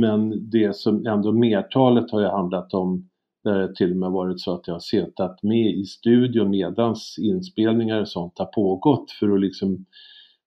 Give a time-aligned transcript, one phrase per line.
[0.00, 3.10] men det som ändå mertalet har ju handlat om
[3.44, 7.16] där det till och med varit så att jag har suttit med i studion medans
[7.18, 9.86] inspelningar och sånt har pågått för att liksom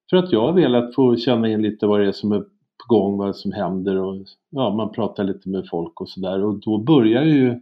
[0.09, 2.95] för att jag har velat få känna in lite vad det är som är på
[2.95, 4.15] gång, vad som händer och
[4.49, 7.59] ja, man pratar lite med folk och sådär och då börjar ju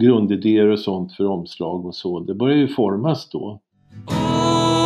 [0.00, 3.60] grundidéer och sånt för omslag och så, det börjar ju formas då.
[4.06, 4.84] Oh,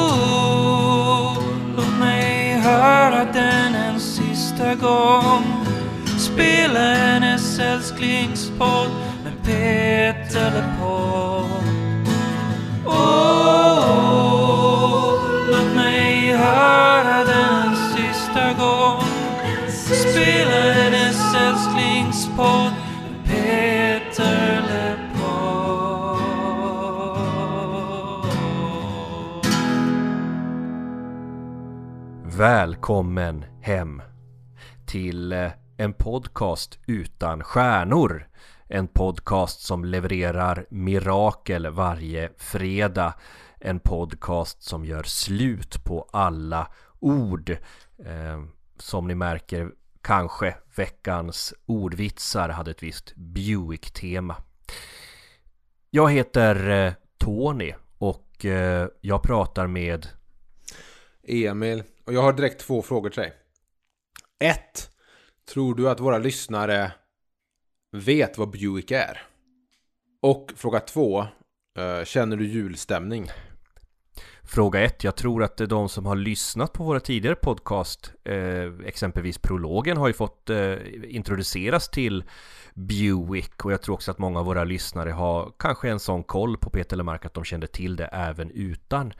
[1.76, 5.73] låt mig höra den en sista gång
[6.34, 8.90] Spela hennes älsklingspodd
[9.24, 11.44] med Peter LePaul
[12.86, 13.84] Oh,
[15.50, 19.02] låt mig höra den sista gång
[19.68, 22.72] Spela hennes älsklingspodd
[23.02, 26.18] med Peter LePaul
[32.38, 34.02] Välkommen hem
[34.86, 38.28] till eh, en podcast utan stjärnor.
[38.68, 43.14] En podcast som levererar mirakel varje fredag.
[43.60, 47.50] En podcast som gör slut på alla ord.
[47.98, 48.44] Eh,
[48.78, 49.70] som ni märker
[50.02, 54.36] kanske veckans ordvitsar hade ett visst Buick-tema.
[55.90, 60.06] Jag heter eh, Tony och eh, jag pratar med
[61.22, 61.82] Emil.
[62.04, 63.32] Och jag har direkt två frågor till dig.
[64.38, 64.93] Ett.
[65.52, 66.92] Tror du att våra lyssnare
[67.92, 69.22] vet vad Buick är?
[70.22, 71.26] Och fråga två.
[71.78, 73.30] Eh, känner du julstämning?
[74.42, 79.38] Fråga ett, jag tror att de som har lyssnat på våra tidigare podcast, eh, exempelvis
[79.38, 82.24] prologen, har ju fått eh, introduceras till
[82.74, 86.56] Buick och jag tror också att många av våra lyssnare har kanske en sån koll
[86.56, 89.12] på Peter Lemark att de kände till det även utan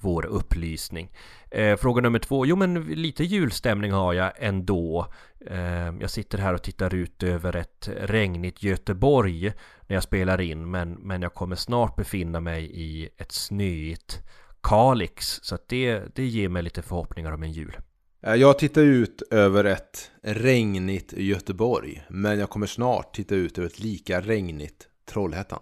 [0.00, 1.10] vår upplysning.
[1.50, 5.06] Eh, fråga nummer två, jo men lite julstämning har jag ändå.
[5.46, 9.52] Eh, jag sitter här och tittar ut över ett regnigt Göteborg
[9.86, 14.18] när jag spelar in men, men jag kommer snart befinna mig i ett snöigt
[14.62, 17.76] Kalix så att det, det ger mig lite förhoppningar om en jul.
[18.22, 22.02] Eh, Jag tittar ut över ett regnigt Göteborg.
[22.08, 25.60] Men jag kommer snart titta ut över ett lika regnigt Trollhättan.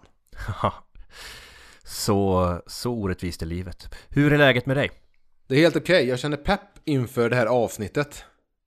[1.89, 3.95] Så, så orättvist är livet.
[4.09, 4.91] Hur är läget med dig?
[5.47, 6.09] Det är helt okej.
[6.09, 8.25] Jag känner pepp inför det här avsnittet.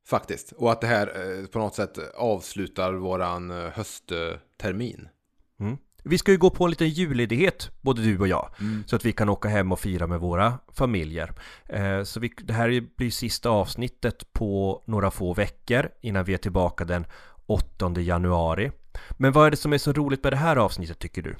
[0.07, 0.51] Faktiskt.
[0.51, 5.07] Och att det här eh, på något sätt avslutar våran eh, hösttermin.
[5.59, 5.77] Mm.
[6.03, 8.49] Vi ska ju gå på en liten julledighet, både du och jag.
[8.85, 11.33] Så att vi kan åka hem och fira med våra familjer.
[11.65, 16.37] Eh, så vi, det här blir sista avsnittet på några få veckor innan vi är
[16.37, 17.05] tillbaka den
[17.45, 18.71] 8 januari.
[19.17, 21.35] Men vad är det som är så roligt med det här avsnittet tycker du?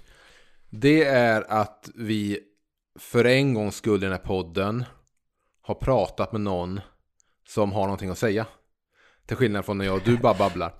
[0.73, 2.39] Det är att vi
[2.99, 4.83] för en gångs skull i den här podden
[5.61, 6.81] har pratat med någon
[7.47, 8.45] som har någonting att säga.
[9.25, 10.73] Till skillnad från när jag och du bara babblar.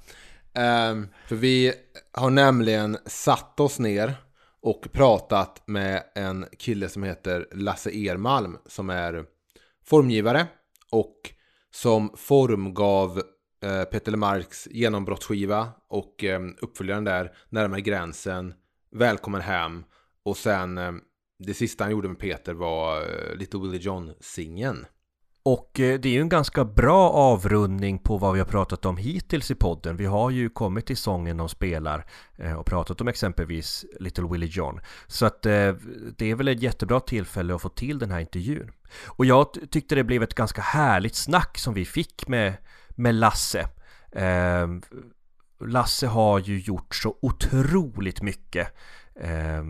[0.92, 1.74] Um, för vi
[2.12, 4.14] har nämligen satt oss ner
[4.62, 9.26] och pratat med en kille som heter Lasse Ermalm som är
[9.86, 10.48] formgivare
[10.92, 11.16] och
[11.72, 13.22] som formgav
[13.64, 18.54] eh, Peter Marks genombrottsskiva och eh, uppföljaren där, Närmare gränsen,
[18.96, 19.84] Välkommen hem
[20.24, 20.92] och sen eh,
[21.40, 24.86] det sista han gjorde med Peter var eh, Little Willie John-singeln.
[25.44, 28.98] Och eh, det är ju en ganska bra avrundning på vad vi har pratat om
[28.98, 29.98] hittills i podden.
[29.98, 32.06] Vi har ju kommit till sången de spelar
[32.58, 34.80] och pratat om exempelvis Little Willie John.
[35.08, 38.72] Så att det är väl ett jättebra tillfälle att få till den här intervjun.
[39.08, 42.54] Och jag tyckte det blev ett ganska härligt snack som vi fick med,
[42.90, 43.68] med Lasse.
[45.68, 48.68] Lasse har ju gjort så otroligt mycket.
[49.16, 49.64] Eh,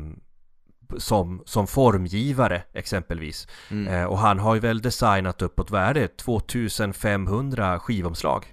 [0.97, 3.47] som, som formgivare exempelvis.
[3.89, 6.17] Eh, och han har ju väl designat uppåt, vad är det?
[6.17, 8.45] 2500 skivomslag.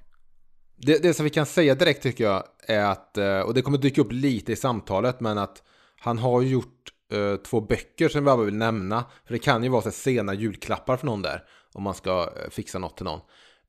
[0.77, 3.78] Det, det som vi kan säga direkt tycker jag är att, eh, och det kommer
[3.78, 5.62] dyka upp lite i samtalet, men att
[6.00, 9.04] han har gjort eh, två böcker som vi bara vill nämna.
[9.27, 11.44] För det kan ju vara så sena julklappar för någon där,
[11.75, 13.21] om man ska eh, fixa något till någon.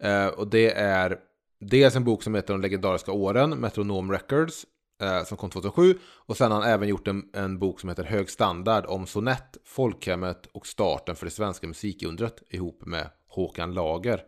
[0.03, 1.17] Eh, och det är
[1.59, 4.65] dels en bok som heter De legendariska åren, Metronom Records,
[5.01, 5.97] eh, som kom 2007.
[6.25, 9.57] Och sen har han även gjort en, en bok som heter Hög standard om sonett,
[9.65, 14.21] folkhemmet och starten för det svenska musikundret ihop med Håkan Lager.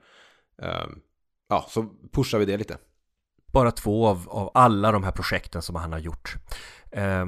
[0.62, 0.88] Eh,
[1.50, 2.78] ja, så pushar vi det lite.
[3.52, 6.36] Bara två av, av alla de här projekten som han har gjort.
[6.92, 7.26] Eh,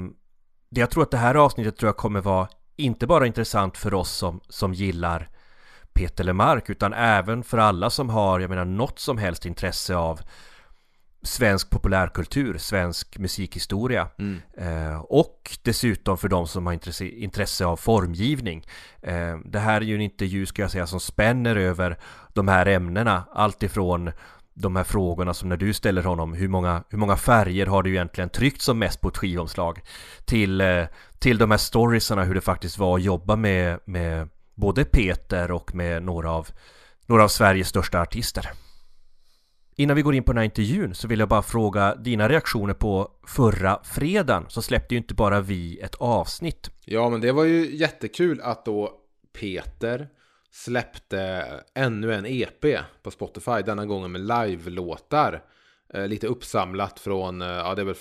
[0.69, 3.93] det jag tror att det här avsnittet tror jag kommer vara inte bara intressant för
[3.93, 5.29] oss som, som gillar
[5.93, 10.21] Peter Lemark utan även för alla som har, jag menar, något som helst intresse av
[11.23, 14.07] svensk populärkultur, svensk musikhistoria
[14.57, 18.65] eh, och dessutom för de som har intresse, intresse av formgivning.
[19.01, 21.97] Eh, det här är ju en intervju, ska jag säga, som spänner över
[22.33, 24.11] de här ämnena, allt ifrån
[24.53, 27.89] de här frågorna som när du ställer honom, hur många, hur många färger har du
[27.89, 29.81] egentligen tryckt som mest på ett skivomslag?
[30.25, 30.85] Till, eh,
[31.19, 35.75] till de här storiesarna hur det faktiskt var att jobba med, med både Peter och
[35.75, 36.47] med några av,
[37.05, 38.49] några av Sveriges största artister.
[39.75, 42.73] Innan vi går in på den här intervjun så vill jag bara fråga dina reaktioner
[42.73, 46.69] på förra fredagen så släppte ju inte bara vi ett avsnitt.
[46.85, 48.99] Ja, men det var ju jättekul att då
[49.39, 50.07] Peter
[50.51, 51.45] släppte
[51.75, 52.65] ännu en EP
[53.03, 55.43] på Spotify, denna gången med live-låtar.
[55.93, 57.95] Eh, lite uppsamlat från, eh, ja det väl,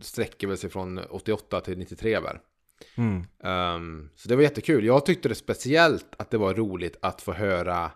[0.00, 2.36] sträcker väl sig från 88 till 93 väl.
[2.94, 3.26] Mm.
[3.38, 4.84] Um, så det var jättekul.
[4.84, 7.90] Jag tyckte det speciellt att det var roligt att få höra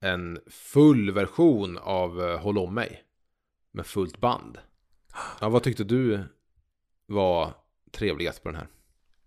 [0.00, 3.02] en full version av uh, Håll om mig.
[3.72, 4.58] Med fullt band.
[5.40, 6.24] Ja, vad tyckte du
[7.06, 7.54] var
[7.92, 8.68] trevligast på den här?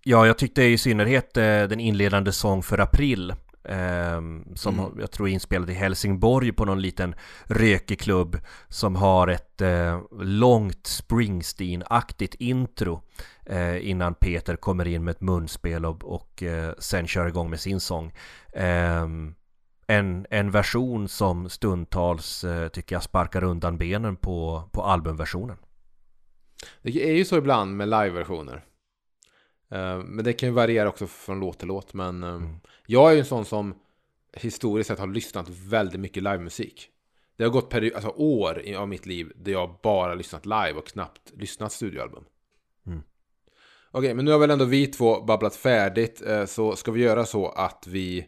[0.03, 3.33] Ja, jag tyckte i synnerhet eh, den inledande sång för april
[3.63, 4.21] eh,
[4.55, 4.99] Som mm.
[4.99, 7.15] jag tror är inspelad i Helsingborg på någon liten
[7.45, 8.37] rökig klubb
[8.69, 13.01] Som har ett eh, långt Springsteen-aktigt intro
[13.49, 17.59] eh, Innan Peter kommer in med ett munspel och, och eh, sen kör igång med
[17.59, 18.13] sin sång
[18.53, 19.35] ehm,
[19.87, 25.57] en, en version som stundtals eh, tycker jag sparkar undan benen på, på albumversionen
[26.81, 28.63] Det är ju så ibland med live-versioner
[29.69, 31.93] Eh, men det kan ju variera också från låt till låt.
[31.93, 32.59] Men eh, mm.
[32.85, 33.75] jag är ju en sån som
[34.33, 36.89] historiskt sett har lyssnat väldigt mycket livemusik.
[37.37, 40.87] Det har gått peri- alltså år av mitt liv där jag bara lyssnat live och
[40.87, 42.23] knappt lyssnat studioalbum.
[43.91, 46.21] Okej, men nu har väl ändå vi två babblat färdigt.
[46.27, 48.25] Eh, så ska vi göra så att vi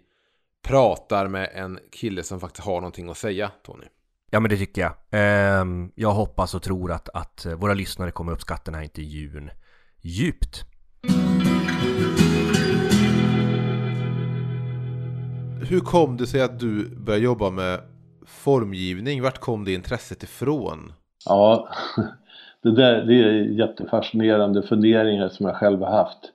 [0.64, 3.86] pratar med en kille som faktiskt har någonting att säga, Tony.
[4.32, 4.94] Ja men det tycker jag.
[5.12, 9.50] Ehm, jag hoppas och tror att, att våra lyssnare kommer uppskatta den här intervjun
[10.02, 10.64] djupt.
[15.70, 17.82] Hur kom det sig att du började jobba med
[18.26, 19.22] formgivning?
[19.22, 20.94] Vart kom det intresset ifrån?
[21.26, 21.70] Ja,
[22.64, 26.34] det där det är jättefascinerande funderingar som jag själv har haft.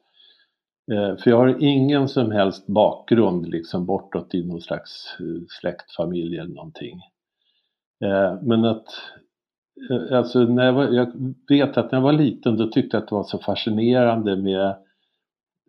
[0.93, 6.39] Eh, för jag har ingen som helst bakgrund liksom bortåt i någon slags eh, släktfamilj
[6.39, 7.01] eller någonting.
[8.05, 8.87] Eh, men att
[9.91, 13.03] eh, alltså när jag, var, jag vet att när jag var liten då tyckte jag
[13.03, 14.77] att det var så fascinerande med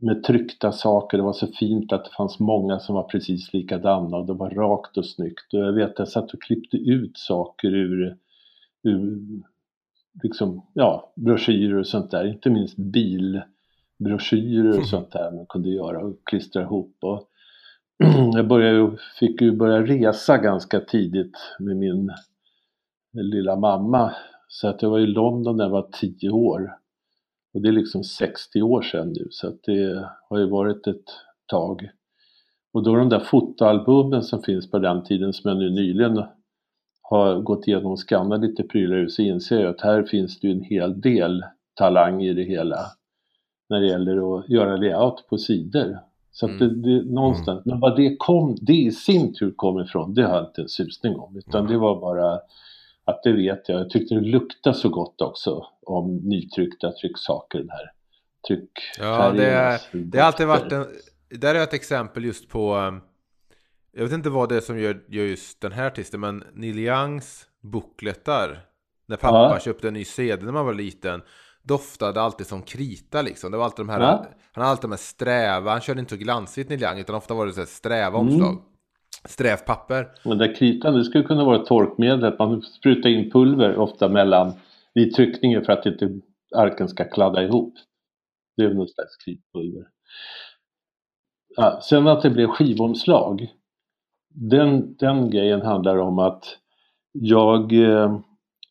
[0.01, 1.18] med tryckta saker.
[1.18, 4.50] Det var så fint att det fanns många som var precis likadana och det var
[4.50, 5.54] rakt och snyggt.
[5.54, 8.18] Och jag vet att jag satt och klippte ut saker ur,
[8.84, 9.19] ur
[10.24, 12.26] liksom, ja, broschyrer och sånt där.
[12.26, 14.86] Inte minst bilbroschyrer och mm.
[14.86, 16.98] sånt där man kunde göra och klistra ihop.
[17.02, 17.30] Och
[18.34, 22.12] jag började, fick ju börja resa ganska tidigt med min
[23.14, 24.14] lilla mamma.
[24.48, 26.78] Så att jag var i London när jag var tio år.
[27.54, 31.06] Och det är liksom 60 år sedan nu så att det har ju varit ett
[31.46, 31.90] tag.
[32.74, 36.24] Och då de där fotoalbumen som finns på den tiden som jag nu nyligen
[37.10, 40.52] har gått igenom och skannat lite prylar ur så inser jag att här finns det
[40.52, 41.44] en hel del
[41.74, 42.80] talang i det hela
[43.69, 46.00] när det gäller att göra layout på sidor.
[46.31, 46.81] Så att det, mm.
[46.81, 47.74] det, någonstans, mm.
[47.74, 50.69] men vad det kom, det i sin tur kom ifrån, det har jag inte en
[50.69, 51.72] susning om utan mm.
[51.72, 52.40] det var bara
[53.06, 53.80] att det vet jag.
[53.80, 57.92] Jag tyckte det luktade så gott också om nytryckta trycksaker, den här
[58.48, 59.25] tryckfärgerna.
[59.25, 60.86] Ja, det, är, det har alltid varit en,
[61.30, 63.01] där är ett exempel just på, um,
[63.96, 66.80] jag vet inte vad det är som gör, gör just den här artisten, men Neil
[66.80, 68.60] Youngs bukletar,
[69.08, 69.60] när pappa ja.
[69.60, 71.22] köpte en ny CD när man var liten,
[71.64, 73.52] doftade alltid som krita liksom.
[73.52, 74.25] Det var alltid de här, ja.
[74.52, 77.34] han hade alltid de här sträva, han körde inte så glansigt Neil Young, utan ofta
[77.34, 78.20] var det så här sträva mm.
[78.20, 78.62] omslag
[79.25, 80.08] strävt papper.
[80.24, 84.10] Men där kritan, det skulle kunna vara ett torkmedel, att man sprutar in pulver ofta
[84.10, 84.54] mellan
[84.94, 86.20] vid tryckningen för att inte
[86.56, 87.74] arken ska kladda ihop.
[88.58, 89.84] Det är någon slags kritpulver.
[91.56, 93.48] Ja, sen att det blev skivomslag.
[94.36, 96.58] Den, den grejen handlar om att
[97.12, 98.20] jag, eh,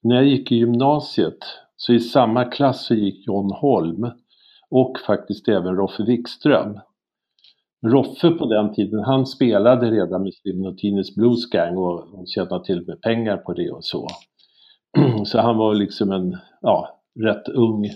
[0.02, 1.38] när jag gick i gymnasiet,
[1.76, 4.10] så i samma klass så gick John Holm
[4.70, 6.80] och faktiskt även Roffe Wikström.
[7.86, 12.86] Roffe på den tiden, han spelade redan med Slimnotinis Blues Gang och, och tjänade till
[12.86, 14.08] med pengar på det och så.
[15.24, 17.90] Så han var liksom en, ja, rätt ung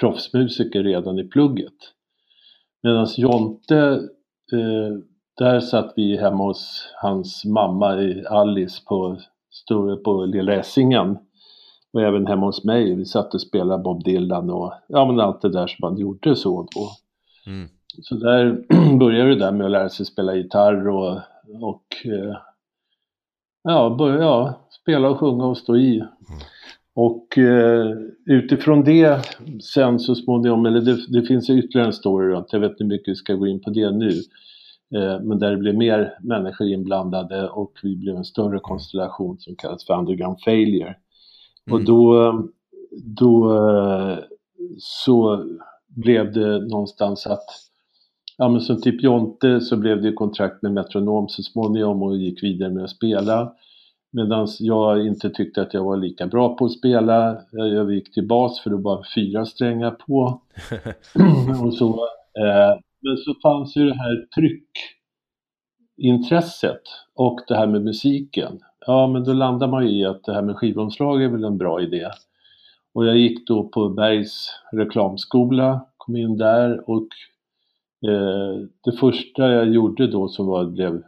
[0.00, 1.74] proffsmusiker redan i plugget.
[2.82, 3.78] Medan Jonte,
[4.52, 5.09] eh,
[5.40, 7.86] där satt vi hemma hos hans mamma
[8.28, 9.18] Alice på,
[10.04, 11.18] på Lilla Essingen.
[11.92, 15.42] Och även hemma hos mig, vi satt och spelade Bob Dylan och ja men allt
[15.42, 16.90] det där som man gjorde så då.
[17.50, 17.68] Mm.
[18.02, 18.64] Så där
[18.98, 21.12] började det där med att lära sig spela gitarr och,
[21.62, 22.36] och eh,
[23.62, 25.96] ja, börja ja, spela och sjunga och stå i.
[25.96, 26.40] Mm.
[26.94, 29.26] Och eh, utifrån det
[29.62, 32.88] sen så småningom, eller det, det finns ytterligare en story runt, jag vet inte hur
[32.88, 34.10] mycket vi ska gå in på det nu.
[34.94, 39.56] Eh, men där det blev mer människor inblandade och vi blev en större konstellation som
[39.56, 40.94] kallas för underground failure.
[41.70, 41.84] Och Mm.
[41.84, 42.32] då,
[43.04, 44.18] då eh,
[44.78, 45.44] så
[45.88, 47.44] blev det någonstans att
[48.38, 52.42] Ja men som typ Jonte så blev det kontrakt med Metronom så småningom och gick
[52.42, 53.52] vidare med att spela.
[54.12, 57.38] Medan jag inte tyckte att jag var lika bra på att spela.
[57.52, 60.40] Jag jag gick till bas för det var fyra strängar på.
[61.66, 61.88] och så.
[62.38, 64.26] Eh, men så fanns ju det här
[65.96, 66.82] tryckintresset
[67.14, 68.60] och det här med musiken.
[68.86, 71.58] Ja men då landar man ju i att det här med skivomslag är väl en
[71.58, 72.10] bra idé.
[72.92, 77.08] Och jag gick då på Bergs reklamskola, kom in där och
[78.06, 81.02] eh, det första jag gjorde då som var, blev,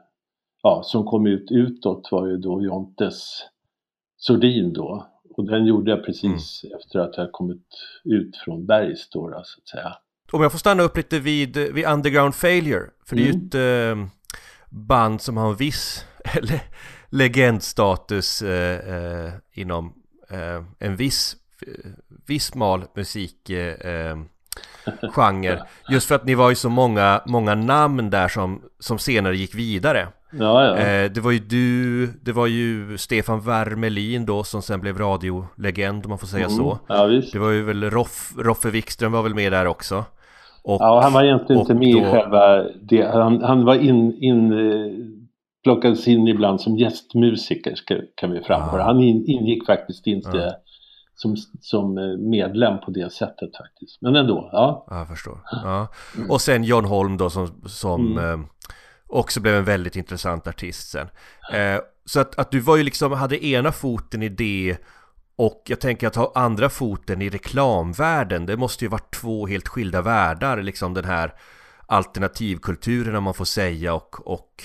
[0.62, 3.42] ja, som kom ut utåt var ju då Jontes
[4.16, 5.06] Sordin då.
[5.36, 7.66] Och den gjorde jag precis efter att jag kommit
[8.04, 9.96] ut från Bergs då, då så att säga.
[10.32, 13.46] Om jag får stanna upp lite vid, vid Underground Failure, för det är ju Mm.
[13.46, 13.54] ett
[13.98, 14.08] eh,
[14.70, 16.04] band som har en viss
[16.42, 16.60] le,
[17.08, 18.94] legendstatus eh,
[19.26, 19.92] eh, inom
[20.30, 21.36] eh, en viss,
[21.66, 21.90] eh,
[22.26, 24.16] viss smal musik eh.
[25.90, 29.54] Just för att ni var ju så många, många namn där som, som senare gick
[29.54, 30.08] vidare.
[30.32, 31.08] Ja, ja.
[31.08, 36.08] Det var ju du, det var ju Stefan Wermelin då som sen blev radiolegend om
[36.08, 36.56] man får säga Mm.
[36.56, 36.78] så.
[36.88, 37.06] Ja.
[37.32, 40.04] Det var ju väl Roff, Roffe Wikström var väl med där också.
[40.64, 43.02] Och, Ja, han var egentligen inte med i själva det.
[43.02, 44.92] Han, han var in, in, eh,
[45.64, 48.82] plockades in ibland som gästmusiker ska, kan vi framföra.
[48.82, 48.86] Ah.
[48.86, 50.52] Han in, ingick faktiskt inte Ja.
[51.14, 54.02] som, som eh, medlem på det sättet faktiskt.
[54.02, 54.84] Men ändå, ja.
[54.90, 55.38] Ja, jag förstår.
[55.64, 55.88] Ja.
[56.28, 58.40] Och sen John Holm då som, som Mm.
[58.40, 58.46] eh,
[59.08, 61.06] också blev en väldigt intressant artist sen.
[62.04, 64.76] Så att, att du var ju liksom, hade ena foten i det
[65.42, 68.46] och jag tänker att ha andra foten i reklamvärlden.
[68.46, 71.32] Det måste ju varit två helt skilda världar, liksom den här
[71.86, 74.62] alternativkulturen om man får säga och, och,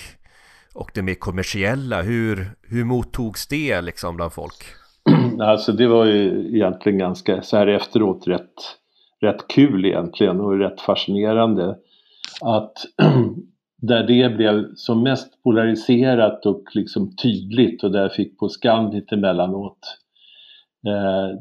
[0.74, 2.02] och det mer kommersiella.
[2.02, 4.64] Hur, hur mottogs det liksom bland folk?
[5.40, 8.54] Alltså det var ju egentligen ganska så här efteråt rätt,
[9.20, 11.76] rätt kul egentligen och rätt fascinerande
[12.40, 12.72] att
[13.82, 18.90] där det blev som mest polariserat och liksom tydligt och där jag fick på skam
[18.90, 19.98] lite emellanåt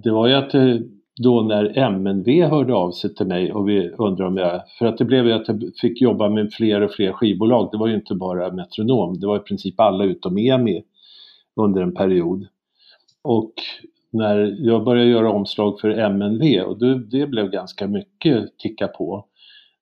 [0.03, 0.81] det var ju att det,
[1.23, 4.97] då när MNV hörde av sig till mig och vi undrade om jag, för att
[4.97, 7.95] det blev ju att jag fick jobba med fler och fler skivbolag, det var ju
[7.95, 10.83] inte bara Metronom, det var i princip alla utom EMI
[11.55, 12.47] under en period.
[13.23, 13.53] Och
[14.11, 19.25] när jag började göra omslag för MNV och det, det blev ganska mycket ticka på.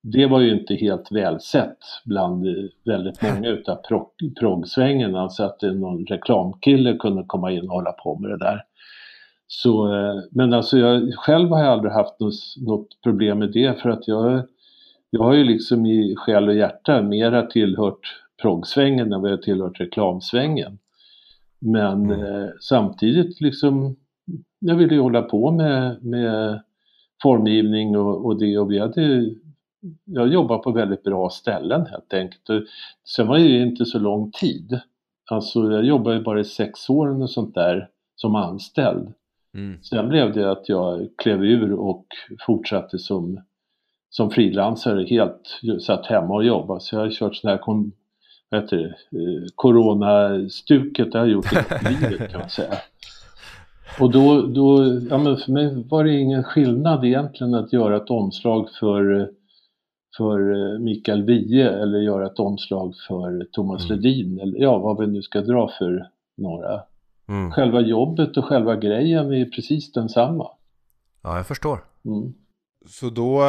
[0.01, 5.61] Det var ju inte helt välsett bland eh, väldigt många utav prog- proggsvängen, alltså att
[5.61, 8.61] någon reklamkille kunde komma in och hålla på med det där.
[9.47, 13.81] Så, eh, men alltså jag själv har jag aldrig haft något, något problem med det
[13.81, 14.43] för att jag,
[15.09, 19.79] jag har ju liksom i själ och hjärta mera tillhört proggsvängen än vad jag tillhört
[19.79, 20.77] reklamsvängen.
[21.59, 23.95] Men eh, samtidigt liksom,
[24.59, 26.61] jag ville ju hålla på med, med
[27.23, 29.31] formgivning och, och det och vi hade
[30.05, 32.67] jag jobbar på väldigt bra ställen helt enkelt.
[33.15, 34.79] Sen var det ju inte så lång tid.
[35.31, 39.13] Alltså jag jobbade ju bara i sex år och sånt där som anställd.
[39.55, 39.77] Mm.
[39.81, 42.05] Sen blev det att jag klev ur och
[42.45, 43.41] fortsatte som,
[44.09, 46.81] som frilansare helt, satt hemma och jobbade.
[46.81, 47.91] Så jag har kört sån här kon,
[48.49, 52.73] vad heter det, eh, coronastuket, det har jag gjort hela livet kan man säga.
[53.99, 58.09] Och då, då, ja men för mig var det ingen skillnad egentligen att göra ett
[58.09, 59.31] omslag för,
[60.17, 64.01] för eh, Mikael Wiehe eller göra ett omslag för Thomas Mm.
[64.01, 66.81] Ledin eller ja, vad vi nu ska dra för några.
[67.27, 67.51] Mm.
[67.51, 70.47] Själva jobbet och själva grejen är precis densamma.
[71.23, 71.79] Ja, jag förstår.
[72.05, 72.33] Mm.
[72.85, 73.41] Så då,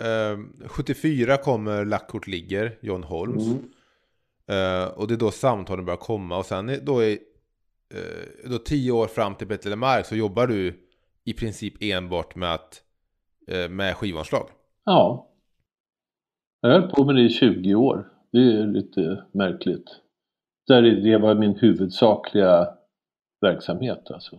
[0.00, 3.46] eh, 74 kommer Lackkort ligger, John Holms.
[3.46, 3.62] Mm.
[4.46, 7.12] Eh, och det är då samtalen börjar komma och sen då är
[7.94, 10.80] eh, då tio år fram till Bättre Mark så jobbar du
[11.24, 12.82] i princip enbart med, att,
[13.48, 14.46] eh, med skivomslag.
[14.84, 15.28] Ja.
[16.60, 18.08] Jag hållit på med det i 20 år.
[18.32, 19.84] Det är lite märkligt.
[20.66, 22.68] Där är det var min huvudsakliga
[23.42, 24.36] verksamhet alltså.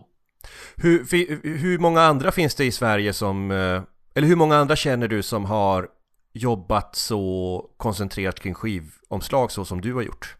[0.76, 3.82] Hur, hur många andra finns det i Sverige som, eh,
[4.14, 5.88] eller hur många andra känner du som har
[6.32, 10.36] jobbat så koncentrerat kring skivomslag så som du har gjort?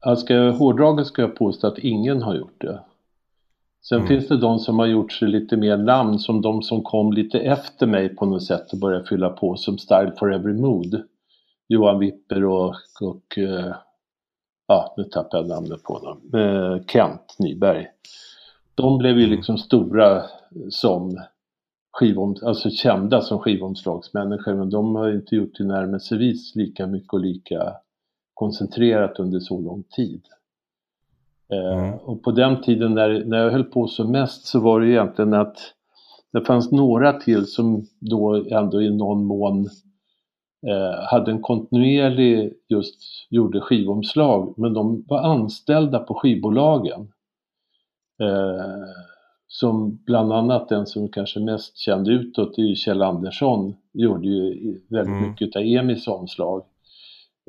[0.00, 2.80] Alltså, hårdraget ska jag påstå att ingen har gjort det.
[3.82, 4.08] Sen Mm.
[4.08, 7.38] finns det de som har gjort sig lite mer namn som de som kom lite
[7.38, 11.02] efter mig på något sätt och började fylla på som Style for Every Mood.
[11.68, 13.74] Johan Wipper och, och eh,
[14.72, 16.18] ja, nu tappar jag namnet på honom.
[16.34, 17.86] Eh, Kent Nyberg.
[18.74, 19.36] De blev ju Mm.
[19.36, 20.22] liksom stora
[20.70, 21.20] som
[21.92, 27.72] skivom, alltså kända som skivomslagsmänniskor men de har inte gjort tillnärmelsevis lika mycket och lika
[28.34, 30.22] koncentrerat under så lång tid.
[31.52, 31.94] Eh, Mm.
[31.98, 35.34] Och på den tiden när, när jag höll på som mest så var det egentligen
[35.34, 35.56] att
[36.32, 39.68] det fanns några till som då ändå i någon mån
[40.66, 43.00] eh, hade en kontinuerlig just
[43.30, 47.00] gjorde skivomslag men de var anställda på skivbolagen.
[48.22, 48.88] Eh,
[49.46, 54.80] som bland annat den som kanske mest känd utåt är ju Kjell Andersson gjorde ju
[54.88, 55.30] väldigt Mm.
[55.30, 56.62] mycket av Emis omslag.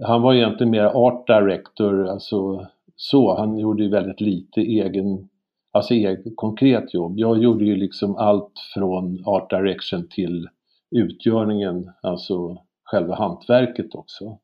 [0.02, 5.30] Han var egentligen mer art director, alltså så, han gjorde ju väldigt lite egen,
[5.72, 7.20] alltså eget konkret jobb.
[7.20, 10.48] Jag gjorde ju liksom allt från art direction till
[10.92, 12.58] utgörningen, alltså
[12.94, 14.38] själva hantverket också.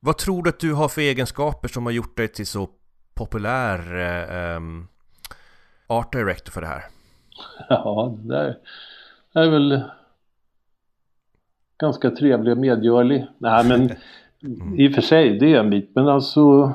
[0.00, 2.68] Vad tror du att du har för egenskaper som har gjort dig till så
[3.14, 4.86] populär eh, ehm,
[5.86, 6.82] art director för det här?
[7.68, 8.58] Ja, det där
[9.34, 9.82] är väl
[11.78, 13.26] ganska trevlig och medgörlig.
[13.38, 13.90] Nej, men
[14.80, 15.90] i och för sig, det är en bit.
[15.94, 16.72] Men alltså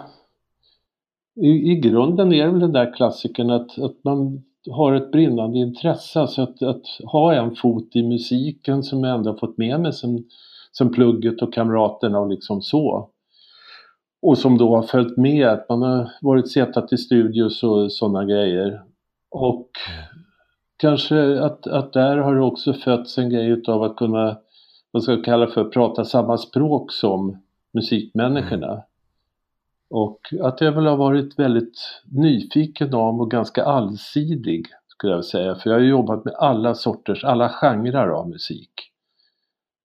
[1.35, 5.57] i, i grunden är det väl den där klassikern att, att man har ett brinnande
[5.57, 6.19] intresse.
[6.19, 9.93] Alltså att, att ha en fot i musiken som jag ändå har fått med mig
[9.93, 10.23] sen,
[10.77, 13.09] sen plugget och kamraterna och liksom så.
[14.21, 18.25] Och som då har följt med att man har varit setat i studios och sådana
[18.25, 18.81] grejer.
[19.31, 19.69] Och
[20.77, 24.37] kanske att, att där har det också fötts en grej utav att kunna,
[24.91, 27.37] vad ska jag kalla för, prata samma språk som
[27.73, 28.83] musikmänniskorna.
[29.89, 35.55] Och att jag väl har varit väldigt nyfiken om och ganska allsidig skulle jag säga.
[35.55, 38.91] För jag har jobbat med alla sorters, alla genrer av musik.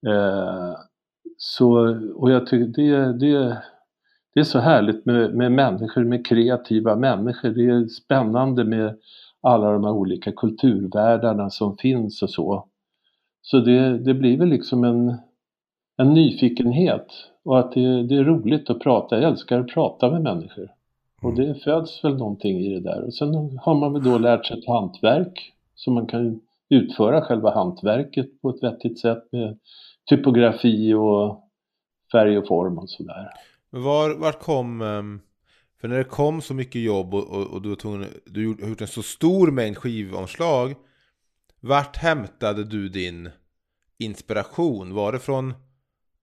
[0.06, 0.76] Eh,
[1.36, 3.62] så, och jag tycker det, det,
[4.34, 7.48] det är så härligt med, med människor, med kreativa människor.
[7.48, 8.98] Det är spännande med
[9.40, 12.66] alla de här olika kulturvärldarna som finns och så.
[13.42, 15.14] Så det, det blir väl liksom en,
[15.96, 17.06] en nyfikenhet
[17.44, 19.20] och att det, det är roligt att prata.
[19.20, 20.70] Jag älskar att prata med människor.
[21.22, 23.04] Och det föds väl någonting i det där.
[23.04, 27.54] Och sen har man väl då lärt sig ett hantverk så man kan utföra själva
[27.54, 29.58] hantverket på ett vettigt sätt med
[30.10, 31.48] typografi och
[32.12, 33.30] färg och form och sådär.
[33.70, 34.82] Men var, kom...
[34.82, 35.20] Ehm,
[35.80, 38.80] för när det kom så mycket jobb och, och, och du, tvungen, du har gjort
[38.80, 40.74] en så stor mängd skivomslag.
[41.60, 43.30] Vart hämtade du din
[43.98, 44.94] inspiration?
[44.94, 45.54] Var det från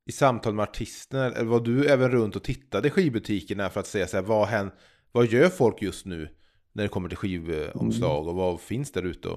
[0.05, 1.25] i samtal med artisterna?
[1.25, 4.47] Eller var du även runt och tittade i skivbutikerna för att säga så här, vad,
[4.47, 4.71] hän,
[5.11, 6.29] vad gör folk just nu?
[6.73, 9.29] När det kommer till skivomslag och vad finns där ute?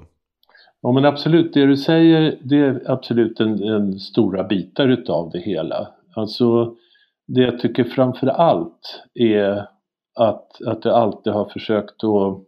[0.82, 5.38] Ja men absolut, det du säger det är absolut en, en stora bitar utav det
[5.38, 5.88] hela.
[6.14, 6.76] Alltså
[7.26, 9.66] det jag tycker framför allt är
[10.14, 12.44] att, att jag alltid har försökt att,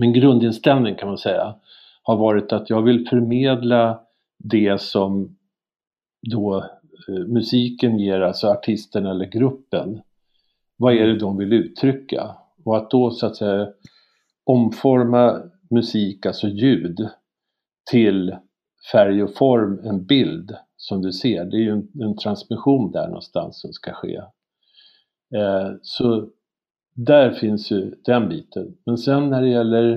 [0.00, 1.54] min grundinställning kan man säga,
[2.02, 4.00] har varit att jag vill förmedla
[4.38, 5.36] det som
[6.30, 6.56] då
[7.08, 10.00] eh, musiken ger, alltså artisten eller gruppen.
[10.76, 12.30] Vad är det de vill uttrycka?
[12.64, 13.68] Och att då så att säga
[14.44, 17.08] omforma musik, alltså ljud,
[17.90, 18.36] till
[18.92, 21.44] färg och form, en bild som du ser.
[21.44, 24.16] Det är ju en, en transmission där någonstans som ska ske.
[25.34, 26.28] Eh, så
[26.94, 28.76] där finns ju den biten.
[28.86, 29.92] Men sen när det gäller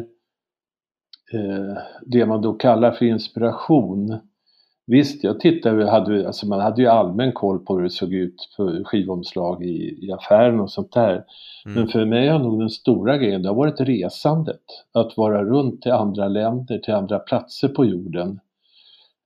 [1.34, 4.20] eh, det man då kallar för inspiration.
[4.88, 8.36] Visst, jag tittade, hade, alltså man hade ju allmän koll på hur det såg ut
[8.58, 11.24] på skivomslag i, i affären och sånt där.
[11.66, 14.62] Men för mig har nog den stora grejen, det har varit resandet.
[14.94, 18.40] Att vara runt till andra länder, till andra platser på jorden.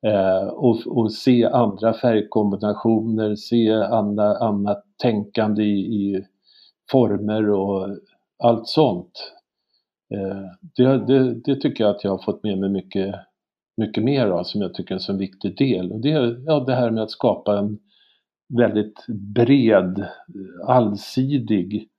[0.06, 6.26] Eh, och, och se andra färgkombinationer, se andra, annat tänkande i, i
[6.92, 7.90] former och
[8.44, 9.34] allt sånt.
[10.14, 13.16] Eh, det, det, det tycker jag att jag har fått med mig mycket,
[13.78, 15.92] mycket mer av som jag tycker är en så viktig del.
[15.92, 17.80] Och det är ja, det här med att skapa en
[18.48, 20.06] väldigt bred,
[20.68, 21.90] allsidig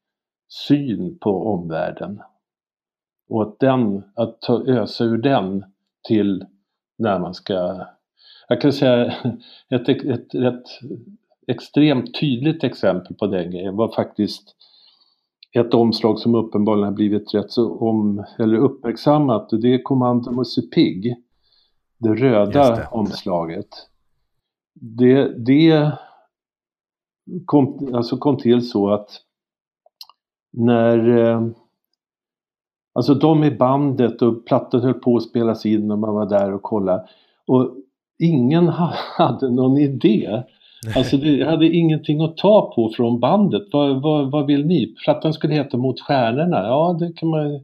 [0.48, 2.20] syn på omvärlden.
[3.28, 5.64] Och att, den, att ta, ösa ur den
[6.08, 6.44] till
[6.98, 7.86] när man ska...
[8.48, 9.04] Jag kan säga
[9.70, 10.64] ett, ett, ett, ett
[11.46, 14.56] extremt tydligt exempel på den grejen var faktiskt
[15.52, 19.48] ett omslag som uppenbarligen har blivit rätt så om, eller uppmärksammat.
[19.50, 21.16] Det är Commando Musse Pigg.
[21.98, 22.88] Det röda det.
[22.90, 23.68] omslaget.
[24.74, 25.92] Det, det
[27.46, 29.10] kom, alltså kom till så att
[30.52, 31.48] när eh,
[32.96, 36.54] Alltså de i bandet och plattan höll på att spelas in och man var där
[36.54, 37.08] och kollade.
[37.46, 37.74] Och
[38.18, 40.42] ingen ha- hade någon idé.
[40.96, 43.62] Alltså det hade ingenting att ta på från bandet.
[43.72, 44.94] Vad, vad, vad vill ni?
[45.04, 46.56] Plattan skulle heta Mot stjärnorna.
[46.56, 47.60] Ja, det kan man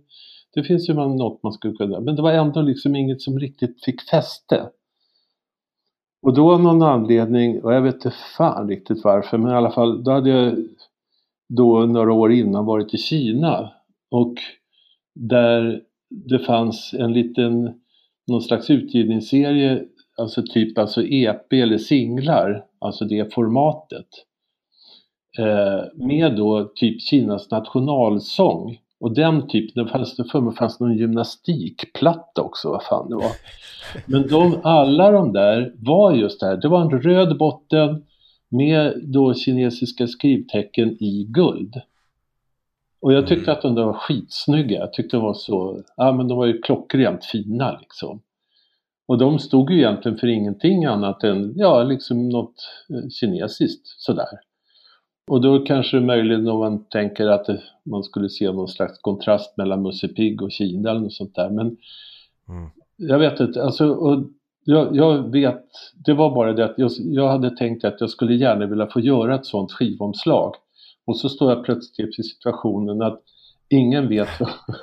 [0.55, 2.01] det finns ju något man skulle kunna.
[2.01, 4.71] Men det var ändå liksom inget som riktigt fick fäste.
[6.23, 9.71] Och då av någon anledning, och jag vet inte fan riktigt varför, men i alla
[9.71, 10.55] fall, då hade jag
[11.49, 13.73] då några år innan varit i Kina
[14.11, 14.35] och
[15.15, 17.81] där det fanns en liten,
[18.27, 19.85] någon slags utgivningsserie,
[20.19, 24.09] alltså typ alltså EP eller singlar, alltså det formatet.
[25.39, 28.79] Eh, med då typ Kinas nationalsång.
[29.03, 33.15] Och den typen, det fanns det för mig fanns någon gymnastikplatta också, vad fan det
[33.15, 33.33] var.
[34.07, 38.05] Men de, alla de där var just det här, det var en röd botten
[38.49, 41.75] med då kinesiska skrivtecken i guld.
[43.01, 43.57] Och jag tyckte Mm.
[43.57, 46.61] att de där var skitsnygga, jag tyckte de var så, ja men de var ju
[46.61, 48.21] klockrent fina liksom.
[49.07, 52.55] Och de stod ju egentligen för ingenting annat än, ja liksom något
[52.91, 54.29] eh, kinesiskt sådär.
[55.27, 59.57] Och då kanske möjligen om man tänker att det, man skulle se någon slags kontrast
[59.57, 61.51] mellan Musse Pigg och Kina eller något sånt där.
[61.51, 61.77] Men
[62.49, 62.71] Mm.
[62.97, 64.25] jag vet inte, alltså, och
[64.65, 65.65] jag, jag vet,
[66.05, 69.01] det var bara det att jag, jag hade tänkt att jag skulle gärna vilja få
[69.01, 70.55] göra ett sånt skivomslag.
[71.05, 73.21] Och så står jag plötsligt i situationen att
[73.69, 74.29] ingen vet,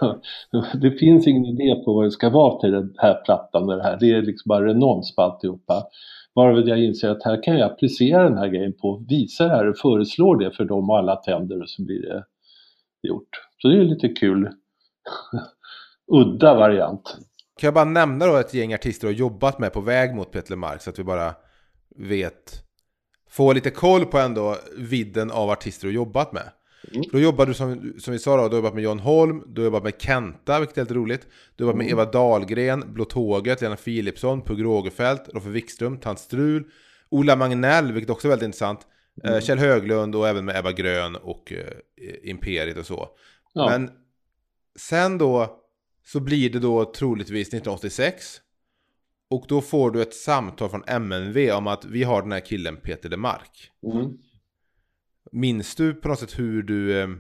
[0.82, 3.84] det finns ingen idé på vad det ska vara till den här plattan och det
[3.84, 3.98] här.
[4.00, 5.84] Det är liksom bara renons på alltihopa.
[6.40, 9.68] Varvid jag inser att här kan jag applicera den här grejen på, visa det här
[9.70, 12.26] och föreslår det för dem och alla tänder och så blir det
[13.08, 13.30] gjort.
[13.58, 14.50] Så det är lite kul.
[16.12, 17.18] Udda variant.
[17.60, 20.32] Kan jag bara nämna då ett gäng artister du har jobbat med på väg mot
[20.32, 21.34] Peter Mark så att vi bara
[21.96, 22.64] vet,
[23.30, 26.52] får lite koll på ändå vidden av artister du har jobbat med.
[26.92, 27.04] Mm.
[27.12, 29.62] Då jobbar du som, som vi sa då, du har jobbat med John Holm, du
[29.62, 31.28] har jobbat med Kenta, vilket är helt roligt.
[31.56, 36.20] Du har jobbat med Eva Dahlgren, Blå Tåget, Lena Philipsson, Pugh Rogefeldt, Roffe Wikström, Tant
[36.20, 36.64] Strul,
[37.10, 38.80] Ola Magnell, vilket också är väldigt intressant.
[39.24, 43.10] eh, Kjell Höglund och även med Ebba Grön och eh, Imperiet och så.
[43.54, 43.70] Ja.
[43.70, 43.90] Men
[44.80, 45.56] sen då
[46.06, 48.42] så blir det då troligtvis 1986.
[49.30, 52.78] Och då får du ett samtal från MNV om att vi har den här killen
[52.78, 53.72] Peter Lemark.
[53.84, 54.18] Mm.
[55.32, 57.20] Minns du på något sätt hur du ehm,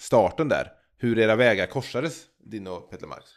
[0.00, 0.68] starten där?
[0.98, 3.30] Hur era vägar korsades, din och Peter Marks?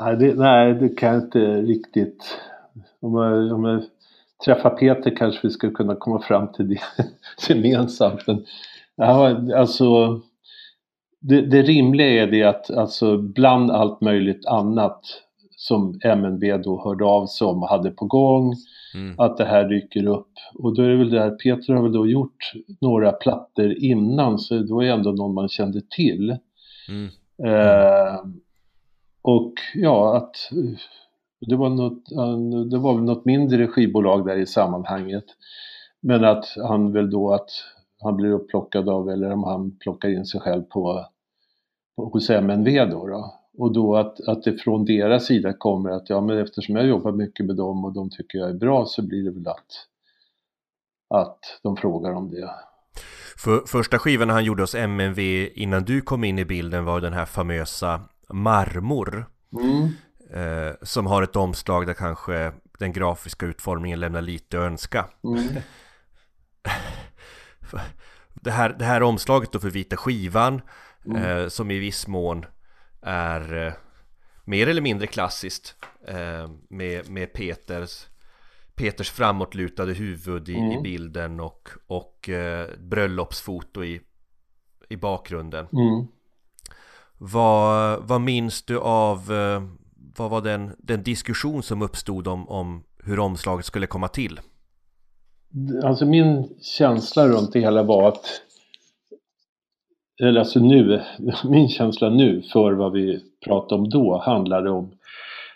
[0.00, 2.38] Nej det, nej, det kan jag inte riktigt.
[3.00, 3.82] Om jag, om jag
[4.44, 6.80] träffar Peter kanske vi skulle kunna komma fram till det
[7.48, 8.26] gemensamt.
[8.26, 8.44] Men,
[8.96, 10.20] ja, alltså,
[11.20, 15.00] det, det rimliga är det att alltså, bland allt möjligt annat
[15.50, 18.54] som MNB då hörde av sig om och hade på gång,
[18.94, 19.14] Mm.
[19.18, 20.32] att det här dyker upp.
[20.54, 24.54] Och då är det väl där, Peter har väl då gjort några plattor innan så
[24.54, 26.36] det var ju ändå någon man kände till.
[26.88, 27.08] Mm.
[27.44, 28.20] Eh,
[29.22, 30.36] och ja, att
[31.40, 32.04] det var, något,
[32.70, 35.24] det var väl något mindre skivbolag där i sammanhanget.
[36.00, 37.50] Men att han väl då att
[38.02, 41.06] han blir upplockad av, eller om han plockar in sig själv på,
[41.96, 43.06] på hos MNV då.
[43.06, 43.34] då.
[43.58, 47.12] Och då att, att det från deras sida kommer att ja men eftersom jag jobbar
[47.12, 49.86] mycket med dem och de tycker jag är bra så blir det väl att,
[51.14, 52.50] att de frågar om det.
[53.36, 57.12] För första skivan han gjorde hos MNV innan du kom in i bilden var den
[57.12, 58.00] här famösa
[58.32, 59.26] Marmor.
[59.52, 59.88] Mm.
[60.34, 65.06] Eh, som har ett omslag där kanske den grafiska utformningen lämnar lite att önska.
[65.24, 65.44] Mm.
[68.34, 70.60] Det här, det här omslaget då för vita skivan
[71.06, 71.22] Mm.
[71.22, 72.44] eh, som i viss mån
[73.02, 73.72] är eh,
[74.44, 75.74] mer eller mindre klassiskt
[76.08, 78.06] eh, med, med Peters
[78.74, 80.82] Peters framåtlutade huvud i, i Mm.
[80.82, 84.00] bilden och, och eh, bröllopsfoto i,
[84.88, 85.66] i bakgrunden.
[85.72, 86.06] Mm.
[87.18, 89.26] Vad, vad minns du av,
[90.16, 94.40] vad var den, den diskussion som uppstod om, om hur omslaget skulle komma till?
[95.84, 98.24] Alltså min känsla runt det hela var att
[100.20, 101.02] eller alltså nu,
[101.44, 104.92] min känsla nu för vad vi pratade om då handlade om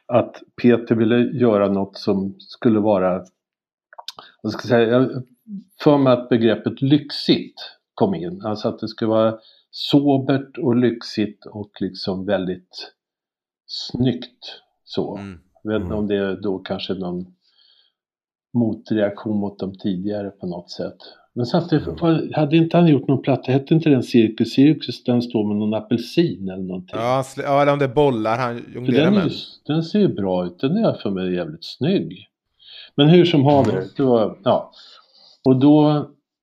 [0.07, 3.25] att Peter ville göra något som skulle vara,
[4.43, 5.23] vad ska jag säga,
[5.83, 7.55] för mig att begreppet lyxigt
[7.95, 8.43] kom in.
[8.45, 9.39] Alltså att det skulle vara
[9.71, 12.95] sobert och lyxigt och liksom väldigt
[13.67, 15.17] snyggt så.
[15.17, 15.39] Mm.
[15.63, 15.99] Jag vet inte Mm.
[15.99, 17.27] om det är då kanske någon
[18.55, 20.97] motreaktion mot de tidigare på något sätt.
[21.37, 21.47] Men
[22.01, 25.57] vad- hade inte han gjort någon platta, hette inte den Cirkus Cirkus, den står med
[25.57, 26.99] någon apelsin eller någonting?
[26.99, 27.25] Ja,
[27.63, 29.31] eller om det är bollar han jonglerar med.
[29.67, 32.29] den ser ju bra ut, den är för mig jävligt snygg.
[32.95, 34.71] Men hur som haver, det var, ja.
[35.45, 35.89] Och då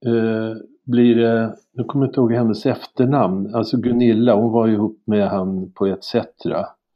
[0.06, 4.74] eh, blir det, nu kommer jag inte ihåg hennes efternamn, alltså Gunilla, hon var ju
[4.74, 6.16] ihop med han på ETC.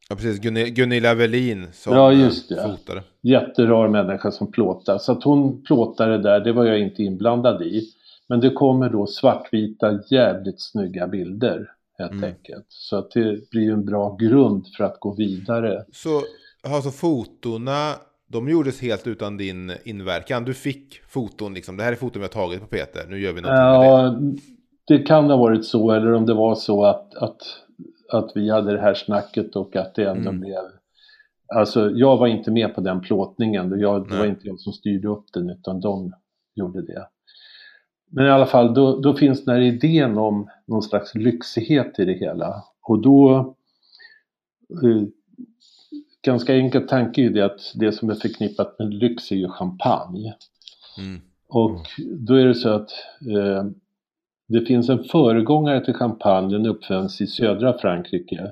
[0.09, 0.39] Ja, precis.
[0.39, 2.63] Gunilla, Gunilla Velin som Ja, just eh, det.
[2.63, 3.03] fotade.
[3.21, 4.97] jätterar människa som plåtar.
[4.97, 7.83] Så att hon plåtade där, det var jag inte inblandad i.
[8.29, 12.23] Men det kommer då svartvita, jävligt snygga bilder helt Mm.
[12.23, 12.65] enkelt.
[12.69, 15.83] Så att det blir en bra grund för att gå vidare.
[15.91, 16.21] Så
[16.73, 17.93] alltså fotona,
[18.27, 20.43] de gjordes helt utan din inverkan.
[20.45, 21.77] Du fick foton liksom.
[21.77, 23.05] Det här är foton vi har tagit på Peter.
[23.09, 23.85] Nu gör vi någonting med det.
[23.85, 27.37] Ja, det kan ha varit så eller om det var så att, att,
[28.09, 30.39] att vi hade det här snacket och att det ändå Mm.
[30.39, 30.61] blev
[31.55, 35.07] Alltså jag var inte med på den plåtningen, jag, det var inte jag som styrde
[35.07, 36.13] upp den utan de
[36.55, 37.07] gjorde det.
[38.09, 42.05] Men i alla fall, då, då finns den här idén om någon slags lyxighet i
[42.05, 42.63] det hela.
[42.81, 43.37] Och då,
[44.83, 45.03] eh,
[46.21, 49.49] ganska enkel tanke är ju det att det som är förknippat med lyx är ju
[49.49, 50.35] champagne.
[50.99, 51.21] Mm.
[51.47, 51.79] Och
[52.17, 52.89] då är det så att
[53.37, 53.65] eh,
[54.47, 58.51] det finns en föregångare till champagnen uppfanns i södra Frankrike,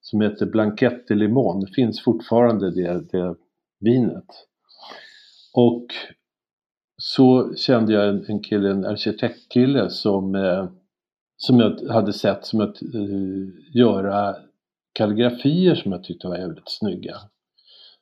[0.00, 1.60] som heter Blanquette de Limon.
[1.60, 3.34] Det finns fortfarande det, det
[3.80, 4.26] vinet.
[5.54, 5.86] Och
[6.96, 10.68] så kände jag en, en kille, en arkitektkille som, eh,
[11.36, 14.36] som jag hade sett som att eh, göra
[14.92, 17.16] kalligrafier som jag tyckte var väldigt snygga.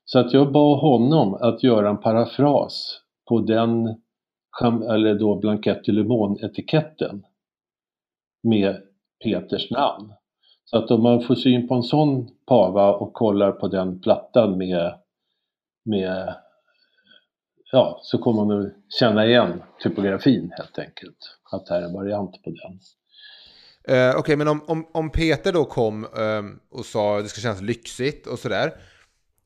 [0.05, 3.87] Så att jag bad honom att göra en parafras på den
[4.63, 7.23] eh, eller då Blanquette de Limon-etiketten
[8.43, 8.83] med
[9.25, 10.13] Peters namn.
[10.65, 14.59] Så att om man får syn på en sån pava och kollar på den plattan
[14.59, 14.95] med,
[15.85, 16.35] med
[17.73, 21.39] ja, så kommer man att känna igen typografin helt enkelt.
[21.53, 22.81] Att det här är en variant på den.
[23.85, 27.41] Eh, Okej, men om, om, om Peter då kom ehm, och sa att det ska
[27.41, 28.73] kännas lyxigt och sådär.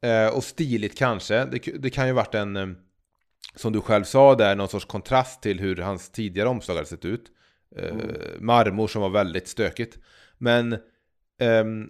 [0.00, 1.44] Eh, och stiligt kanske.
[1.44, 2.76] Det, det kan ju varit en, ehm,
[3.54, 7.04] som du själv sa där, någon sorts kontrast till hur hans tidigare omslag hade sett
[7.04, 7.24] ut.
[7.76, 9.98] Eh, Marmor som var väldigt stökigt.
[10.38, 10.76] Men
[11.40, 11.88] ehm,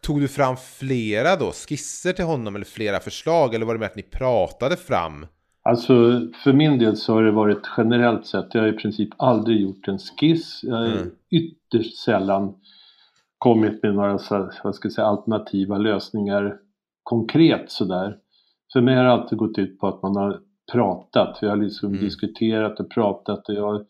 [0.00, 3.54] tog du fram flera då skisser till honom eller flera förslag?
[3.54, 5.26] Eller var det mer att ni pratade fram?
[5.62, 5.94] Alltså
[6.44, 9.88] för min del så har det varit generellt sett, jag har i princip aldrig gjort
[9.88, 10.60] en skiss.
[10.62, 11.10] Jag har Mm.
[11.30, 12.54] ytterst sällan
[13.38, 16.58] kommit med några så, vad ska jag säga, alternativa lösningar
[17.02, 18.18] konkret sådär.
[18.72, 20.40] För mig har det alltid gått ut på att man har
[20.72, 22.04] pratat, vi har liksom Mm.
[22.04, 23.82] diskuterat och pratat och jag eh,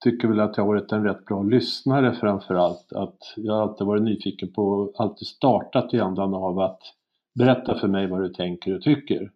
[0.00, 2.92] tycker väl att jag har varit en rätt bra lyssnare framför allt.
[2.92, 6.80] Att jag har alltid varit nyfiken på, alltid startat i ändan av att
[7.38, 9.30] berätta för mig vad du tänker och tycker.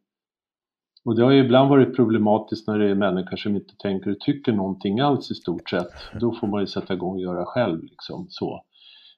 [1.04, 4.20] Och det har ju ibland varit problematiskt när det är människor som inte tänker och
[4.20, 5.92] tycker någonting alls i stort sett.
[6.20, 8.62] Då får man ju sätta igång och göra själv liksom så.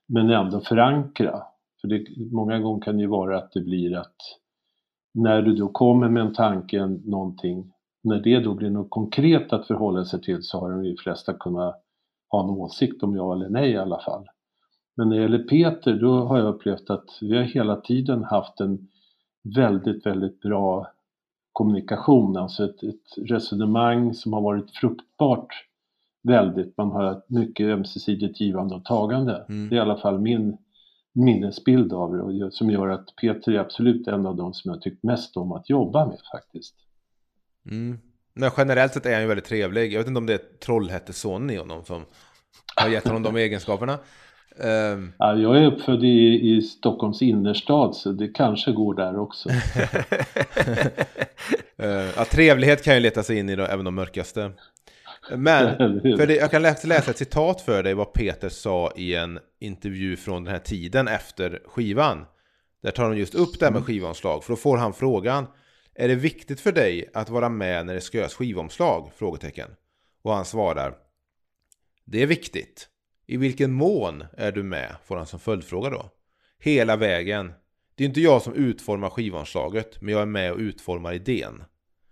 [0.09, 1.42] Men ändå förankra.
[1.80, 4.16] För det, många gånger kan det ju vara att det blir att
[5.14, 7.72] när du då kommer med en tanke, någonting,
[8.07, 11.83] när det då blir något konkret att förhålla sig till så har de flesta kunnat
[12.31, 14.27] ha en åsikt om ja eller nej i alla fall.
[14.97, 18.61] Men när det gäller Peter, då har jag upplevt att vi har hela tiden haft
[18.61, 18.88] en
[19.57, 20.87] väldigt, väldigt bra
[21.53, 25.49] kommunikation, alltså ett, ett resonemang som har varit fruktbart
[26.23, 26.77] väldigt.
[26.77, 29.47] Man har mycket ömsesidigt givande och tagande.
[29.49, 29.69] Mm.
[29.69, 30.57] Det är i alla fall min
[31.12, 34.83] minnesbild av det och som gör att Peter är absolut en av de som jag
[34.83, 36.86] tyckt mest om att jobba med faktiskt.
[37.70, 37.98] Mm.
[38.35, 39.92] Men generellt sett är han ju väldigt trevlig.
[39.92, 42.05] Jag vet inte om det är Trollhättesonen i honom som
[42.76, 43.98] har gett honom de egenskaperna.
[44.61, 49.48] Ehm, Ja, jag är uppfödd i, i Stockholms innerstad så det kanske går där också.
[51.76, 54.50] eh, ja, trevlighet kan ju leta sig in i då, även de mörkaste.
[55.37, 55.76] Men,
[56.18, 59.38] för det, jag kan läsa, läsa ett citat för dig vad Peter sa i en
[59.61, 62.24] intervju från den här tiden efter skivan.
[62.83, 65.46] Där tar de just upp det här med skivomslag, för då får han frågan
[65.98, 69.11] Är det viktigt för dig att vara med när det ska göras skivomslag?
[69.14, 69.68] Frågetecken.
[70.22, 70.94] Och han svarar
[72.04, 72.88] Det är viktigt.
[73.26, 74.96] I vilken mån är du med?
[75.04, 76.11] Får han som följdfråga då.
[76.59, 77.52] Hela vägen.
[77.94, 81.64] Det är inte jag som utformar skivomslaget, men jag är med och utformar idén.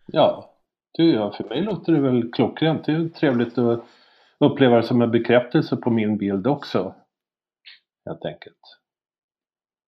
[0.07, 2.85] Ja, för mig låter det väl klockrent.
[2.87, 3.85] Det är trevligt att
[4.41, 6.95] uppleva det som en bekräftelse på min bild också.
[8.07, 8.61] Helt enkelt.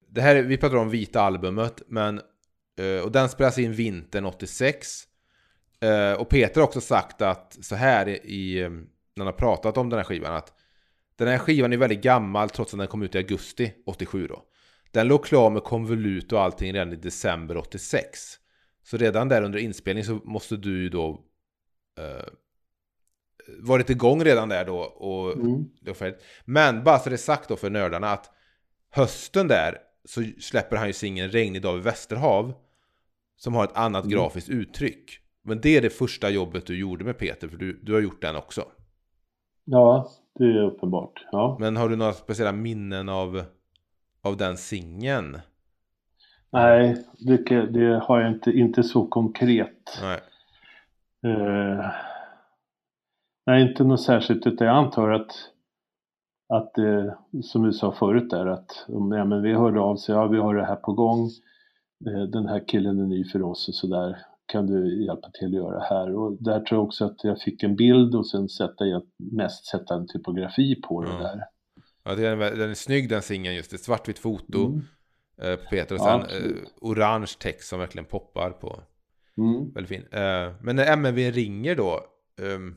[0.08, 2.20] Det här, är- vi pratar om vita albumet, men,
[3.04, 5.06] och den spelas in vintern 86.
[5.80, 8.84] Eh, och Peter har också sagt att så här i, eh, när
[9.16, 10.52] han har pratat om den här skivan, att
[11.16, 14.42] den här skivan är väldigt gammal trots att den kom ut i augusti 87 då.
[14.90, 18.38] Den låg klar med konvolut och allting redan i december 86.
[18.84, 21.24] Så redan där under inspelning så måste du ju då
[21.98, 22.28] eh,
[23.58, 25.64] varit igång redan där då och Mm.
[26.44, 28.30] Men bara så det är sagt då för nördarna att
[28.90, 32.65] hösten där så släpper han ju singeln Regnig dag vid Västerhav
[33.36, 34.16] som har ett annat Mm.
[34.16, 35.18] grafiskt uttryck.
[35.42, 38.22] Men det är det första jobbet du gjorde med Peter, för du, du har gjort
[38.22, 38.64] den också.
[39.64, 41.26] Ja, det är uppenbart.
[41.32, 41.56] Ja.
[41.60, 43.42] Men har du några speciella minnen av,
[44.22, 45.38] av den singeln?
[46.50, 49.98] Nej, det, det har jag inte, inte så konkret.
[50.02, 50.20] Nej.
[51.32, 51.86] Eh,
[53.46, 55.30] nej, inte något särskilt utan jag antar att,
[56.48, 60.26] att eh, som du sa förut där att ja, men vi hörde av sig, ja
[60.26, 61.30] vi har det här på gång,
[62.32, 64.16] den här killen är ny för oss och sådär.
[64.48, 66.14] kan du hjälpa till att göra här?
[66.16, 68.84] Och där tror jag också att jag fick en bild och sen sätta,
[69.16, 71.22] mest sätta en typografi på det Mm.
[71.22, 71.40] där.
[72.04, 73.78] Ja, den är, den är snygg den singeln just det.
[73.78, 74.80] Svartvitt foto Mm.
[75.42, 76.56] eh, på Peter och Ja, sen absolut.
[76.62, 78.80] eh, orange text som verkligen poppar på.
[79.38, 79.70] Mm.
[79.72, 80.02] Väldigt fin.
[80.20, 82.00] Eh, men när MNV ringer då,
[82.42, 82.74] ehm,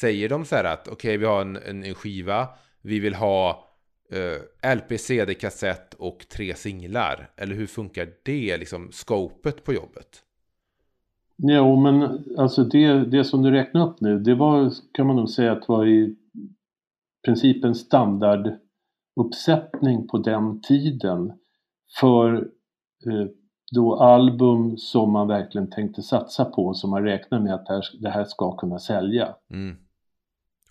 [0.00, 2.48] säger de så här att okej vi har en, en, en skiva,
[2.82, 3.67] vi vill ha
[4.12, 7.30] eh, LP, CD, kassett och tre singlar.
[7.36, 10.22] Eller hur funkar det, liksom scopet på jobbet?
[11.42, 15.30] Jo, men alltså det, det som du räknade upp nu, det var, kan man nog
[15.30, 16.16] säga att var i
[17.24, 21.32] princip en standarduppsättning på den tiden
[22.00, 22.34] för
[23.06, 23.26] eh,
[23.74, 27.84] då album som man verkligen tänkte satsa på, som man räknar med att det här,
[28.00, 29.34] det här ska kunna sälja.
[29.50, 29.76] Mm.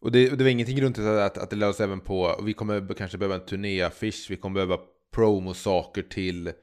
[0.07, 2.53] Och det, och det var ingenting runt det att, att det lades även på, vi
[2.53, 4.77] kommer kanske behöva en turnéaffisch, vi kommer behöva
[5.15, 6.53] promosaker till, eh,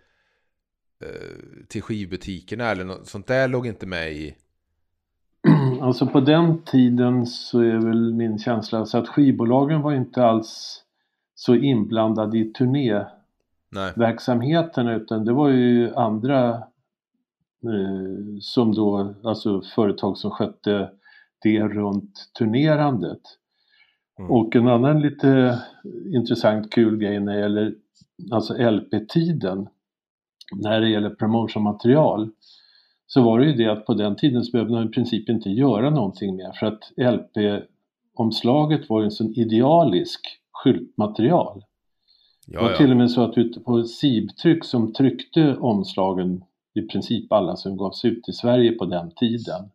[1.69, 4.37] till skivbutikerna eller något sånt där låg inte med i.
[5.81, 10.83] Alltså på den tiden så är väl min känsla så att skivbolagen var inte alls
[11.35, 16.49] så inblandade i turnéverksamheten utan det var ju andra
[17.65, 20.91] eh, som då, alltså företag som skötte
[21.45, 23.21] det runt turnerandet.
[24.19, 24.31] Mm.
[24.31, 25.59] Och en annan lite
[26.15, 27.75] intressant kul grej när det gäller
[28.33, 29.69] alltså LP-tiden
[30.57, 32.31] när det gäller promotionmaterial
[33.07, 35.51] så var det ju det att på den tiden så behövde man i princip inte
[35.51, 40.21] göra någonting mer för att LP-omslaget var ju en sån idealisk
[40.53, 41.65] skyltmaterial.
[42.47, 42.93] det var Ja, till ja.
[42.93, 48.05] och med så att ute på SIB-tryck som tryckte omslagen i princip alla som gavs
[48.05, 49.71] ut i Sverige på den tiden.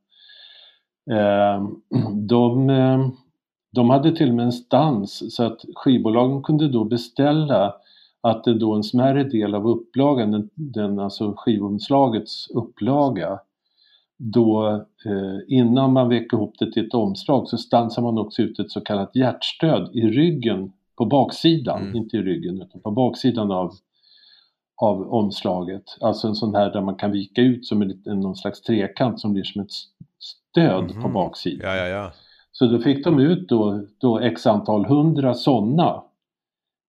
[1.09, 1.67] Eh,
[2.13, 3.07] de, eh,
[3.71, 7.73] de hade till och med en stans så att skivbolagen kunde då beställa
[8.21, 13.39] att det då en smärre del av upplagan, den, den alltså skivomslagets upplaga,
[14.17, 14.67] då
[15.05, 18.71] eh, innan man vek ihop det till ett omslag så stansar man också ut ett
[18.71, 21.95] så kallat hjärtstöd i ryggen på baksidan, Mm.
[21.95, 23.73] inte i ryggen utan på baksidan av,
[24.81, 25.83] av omslaget.
[26.01, 29.33] Alltså en sån här där man kan vika ut som en, någon slags trekant som
[29.33, 29.71] blir som ett
[30.19, 31.13] stöd på Mhm.
[31.13, 31.69] baksidan.
[31.69, 32.11] Ja, ja, ja.
[32.51, 36.03] Så då fick de ut då, då x antal hundra sådana.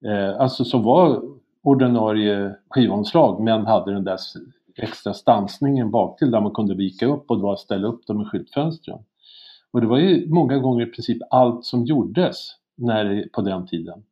[0.04, 1.22] Eh, alltså som var
[1.62, 4.18] ordinarie skivomslag men hade den där
[4.76, 8.24] extra stansningen bak till där man kunde vika upp och då ställa upp dem i
[8.24, 8.98] skyltfönstren.
[9.72, 12.36] Och det var ju många gånger i princip allt som gjordes
[12.76, 14.02] när, på den tiden.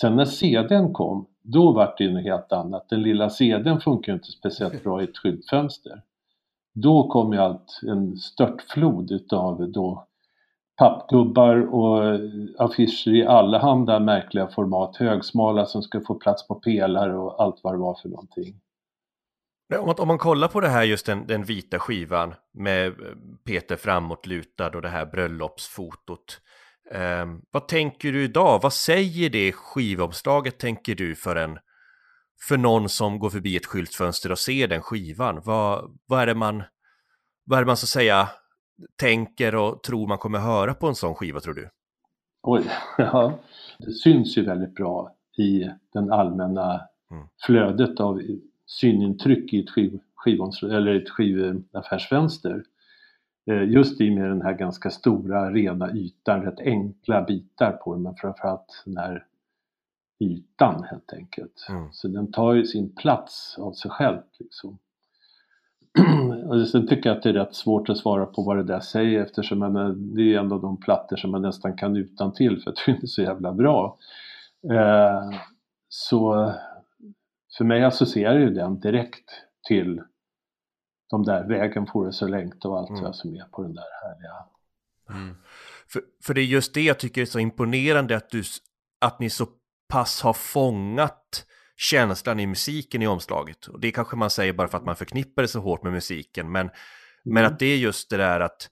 [0.00, 2.88] Sen när CDn kom, då var det ju något helt annat.
[2.88, 6.02] Den lilla CDn funkar ju inte speciellt bra i ett skyltfönster.
[6.74, 10.06] Då kom ju allt, en störtflod utav då
[10.78, 12.20] pappgubbar och
[12.58, 17.74] affischer i allehanda märkliga format, högsmala som ska få plats på pelare och allt vad
[17.74, 18.54] det var för någonting.
[19.78, 22.94] Om man, om man kollar på det här just den, den vita skivan med eh,
[23.44, 26.40] Peter framåtlutad och det här bröllopsfotot.
[26.90, 28.60] Eh, vad tänker du idag?
[28.62, 31.58] Vad säger det skivomslaget tänker du för en
[32.48, 35.40] för någon som går förbi ett skyltfönster och ser den skivan?
[35.44, 36.62] Vad, vad är det man
[37.44, 38.28] vad är det man så att säga
[38.96, 41.70] tänker och tror man kommer höra på en sån skiva tror du?
[42.42, 42.62] Oj,
[42.98, 43.38] ja.
[43.78, 46.80] Det syns ju väldigt bra i den allmänna
[47.12, 47.26] Mm.
[47.46, 48.20] flödet av
[48.66, 52.62] synintryck i ett, skiv, skivomslag- eller ett skivaffärsfönster.
[53.50, 58.02] Eh, Just i med den här ganska stora rena ytan, rätt enkla bitar på den
[58.02, 59.24] men framförallt den här
[60.22, 61.66] ytan helt enkelt.
[61.68, 61.88] Mm.
[61.92, 64.18] Så den tar ju sin plats av sig själv.
[64.38, 64.78] Liksom.
[66.48, 68.80] och sen tycker jag att det är rätt svårt att svara på vad det där
[68.80, 72.62] säger eftersom menar, det är en av de plattor som man nästan kan utan till
[72.62, 73.98] för att det är så jävla bra.
[74.70, 75.38] Eh,
[75.88, 76.52] så
[77.56, 79.30] för mig associerar ju den direkt
[79.68, 80.00] till
[81.10, 83.02] de där Vägen får det så längt och allt Mm.
[83.02, 84.32] vad som är på den där härliga.
[85.10, 85.36] Mm.
[85.88, 88.42] För, för det är just det jag tycker är så imponerande att, du,
[89.00, 89.46] att ni så
[89.92, 93.66] pass har fångat känslan i musiken i omslaget.
[93.66, 96.52] Och det kanske man säger bara för att man förknippar det så hårt med musiken.
[96.52, 96.70] Men,
[97.24, 97.52] men Mm.
[97.52, 98.70] att det är just det där att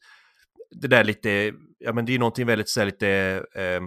[0.70, 3.08] det där lite, ja men det är någonting väldigt så här lite
[3.54, 3.80] eh,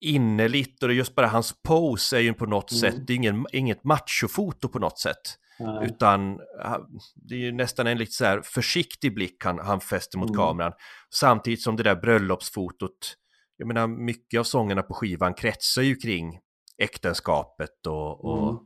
[0.00, 2.80] innerligt och det är just bara hans pose är ju på något Mm.
[2.80, 5.38] sätt, det är ingen, inget machofoto på något sätt.
[5.58, 5.86] Nej.
[5.86, 10.18] Utan ha- det är ju nästan en lite så här försiktig blick han, han fäster
[10.18, 10.38] mot Mm.
[10.38, 10.72] kameran.
[11.14, 13.14] Samtidigt som det där bröllopsfotot,
[13.56, 16.40] jag menar mycket av sångerna på skivan kretsar ju kring
[16.78, 18.24] äktenskapet och...
[18.24, 18.58] och Mm.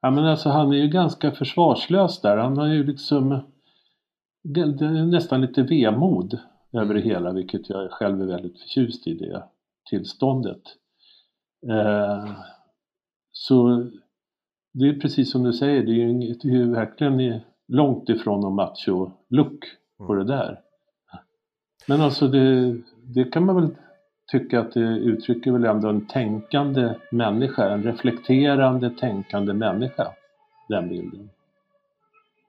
[0.00, 2.36] Ja men alltså han är ju ganska försvarslös där.
[2.36, 3.42] Han har ju liksom
[4.54, 6.38] det, är nästan lite vemod
[6.72, 9.44] över det hela vilket jag själv är väldigt förtjust i det
[9.90, 10.62] tillståndet.
[11.70, 12.30] Eh,
[13.30, 13.90] så
[14.72, 18.40] det är precis som du säger, det är ju, det är ju verkligen långt ifrån
[18.40, 19.64] någon macho-look
[20.06, 20.60] på det där.
[21.86, 23.76] Men alltså det, det kan man väl
[24.32, 30.12] tycka att det uttrycker väl ändå en tänkande människa, en reflekterande, tänkande människa,
[30.68, 31.30] den bilden.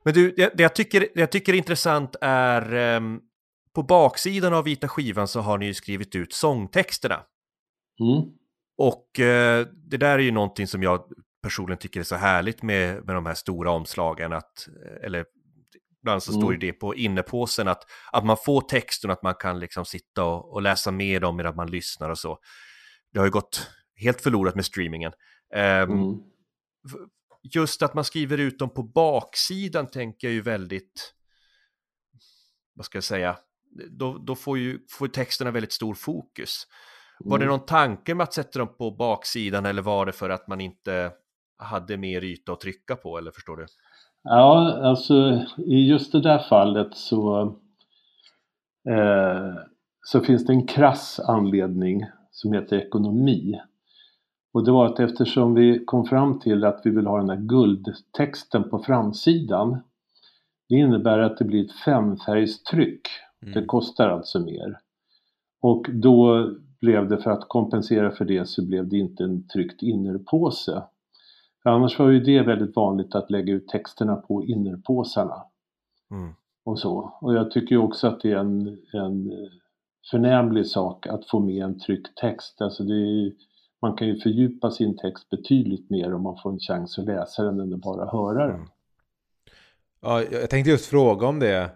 [0.04, 3.22] Men du, det, jag, tycker, det jag tycker är intressant är ehm,
[3.74, 7.20] på baksidan av vita skivan så har ni ju skrivit ut sångtexterna.
[8.00, 8.30] Mm.
[8.78, 11.04] Och eh, det där är ju någonting som jag
[11.44, 14.68] personligen tycker är så härligt med, med de här stora omslagen, att,
[15.02, 15.26] eller
[16.08, 19.60] ibland så står ju det på innepåsen, att, att man får texten, att man kan
[19.60, 22.40] liksom sitta och, och läsa med dem medan man lyssnar och så.
[23.14, 25.12] Det har ju gått helt förlorat med streamingen.
[25.54, 26.18] Mm.
[27.54, 31.14] just att man skriver ut dem på baksidan tänker jag ju väldigt,
[32.74, 33.38] vad ska jag säga,
[33.90, 36.68] då, då får ju får texterna väldigt stor fokus.
[37.20, 37.58] Var det Mm.
[37.58, 41.12] någon tanke med att sätta dem på baksidan eller var det för att man inte
[41.58, 43.66] hade mer yta att trycka på eller förstår du?
[44.24, 47.42] Ja, alltså i just det där fallet så,
[48.90, 49.54] eh,
[50.06, 53.60] så finns det en krass anledning som heter ekonomi.
[54.54, 57.48] Och det var att eftersom vi kom fram till att vi vill ha den här
[57.48, 59.78] guldtexten på framsidan.
[60.70, 63.02] Det innebär att det blir ett femfärgstryck.
[63.54, 64.80] Det kostar alltså mer.
[65.62, 66.50] Och då
[66.82, 70.84] blev det för att kompensera för det så blev det inte en tryckt innerpåse.
[71.68, 75.44] Annars var ju det väldigt vanligt att lägga ut texterna på innerpåsarna
[76.12, 76.34] Mm.
[76.64, 77.14] och så.
[77.22, 79.32] Och jag tycker också att det är en, en
[80.12, 82.62] förnämlig sak att få med en tryckt text.
[82.62, 83.36] Alltså det ju-
[83.82, 87.44] man kan ju fördjupa sin text betydligt mer om man får en chans att läsa
[87.44, 88.56] den än att bara höra den.
[88.56, 88.68] Mm.
[90.02, 91.70] Ja, jag jag tänkte just fråga om det.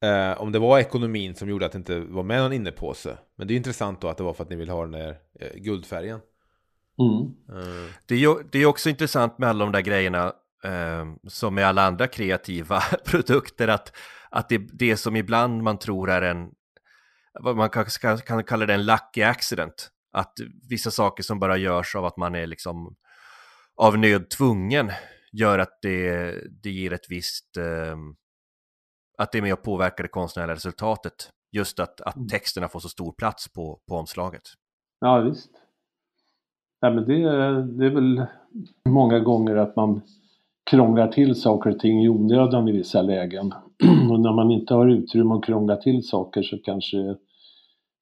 [0.00, 3.18] Eh, om det var ekonomin som gjorde att det inte var med någon innepåse.
[3.36, 5.16] Men det är intressant då att det var för att ni vill ha den där
[5.40, 6.20] eh, guldfärgen.
[6.98, 7.34] Mm.
[7.48, 10.32] Eh, Det är det är också intressant med alla de där grejerna
[10.64, 13.92] eh, som med alla andra kreativa produkter att,
[14.30, 16.50] att det, det som ibland man tror är en,
[17.40, 20.32] vad man kan, kan, kan kalla det en lucky accident, att
[20.68, 22.96] vissa saker som bara görs av att man är liksom
[23.76, 24.92] av nöd tvungen
[25.32, 27.96] gör att det, det ger ett visst, eh,
[29.18, 31.30] att det är med och påverkar det konstnärliga resultatet.
[31.52, 34.42] Just att, att texterna får så stor plats på, på omslaget.
[35.00, 35.50] Ja visst.
[36.84, 38.22] Ja, men det, är- det är väl
[38.88, 40.00] många gånger att man
[40.70, 43.46] krånglar till saker och ting i onödan i vissa lägen.
[44.10, 47.16] och när man inte har utrymme att krångla till saker så kanske det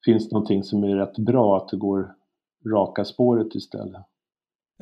[0.05, 2.13] finns någonting som är rätt bra att det går
[2.65, 4.01] raka spåret istället.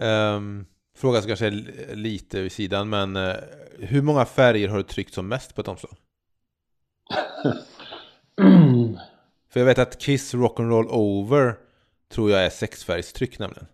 [0.01, 3.33] ehm, frågan som kanske är li- lite vid sidan, men eh,
[3.79, 5.91] hur många färger har du tryckt som mest på ett omslag?
[9.49, 11.55] För jag vet att Kiss Rock'n'Roll Over
[12.13, 13.65] tror jag är sexfärgstryck nämligen.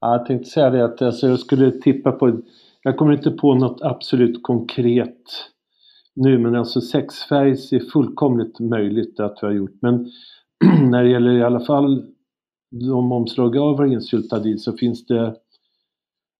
[0.00, 2.40] Ja, jag tänkte säga det att alltså, jag skulle tippa på,
[2.82, 5.24] jag kommer inte på något absolut konkret
[6.14, 10.10] nu men alltså sexfärgs är fullkomligt möjligt att vi har gjort men
[10.90, 12.06] när det gäller i alla fall
[12.70, 15.36] de omslag jag var insyltad i så finns det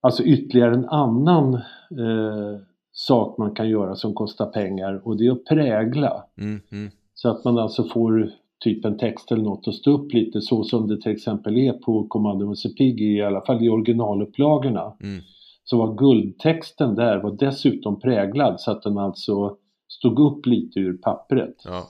[0.00, 2.60] alltså ytterligare en annan eh,
[2.92, 6.24] sak man kan göra som kostar pengar och det är att prägla.
[6.40, 6.90] Mm, mm.
[7.14, 8.30] Så att man alltså får
[8.60, 11.72] typ en text eller något att stå upp lite så som det till exempel är
[11.72, 14.96] på Commando Musse Pigg i alla fall i originalupplagorna.
[15.02, 15.22] Mm.
[15.64, 19.56] Så var guldtexten där var dessutom präglad så att den alltså
[19.88, 21.56] stod upp lite ur pappret.
[21.64, 21.88] Ja.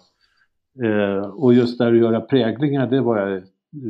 [0.85, 3.43] Eh, och just där att göra präglingar det var jag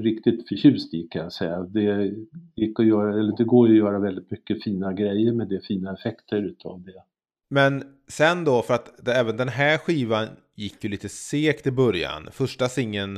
[0.05, 1.61] riktigt förtjust i kan jag säga.
[1.61, 2.15] Det,
[2.57, 5.61] gick att göra, eller det går ju att göra väldigt mycket fina grejer med det,
[5.67, 7.03] fina effekter utav det.
[7.51, 11.71] Men sen då, för att det, även den här skivan gick ju lite segt i
[11.71, 12.29] början.
[12.33, 13.17] Första singeln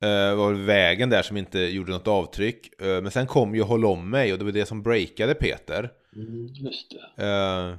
[0.00, 2.82] eh, var Vägen där som inte gjorde något avtryck.
[2.82, 5.90] Eh, men sen kom ju Håll om mig och det var det som breakade Peter.
[6.16, 7.22] Mm, just det.
[7.22, 7.76] Eh,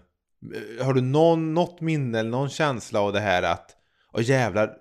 [0.86, 3.78] har du någon, något minne eller någon känsla av det här att
[4.14, 4.74] Åh jävlar,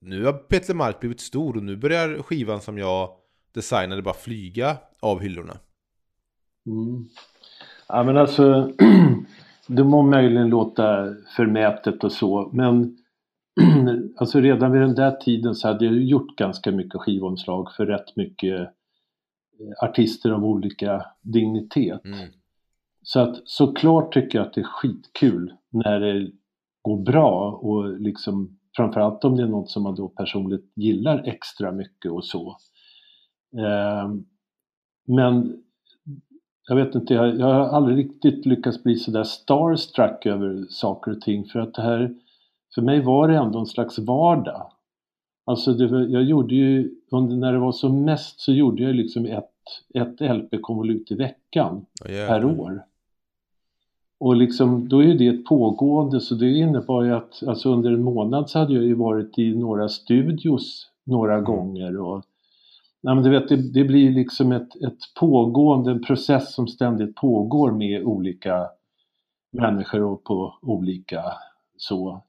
[0.00, 3.10] nu har Peter Mark blivit stor och nu börjar skivan som jag
[3.54, 5.58] designade bara flyga av hyllorna.
[6.66, 7.08] Mm.
[7.88, 8.72] Ja men alltså,
[9.68, 12.96] det må möjligen låta förmätet och så men
[14.16, 18.16] alltså redan vid den där tiden så hade jag gjort ganska mycket skivomslag för rätt
[18.16, 22.04] mycket eh, artister av olika dignitet.
[22.04, 22.28] Mm.
[23.02, 26.30] Så att såklart tycker jag att det är skitkul när det
[26.82, 31.72] går bra och liksom framförallt om det är något som man då personligt gillar extra
[31.72, 32.56] mycket och så.
[33.58, 34.24] Ehm,
[35.06, 35.63] men
[36.68, 41.20] jag vet inte, jag, jag har aldrig riktigt lyckats bli sådär starstruck över saker och
[41.20, 42.14] ting för att det här,
[42.74, 44.70] för mig var det ändå en slags vardag.
[45.44, 49.26] Alltså det, jag gjorde ju, under, när det var som mest så gjorde jag liksom
[49.26, 49.50] ett,
[49.94, 52.28] ett LP-konvolut i veckan jävlar.
[52.28, 52.84] per år.
[54.18, 57.92] Och liksom, då är ju det ett pågående så det innebar ju att alltså under
[57.92, 62.24] en månad så hade jag ju varit i några studios några gånger och
[63.04, 67.14] Nej, men du vet, det, det blir liksom ett, ett pågående, en process som ständigt
[67.14, 68.68] pågår med olika
[69.52, 71.22] människor och på olika
[71.76, 72.24] så.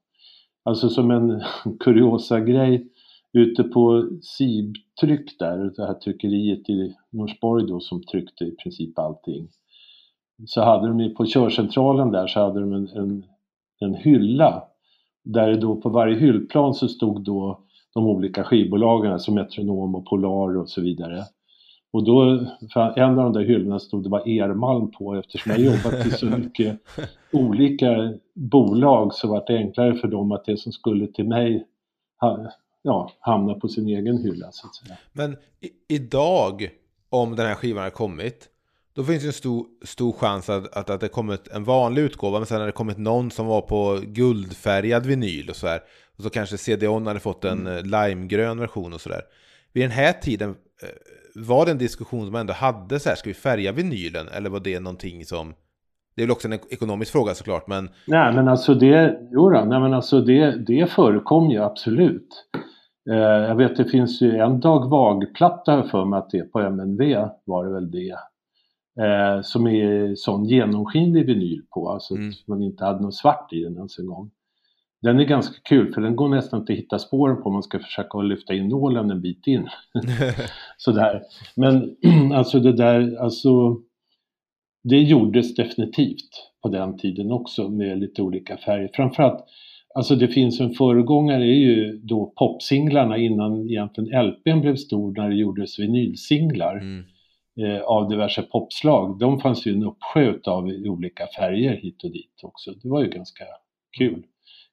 [0.63, 1.43] Alltså som en
[1.79, 2.87] kuriosa grej
[3.33, 9.47] ute på Sibtryck där, det här tryckeriet i Norsborg då som tryckte i princip allting.
[10.45, 13.25] Så hade de ju på körcentralen där så hade de en, en,
[13.79, 14.63] en hylla
[15.23, 17.64] där det då på varje hyllplan så stod då
[17.95, 21.23] de olika skivbolagen som Metronom och Polar och så vidare.
[21.91, 25.61] Och då, för en av de där hyllorna stod det var Ermalm på eftersom jag
[25.61, 26.79] jobbat i så mycket
[27.31, 31.67] olika bolag så var det enklare för dem att det som skulle till mig
[32.81, 34.97] ja, hamna på sin egen hylla så att säga.
[35.13, 35.35] Men
[35.87, 36.69] idag,
[37.09, 38.49] om den här skivan har kommit,
[38.95, 42.39] då finns det en stor, stor chans att, att, att det kommit en vanlig utgåva,
[42.39, 45.79] men sen har det kommit någon som var på guldfärgad vinyl och så här.
[46.17, 47.85] Och så kanske CD-ON hade fått en mm.
[47.85, 49.21] limegrön version och sådär.
[49.73, 50.89] Vid den här tiden, eh,
[51.35, 54.27] var det en diskussion som man ändå hade så här, ska vi färga vinylen?
[54.27, 55.53] Eller var det någonting som...
[56.15, 57.89] Det är väl också en ekonomisk fråga såklart, men...
[58.07, 62.27] Nej, men alltså det, jo då, nej, men alltså det, det förekom ju absolut.
[63.09, 67.27] Eh, jag vet det finns ju en dag vagplatta för mig att det på MNV
[67.45, 68.15] var det väl det.
[68.99, 72.29] Eh, som är sån genomskinlig vinyl på, alltså mm.
[72.29, 74.31] att man inte hade något svart i den ens en gång.
[75.01, 77.63] Den är ganska kul för den går nästan inte att hitta spåren på om man
[77.63, 79.67] ska försöka lyfta in nålen en bit in.
[80.77, 81.21] Sådär.
[81.55, 81.95] Men
[82.33, 83.77] alltså det där, alltså
[84.83, 88.89] det gjordes definitivt på den tiden också med lite olika färger.
[88.93, 89.43] Framförallt,
[89.95, 95.29] alltså det finns en föregångare är ju då popsinglarna innan egentligen LPn blev stor när
[95.29, 96.77] det gjordes vinylsinglar.
[96.77, 97.05] Mm.
[97.57, 99.19] Eh, av diverse popslag.
[99.19, 102.71] De fanns ju en uppsjö av i olika färger hit och dit också.
[102.71, 103.45] Det var ju ganska
[103.97, 104.23] kul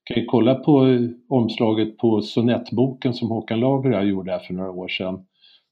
[0.03, 4.53] kan ju kolla på eh, omslaget på sonettboken som Håkan Lager jag gjorde här för
[4.53, 5.25] några år sedan.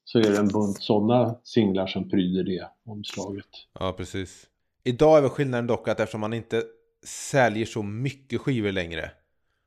[0.04, 3.46] Så är det en bunt sådana singlar som pryder det omslaget.
[3.80, 4.46] Ja, precis.
[4.84, 6.62] Idag är väl skillnaden dock att eftersom man inte
[7.06, 9.10] säljer så mycket skivor längre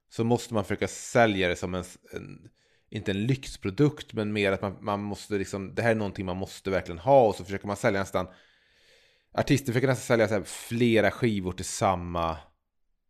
[0.10, 1.84] så måste man försöka sälja det som en,
[2.14, 2.50] en
[2.96, 6.38] inte en lyxprodukt, men mer att man, man måste liksom, det här är någonting man
[6.38, 8.28] måste verkligen ha och så försöker man sälja nästan,
[9.34, 12.38] artister försöker nästan sälja flera skivor till samma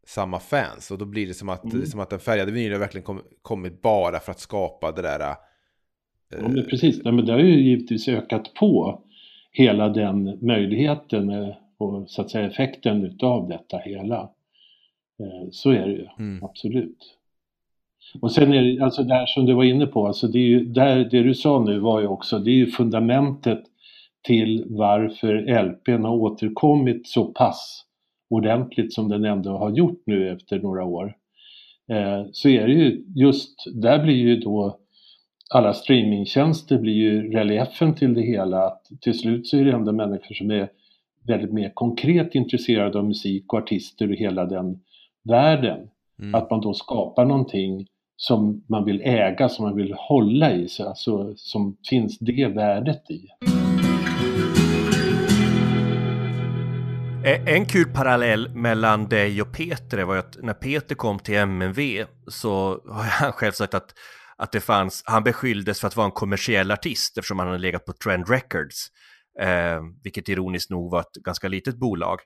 [0.05, 0.91] samma fans.
[0.91, 1.85] Och då blir det som att, mm.
[1.85, 5.19] som att den färgade vinylen verkligen kom, kommit bara för att skapa det där.
[5.19, 5.35] Eh...
[6.29, 9.01] Ja, men precis, ja, men det har ju givetvis ökat på
[9.51, 14.29] hela den möjligheten eh, och så att säga effekten utav detta hela.
[15.19, 16.43] Eh, så är det ju, mm.
[16.43, 17.17] absolut.
[18.21, 20.65] Och sen är det, alltså där som du var inne på, alltså det, är ju,
[20.65, 23.63] där, det du sa nu var ju också, det är ju fundamentet
[24.23, 27.85] till varför LPn har återkommit så pass
[28.29, 31.15] ordentligt som den ändå har gjort nu efter några år.
[31.91, 34.79] Eh, så är det ju just, där blir ju då
[35.49, 38.67] alla streamingtjänster blir ju reliefen till det hela.
[38.67, 40.69] Att till slut så är det ändå människor som är
[41.27, 44.79] väldigt mer konkret intresserade av musik och artister och hela den
[45.23, 45.89] världen.
[46.19, 46.35] Mm.
[46.35, 47.87] Att man då skapar någonting
[48.17, 53.27] som man vill äga, som man vill hålla i, alltså som finns det värdet i.
[57.25, 61.35] Eh, en kul parallell mellan dig och Peter var ju att när Peter kom till
[61.35, 63.93] MNV så har han själv sagt att,
[64.37, 67.85] att det fanns, han beskylldes för att vara en kommersiell artist eftersom han hade legat
[67.85, 68.87] på Trend Records,
[69.41, 72.19] eh, vilket ironiskt nog var ett ganska litet bolag.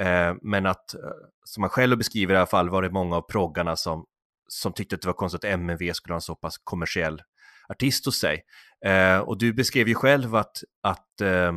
[0.00, 1.00] Eh, men att, eh,
[1.44, 4.04] som han själv beskriver i alla fall, var det många av proggarna som,
[4.52, 7.22] som tyckte att det var konstigt att MNV skulle ha en så pass kommersiell
[7.68, 8.42] artist hos sig.
[8.84, 11.52] Eh, och du beskrev ju själv att, att eh,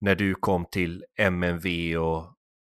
[0.00, 2.24] när du kom till MNV och,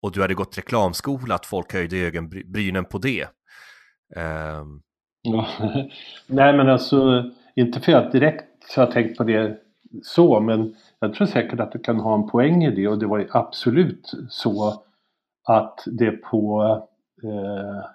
[0.01, 3.21] och du hade gått reklamskola, att folk höjde ögonbrynen på det?
[4.15, 4.63] Eh.
[5.21, 5.47] Ja,
[6.27, 9.57] nej men alltså, inte för att direkt har tänkt på det
[10.03, 13.05] så, men jag tror säkert att du kan ha en poäng i det och det
[13.05, 14.83] var ju absolut så
[15.43, 16.63] att det på,
[17.23, 17.85] eh,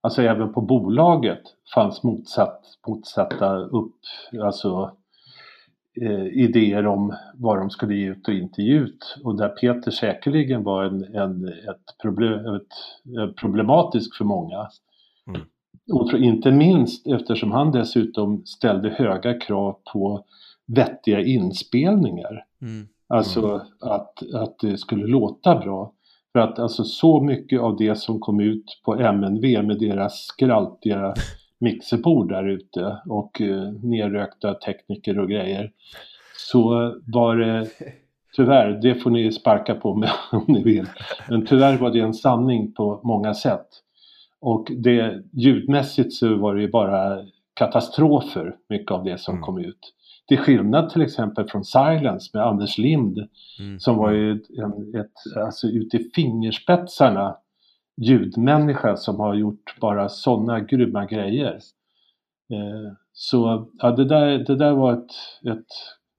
[0.00, 1.42] alltså även på bolaget
[1.74, 3.96] fanns motsatt, motsatta upp,
[4.42, 4.92] alltså
[6.00, 9.16] eh, idéer om vad de skulle ge ut och inte ge ut.
[9.24, 14.68] Och där Peter säkerligen var en, en ett problem, ett, problematisk för många.
[15.28, 15.40] Mm.
[15.92, 20.24] Och inte minst eftersom han dessutom ställde höga krav på
[20.66, 22.44] vettiga inspelningar.
[22.62, 22.88] Mm.
[23.06, 23.60] Alltså mm.
[23.80, 25.92] att, att det skulle låta bra.
[26.32, 31.14] För att alltså så mycket av det som kom ut på MNV med deras skraltiga
[31.60, 35.72] mixerbord där ute och eh, nerrökta tekniker och grejer.
[36.36, 37.66] Så var det
[38.36, 40.86] tyvärr, det får ni sparka på mig om ni vill.
[41.28, 43.66] Men tyvärr var det en sanning på många sätt.
[44.40, 47.18] Och det, ljudmässigt så var det ju bara
[47.54, 49.42] katastrofer, mycket av det som Mm.
[49.42, 49.94] kom ut.
[50.28, 53.18] Till skillnad till exempel från Silence med Anders Lind
[53.60, 53.80] Mm.
[53.80, 57.36] som var ju en, ett alltså ut i fingerspetsarna
[58.00, 61.54] ljudmänniska som har gjort bara sådana grymma grejer.
[62.52, 65.10] Eh, så ja, det, där, det där var ett,
[65.46, 65.66] ett,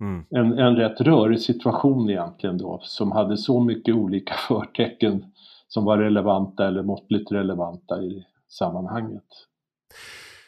[0.01, 0.25] Mm.
[0.29, 5.25] en, en rätt rörig situation egentligen då som hade så mycket olika förtecken
[5.67, 9.23] som var relevanta eller måttligt relevanta i sammanhanget.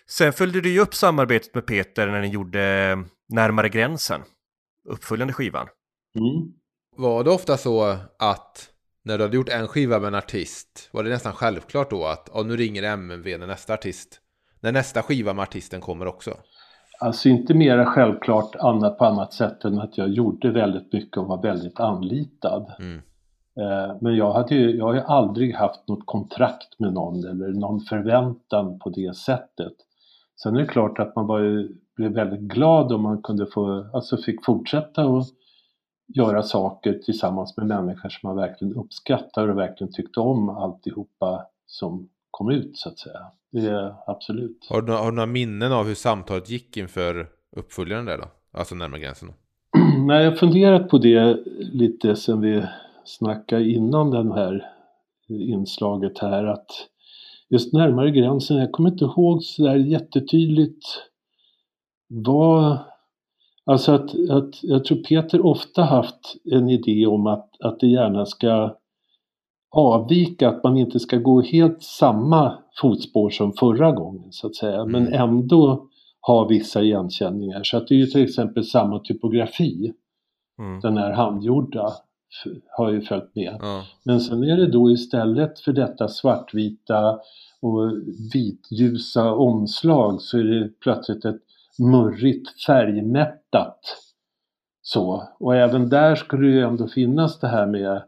[0.08, 2.98] Sen följde du ju upp samarbetet med Peter när ni gjorde
[3.32, 4.22] Närmare gränsen,
[4.90, 5.68] uppföljande skivan.
[6.16, 6.54] Mm.
[6.98, 8.70] Var det ofta så att
[9.04, 12.30] när du hade gjort en skiva med en artist var det nästan självklart då att
[12.34, 14.22] ja, nu ringer MMV när nästa artist
[14.62, 16.32] när nästa skiva med artisten kommer också?
[17.00, 21.28] Alltså inte mera självklart annat på annat sätt än att jag gjorde väldigt mycket och
[21.28, 22.74] var väldigt anlitad.
[22.80, 23.02] Mm.
[23.60, 27.48] Eh, Men jag, hade ju, jag har ju aldrig haft något kontrakt med någon eller
[27.48, 29.74] någon förväntan på det sättet.
[30.44, 33.86] Sen är det klart att man var ju, blev väldigt glad om man kunde få,
[33.94, 35.24] alltså fick fortsätta och
[36.16, 42.10] göra saker tillsammans med människor som man verkligen uppskattar och verkligen tyckte om alltihopa som
[42.32, 43.20] kom ut så att säga.
[43.52, 44.68] Det är absolut.
[44.70, 48.24] Har, du, några- har du några minnen av hur samtalet gick inför uppföljaren där då?
[48.60, 49.34] Alltså närmare gränsen då?
[50.08, 52.64] Nej, jag har funderat på det lite sen vi
[53.06, 54.66] snackade innan den här
[55.30, 56.68] inslaget här att
[57.50, 60.86] just närmare gränsen, jag kommer inte ihåg så där jättetydligt
[62.12, 62.78] vad
[63.66, 68.26] Alltså att, att jag tror Peter ofta haft en idé om att, att det gärna
[68.26, 68.76] ska
[69.72, 74.86] avvika, att man inte ska gå helt samma fotspår som förra gången så att säga,
[74.86, 75.30] men Mm.
[75.30, 75.88] ändå
[76.28, 77.64] ha vissa igenkänningar.
[77.64, 79.94] Så att det är ju till exempel samma typografi,
[80.60, 80.80] Mm.
[80.80, 81.90] den här handgjorda,
[82.78, 83.58] har ju följt med.
[83.62, 83.84] Ja.
[84.04, 87.20] Men sen är det då istället för detta svartvita
[87.62, 87.92] och
[88.34, 91.42] vitljusa omslag så är det plötsligt ett
[91.80, 93.80] murrigt färgmättat
[94.82, 95.28] så.
[95.40, 98.04] Och även där skulle det ju ändå finnas det här med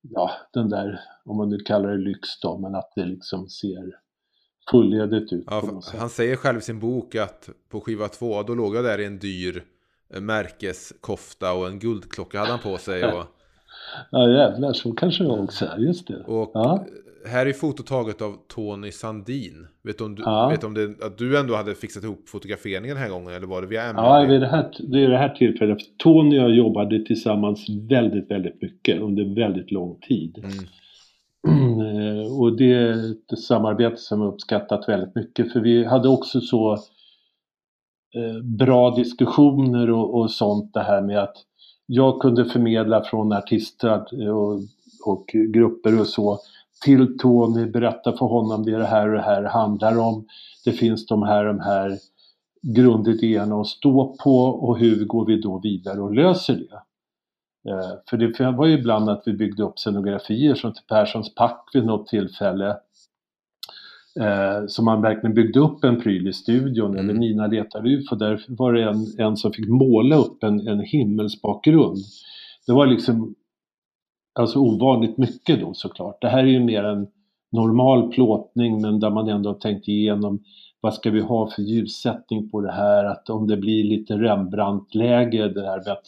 [0.00, 3.98] ja, den där, om man nu kallar det lyx då, men att det liksom ser
[4.70, 8.76] fullödigt ut Ja, han säger själv i sin bok att på skiva två, då låg
[8.76, 9.64] jag där i en dyr
[10.14, 13.04] eh, märkeskofta och en guldklocka hade han på sig.
[13.04, 13.24] Och,
[14.10, 16.24] Ja jävlar, så kanske jag också är, just det.
[16.24, 16.86] och Ja.
[17.26, 19.66] Här är foto taget av Tony Sandin.
[19.82, 20.48] Vet du om, du, Ja.
[20.48, 23.28] vet om det, att du ändå hade fixat ihop fotograferingen den här gågen?
[23.28, 24.02] Eller var det via MMV?
[24.02, 25.78] Ja, vid det, här, det är det här tillfället.
[25.98, 30.38] Tony och jag jobbade tillsammans väldigt, väldigt mycket under väldigt lång tid.
[30.38, 30.64] Mm.
[31.48, 36.40] Eh, och det är ett samarbete som jag uppskattat väldigt mycket för vi hade också
[36.40, 36.72] så
[38.16, 41.36] eh, bra diskussioner och, och sånt det här med att
[41.86, 44.60] jag kunde förmedla från artister och,
[45.06, 46.38] och grupper och så
[46.84, 50.26] till Tony, berätta för honom det är det här och det här handlar om.
[50.64, 51.98] Det finns de här de här
[52.62, 56.82] grundidéerna att stå på och hur går vi då vidare och löser det.
[57.70, 61.70] Eh, För det var ju ibland att vi byggde upp scenografier som till Perssons pack
[61.74, 62.76] vid något tillfälle.
[64.20, 67.04] Eh, så man verkligen byggde upp en pryl i studion, Mm.
[67.10, 70.80] eller Nina letar UFO, där var det en, en som fick måla upp en, en
[70.80, 71.98] himmelsbakgrund.
[72.66, 73.34] Det var liksom
[74.32, 76.20] alltså ovanligt mycket då såklart.
[76.20, 77.06] Det här är ju mer en
[77.52, 80.44] normal plåtning men där man ändå har tänkt igenom
[80.80, 85.48] vad ska vi ha för ljussättning på det här, att om det blir lite Rembrandt-läge,
[85.48, 86.06] det här med att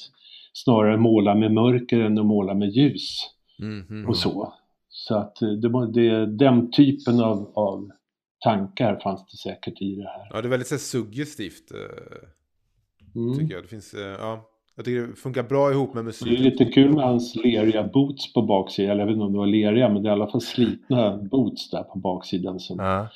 [0.53, 4.09] snarare måla med mörker än att måla med ljus Mm, mm.
[4.09, 4.53] och så.
[4.89, 7.91] Så att eh, det, det, den typen av, av
[8.45, 10.29] tankar fanns det säkert i det här.
[10.31, 11.71] Ja, det är väldigt så suggestivt.
[11.73, 12.29] eh,
[13.17, 13.39] Mm.
[13.39, 13.65] Tycker jag.
[13.65, 14.45] Det finns, eh, ja.
[14.77, 16.39] Jag tycker det funkar bra ihop med Det är musik.
[16.39, 19.47] lite kul med hans leriga boots på baksidan, eller jag vet inte om det var
[19.47, 23.09] leriga, men det är i alla fall slitna boots där på baksidan som Ja.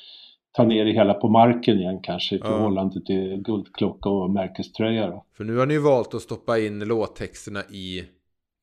[0.51, 5.25] tar ner det hela på marken igen kanske i förhållande till guldklocka och märkeströja då.
[5.37, 8.03] För nu har ni ju valt att stoppa in låttexterna i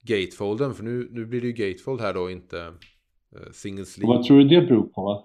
[0.03, 0.75] gatefolden.
[0.75, 2.73] För nu, nu blir det ju gatefold här då, inte uh,
[3.53, 4.09] single sleeve.
[4.09, 5.25] vad tror du det beror på?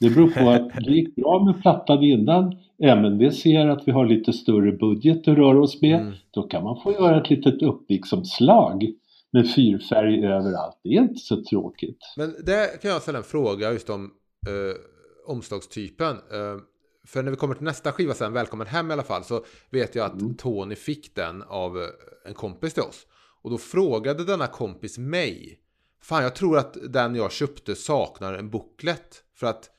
[0.00, 2.56] Det beror på att det gick bra med plattan innan.
[2.82, 6.00] MNV ser att vi har lite större budget att röra oss med.
[6.00, 6.14] Mm.
[6.30, 8.92] Då kan man få göra ett litet uppviksomslag
[9.30, 10.80] med fyrfärg överallt.
[10.82, 11.98] Det är inte så tråkigt.
[12.16, 14.04] Men där kan jag ställa en fråga just om
[14.46, 16.10] eh, omslagstypen.
[16.10, 16.60] Eh,
[17.06, 19.94] för när vi kommer till nästa skiva sen, Välkommen hem i alla fall, så vet
[19.94, 20.36] jag att Mm.
[20.36, 21.82] Tony fick den av eh,
[22.28, 23.06] en kompis till oss.
[23.42, 25.58] Och då frågade denna kompis mig,
[26.02, 29.22] fan jag tror att den jag köpte saknar en booklet.
[29.34, 29.70] För att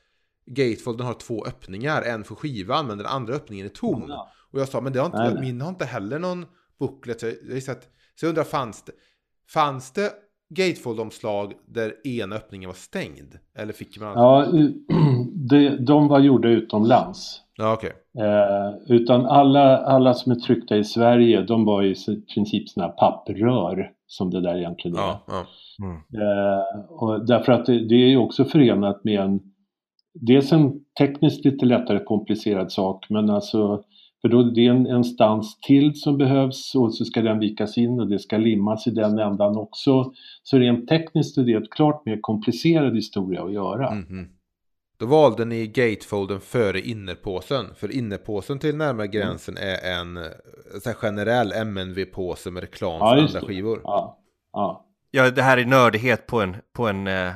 [0.46, 4.04] gatefolden har två öppningar, en för skivan men den andra öppningen är tom.
[4.08, 4.28] Ja.
[4.52, 5.42] Och jag sa, men det har inte, Nej, nej.
[5.42, 6.46] min har inte heller någon
[6.78, 7.20] booklet.
[7.20, 8.92] Så jag, att, så jag undrar, fanns det?
[9.52, 10.12] Fanns det
[10.48, 13.38] gatefold-omslag där ena öppningen var stängd?
[13.58, 14.12] Eller fick man...
[14.14, 14.46] Ja,
[15.50, 17.42] de, de var gjorda utomlands.
[17.56, 17.92] Ja, okej.
[18.18, 21.94] Eh, utan alla, alla som är tryckta i Sverige, de var i
[22.34, 25.00] princip sådana här papprör som det där egentligen är.
[25.00, 25.46] Ja, ja.
[25.84, 25.96] Mm.
[25.96, 29.40] Eh, och därför att det, det är ju också förenat med en,
[30.20, 33.82] dels en tekniskt lite lättare komplicerad sak, men alltså
[34.22, 37.78] för då det är en, en stans till som behövs och så ska den vikas
[37.78, 40.12] in och det ska limmas i den ändan också.
[40.42, 43.94] Så rent tekniskt är det ett klart mer komplicerad historia att göra.
[43.94, 44.28] Mhm.
[44.98, 47.66] Då valde ni gatefolden före innerpåsen.
[47.76, 50.22] För innerpåsen till närmare gränsen är en eh,
[50.82, 53.46] så här generell MNV-påse med reklam Ja, för andra det.
[53.46, 53.80] skivor.
[53.84, 54.18] Ja,
[54.52, 54.86] ja.
[55.10, 57.32] Ja, det här är nördighet på en, på en, eh,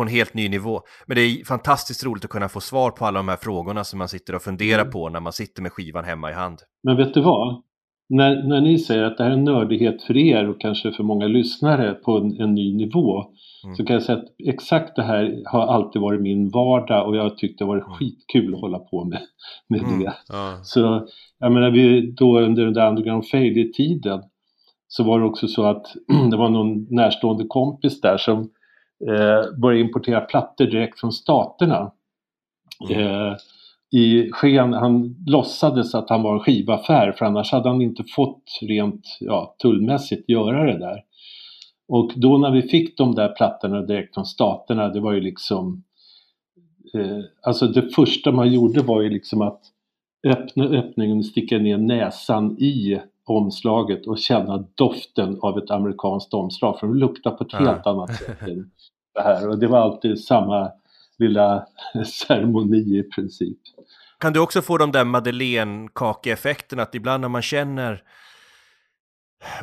[0.00, 0.80] på en helt ny nivå.
[1.06, 3.98] Men det är fantastiskt roligt att kunna få svar på alla de här frågorna som
[3.98, 4.92] man sitter och funderar Mm.
[4.92, 6.58] på när man sitter med skivan hemma i hand.
[6.82, 7.62] Men vet du vad?
[8.08, 11.02] När, när ni säger att det här är en nördighet för er och kanske för
[11.04, 13.24] många lyssnare på en, en ny nivå
[13.64, 13.76] Mm.
[13.76, 17.22] så kan jag säga att exakt det här har alltid varit min vardag och jag
[17.22, 17.96] har tyckt det har varit Mm.
[17.96, 19.20] skitkul att hålla på med,
[19.68, 20.00] med Mm.
[20.00, 20.12] det.
[20.28, 20.58] Ja.
[20.62, 24.22] Så jag menar, vi, då under den där Underground Fade-tiden
[24.88, 25.86] så var det också så att
[26.30, 28.50] det var någon närstående kompis där som
[29.08, 31.92] eh, började importera plattor direkt från staterna.
[32.90, 33.36] Eh,
[33.90, 38.58] I sken, han låtsades att han var en skivaffär för annars hade han inte fått
[38.62, 41.04] rent ja, tullmässigt göra det där.
[41.88, 45.84] Och då när vi fick de där plattorna direkt från staterna, det var ju liksom
[46.94, 49.60] eh, Alltså det första man gjorde var ju liksom att
[50.26, 53.00] öppna öppningen och sticka ner näsan i
[53.30, 57.58] omslaget och känna doften av ett amerikanskt omslag för de luktar på ett Ja.
[57.58, 58.70] helt annat sätt än
[59.14, 60.70] det här och det var alltid samma
[61.18, 61.66] lilla
[62.06, 63.58] ceremoni i princip.
[64.18, 68.02] Kan du också få de där Madeleine-kakeeffekterna att ibland när man känner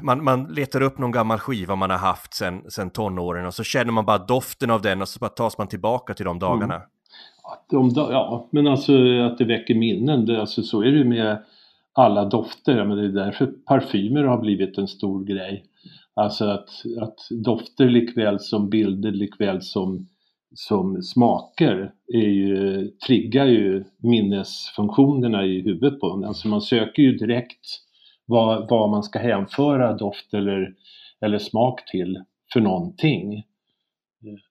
[0.02, 3.64] man, man letar upp någon gammal skiva man har haft sen, sen tonåren och så
[3.64, 6.76] känner man bara doften av den och så bara tas man tillbaka till de dagarna.
[7.44, 11.04] Att de, ja, men alltså att det väcker minnen, det, alltså, så är det ju
[11.06, 11.44] med
[11.98, 15.66] alla dofter, men det är därför parfymer har blivit en stor grej.
[16.14, 16.70] Alltså att,
[17.02, 20.08] att dofter likväl som bilder likväl som,
[20.56, 26.24] som smaker är ju, triggar ju minnesfunktionerna i huvudet på en.
[26.24, 27.66] Alltså man söker ju direkt
[28.26, 30.74] vad, vad man ska hänföra doft eller,
[31.22, 32.24] eller smak till
[32.54, 33.44] för någonting.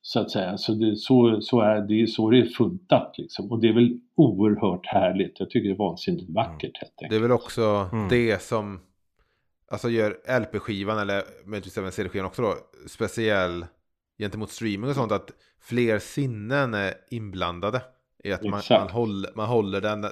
[0.03, 0.59] Så att säga.
[0.59, 3.53] Så det, så, så är, det är så det är funtat liksom.
[3.53, 5.41] Och det är väl oerhört härligt.
[5.41, 7.19] Jag tycker det är vansinnigt vackert helt Det enkelt.
[7.19, 8.09] är väl också Mm.
[8.09, 8.81] det som
[9.71, 12.55] alltså gör LP-skivan eller möjligtvis även CD-skivan också då
[12.89, 13.67] speciell
[14.19, 17.81] gentemot streaming och sånt att fler sinnen är inblandade.
[18.25, 20.07] I att man, man, håller, man håller den,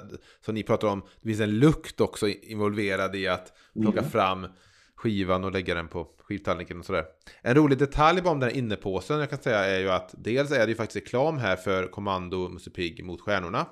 [0.45, 4.11] som ni pratar om, det finns en lukt också involverad i att plocka Mm.
[4.11, 4.47] fram
[4.95, 7.05] skivan och lägga den på skivtallriken och sådär.
[7.41, 10.51] En rolig detalj bara om den här innepåsen jag kan säga är ju att dels
[10.51, 13.65] är det ju faktiskt reklam här för Kommando Musse Pigg mot stjärnorna.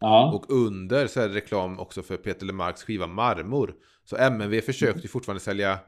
[0.00, 3.74] Ja, Och under så är det reklam också för Peter Lemarks skiva Marmor.
[4.04, 5.78] Så MNV försökte ju fortfarande sälja,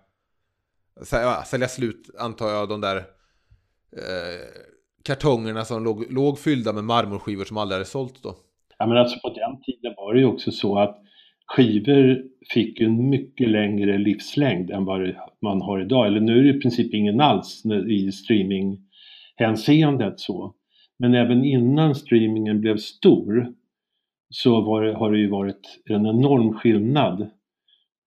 [1.02, 3.02] sälja, ja, sälja slut, antar jag, de där eh,
[5.04, 8.36] kartongerna som låg, låg fyllda med marmorskivor som aldrig hade sålt då.
[8.78, 10.98] ja, men alltså på den tiden var det ju också så att
[11.46, 12.22] skivor
[12.54, 16.06] fick en mycket längre livslängd än vad man har idag.
[16.06, 20.54] Eller nu är det i princip ingen alls i streaminghänseendet så.
[20.98, 23.54] Men även innan streamingen blev stor
[24.30, 27.30] så var det, har det ju varit en enorm skillnad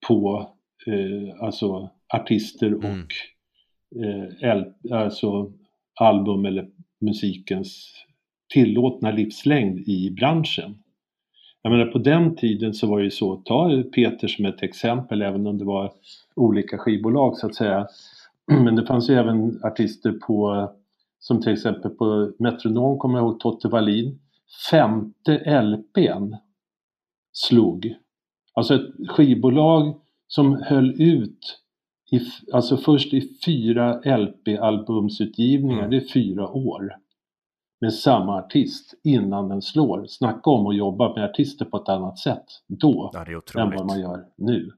[0.08, 0.50] på
[0.86, 3.06] eh, alltså artister och Mm.
[4.04, 5.52] eh, el, alltså
[6.00, 6.68] album eller
[7.00, 7.92] musikens
[8.52, 10.82] tillåtna livslängd i branschen.
[11.66, 15.22] Jag menar på den tiden så var det ju så, ta Peter som ett exempel
[15.22, 15.92] även om det var
[16.34, 17.86] olika skivbolag så att säga.
[18.46, 20.68] Men det fanns ju även artister på,
[21.18, 24.18] som till exempel på Metronom kommer jag ihåg Totte Wallin.
[24.70, 26.34] Femte LPn
[27.32, 27.94] slog.
[28.54, 31.58] Alltså ett skivbolag som höll ut
[32.10, 32.20] i,
[32.52, 35.90] alltså först i fyra LP-albumsutgivningar, Mm.
[35.90, 36.96] det är fyra år.
[37.80, 40.06] Med samma artist innan den slår.
[40.06, 44.00] Snacka om att jobba med artister på ett annat sätt då Ja, än vad man
[44.00, 44.70] gör nu.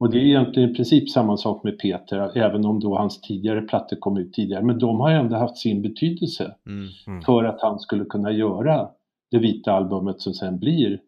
[0.00, 3.62] Och det är egentligen i princip samma sak med Peter, även om då hans tidigare
[3.62, 4.64] plattor kom ut tidigare.
[4.64, 6.88] Men de har ändå haft sin betydelse Mm.
[7.06, 7.22] Mm.
[7.22, 8.88] för att han skulle kunna göra
[9.30, 11.00] det vita albumet som sen blir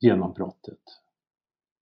[0.00, 0.78] genombrottet.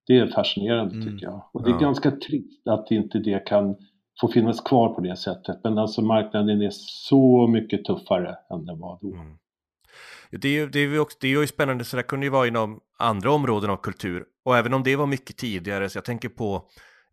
[0.06, 1.42] Det är fascinerande Mm, tycker jag.
[1.52, 1.78] Och det är ja.
[1.80, 3.76] ganska trist att inte det kan
[4.20, 5.60] få finnas kvar på det sättet.
[5.64, 9.14] Men alltså marknaden är så mycket tuffare än den var då.
[9.14, 9.38] Mm.
[10.30, 12.30] Det är, ju, det, är ju också, det är ju spännande, så det kunde ju
[12.30, 14.24] vara inom andra områden av kultur.
[14.44, 16.68] Och även om det var mycket tidigare, så jag tänker på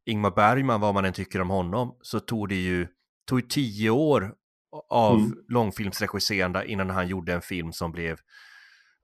[0.05, 2.87] Ingmar Bergman, vad man än tycker om honom, så tog det ju
[3.29, 4.33] tog ju tio år
[4.89, 5.37] av Mm.
[5.49, 8.17] långfilmsregisserande innan han gjorde en film som blev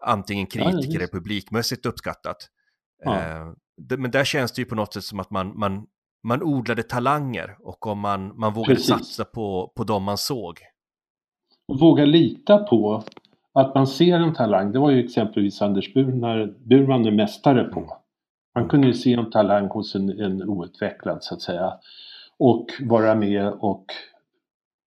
[0.06, 2.38] antingen kritiker eller publikmässigt uppskattat.
[3.04, 3.20] Ja.
[3.20, 5.88] Eh, men där känns det ju på något sätt som att man, man,
[6.24, 8.88] man odlade talanger och om man, man vågade Precis.
[8.88, 10.60] satsa på, på dem man såg.
[11.80, 13.04] Våga lita på
[13.54, 14.72] att man ser en talang.
[14.72, 17.98] Det var ju exempelvis Anders Burman, Burman är mästare på.
[18.54, 21.74] Han kunde ju se en talang hos en, en outvecklad så att säga.
[22.40, 23.86] Och vara med och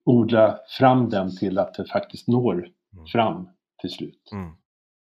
[0.05, 2.69] odla fram den till att det faktiskt når
[3.13, 3.49] fram
[3.81, 4.29] till slut.
[4.33, 4.53] Mm.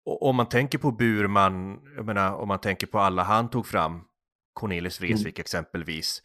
[0.06, 3.66] Och om man tänker på Burman, jag menar om man tänker på alla han tog
[3.66, 4.04] fram,
[4.54, 6.22] Cornelis Vreeswijk exempelvis.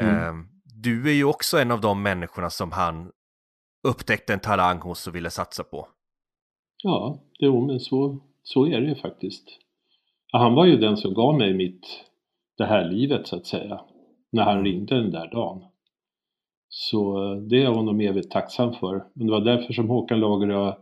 [0.00, 0.16] Mm.
[0.16, 0.32] Eh,
[0.64, 3.10] du är ju också en av de människorna som han
[3.88, 5.88] upptäckte en talang hos och ville satsa på.
[6.82, 9.48] Ja, jo, men så, så är det ju faktiskt.
[10.32, 11.86] Han var ju den som gav mig mitt,
[12.58, 13.80] det här livet så att säga.
[14.32, 15.64] När han ringde den där dagen.
[16.68, 19.04] Så eh, det är jag honom evigt tacksam för.
[19.12, 20.74] Men det var därför som Håkan Lagerö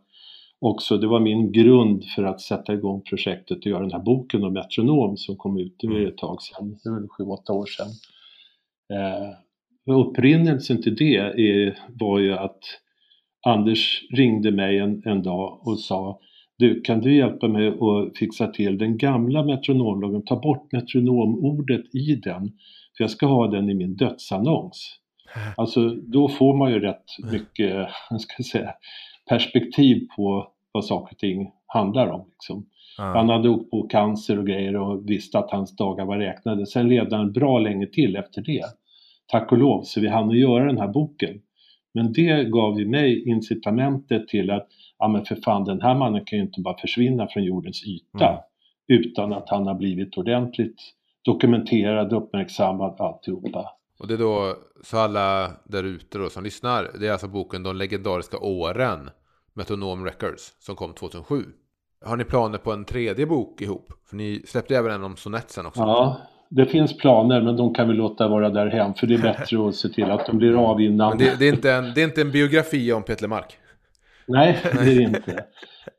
[0.60, 4.44] också, det var min grund för att sätta igång projektet och göra den här boken
[4.44, 7.52] om metronom som kom ut, det var ett tag sedan, det var väl sju, åtta
[7.52, 7.88] år sedan.
[8.92, 12.60] Eh, upprinnelsen till det är, var ju att
[13.46, 16.20] Anders ringde mig en, en dag och sa
[16.58, 22.14] du, kan du hjälpa mig att fixa till den gamla metronomlagen, ta bort metronomordet i
[22.14, 22.52] den,
[22.96, 25.00] för jag ska ha den i min dödsannons.
[25.56, 28.72] Alltså då får man ju rätt mycket, jag ska säga,
[29.28, 32.24] perspektiv på vad saker och ting handlar om.
[32.30, 32.66] Liksom.
[32.98, 33.32] Han Ja.
[33.34, 36.66] hade åkt på cancer och grejer och visste att hans dagar var räknade.
[36.66, 38.64] Sen levde han bra länge till efter det.
[39.26, 41.40] Tack och lov, så vi hann att göra den här boken.
[41.94, 44.68] Men det gav ju mig incitamentet till att,
[44.98, 48.28] ja men för fan den här mannen kan ju inte bara försvinna från jordens yta
[48.28, 48.40] Mm.
[48.88, 50.76] utan att han har blivit ordentligt
[51.24, 53.70] dokumenterad, uppmärksammad, alltihopa.
[53.98, 57.62] Och det är då, så alla där ute då som lyssnar, det är alltså boken
[57.62, 59.10] De legendariska åren,
[59.54, 61.44] Metronom Records, som kom 2007.
[62.04, 63.92] Har ni planer på en tredje bok ihop?
[64.08, 65.80] För ni släppte även en om sonett sen också.
[65.80, 69.22] Ja, det finns planer men de kan vi låta vara där hem för det är
[69.22, 71.18] bättre att se till att de blir av innan.
[71.18, 73.58] Det, det, är inte en, det är inte en biografi om Peter Mark.
[74.28, 75.32] Nej, det är det inte.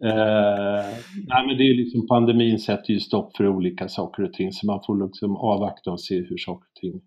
[0.04, 0.86] Eh,
[1.28, 4.66] nej, men det är liksom pandemin sätter ju stopp för olika saker och ting så
[4.66, 7.02] man får liksom avvakta och se hur saker och ting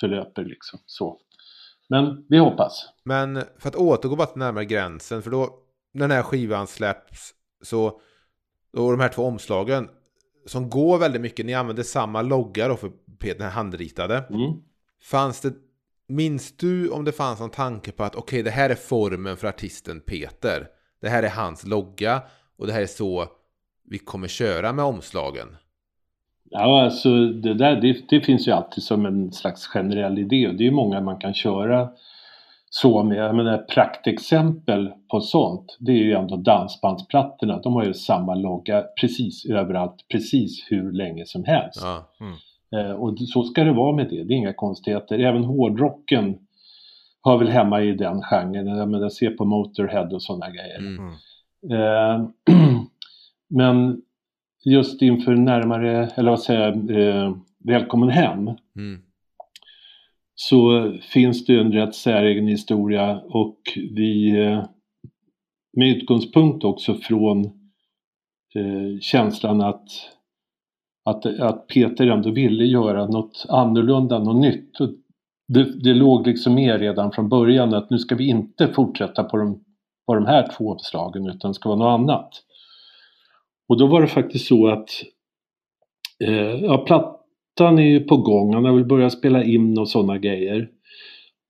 [0.00, 0.78] förlöper liksom.
[0.86, 1.18] Så.
[1.88, 2.88] Men vi hoppas.
[3.04, 5.58] Men för att återgå bara till närmare gränsen, för då
[5.92, 8.00] när den här skivan släpps så,
[8.72, 9.88] då de här två omslagen
[10.46, 14.18] som går väldigt mycket, ni använder samma logga då för den här handritade.
[14.18, 14.62] Mm.
[15.02, 15.52] Fanns det,
[16.08, 19.48] minns du om det fanns någon tanke på att okej, det här är formen för
[19.48, 20.68] artisten Peter.
[21.00, 22.22] Det här är hans logga
[22.56, 23.28] och det här är så
[23.84, 25.56] vi kommer köra med omslagen.
[26.52, 30.54] Ja, alltså det där det, det finns ju alltid som en slags generell idé och
[30.54, 31.88] det är ju många man kan köra
[32.70, 33.18] så med.
[33.18, 37.58] Jag menar praktexempel på sånt det är ju ändå dansbandsplattorna.
[37.58, 41.82] De har ju samma logga precis överallt, precis hur länge som helst.
[41.82, 42.08] Ja.
[42.78, 45.18] Eh, och så ska det vara med det, det är inga konstigheter.
[45.18, 46.38] Även hårdrocken
[47.24, 48.66] hör väl hemma i den genren.
[48.66, 50.78] Jag menar, se på Motorhead och sådana grejer.
[50.78, 51.12] Mm.
[51.70, 52.26] Eh,
[53.48, 54.02] men
[54.64, 59.00] just inför närmare, eller vad säger jag, eh, Välkommen hem Mm.
[60.34, 64.64] så finns det en rätt säregen historia och vi eh,
[65.76, 67.44] med utgångspunkt också från
[68.54, 69.88] eh, känslan att,
[71.04, 74.78] att, att Peter ändå ville göra något annorlunda, något nytt.
[75.48, 79.36] Det, det låg liksom med redan från början att nu ska vi inte fortsätta på
[79.36, 79.64] de,
[80.06, 82.42] på de här två uppslagen utan det ska vara något annat.
[83.68, 84.90] Och då var det faktiskt så att
[86.24, 90.18] eh, ja, plattan är ju på gång, han har väl börjat spela in och sådana
[90.18, 90.70] grejer.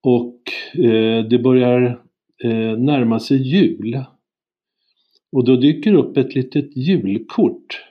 [0.03, 0.39] Och
[0.85, 2.03] eh, det börjar
[2.45, 4.05] eh, närma sig jul.
[5.33, 7.85] Och då dyker upp ett litet julkort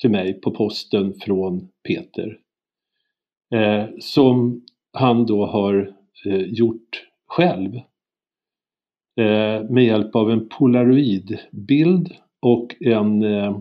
[0.00, 2.38] till mig på posten från Peter.
[3.54, 5.94] Eh, som han då har
[6.26, 7.76] eh, gjort själv.
[9.20, 12.14] Eh, med hjälp av en polaroidbild
[12.46, 13.58] och en, eh,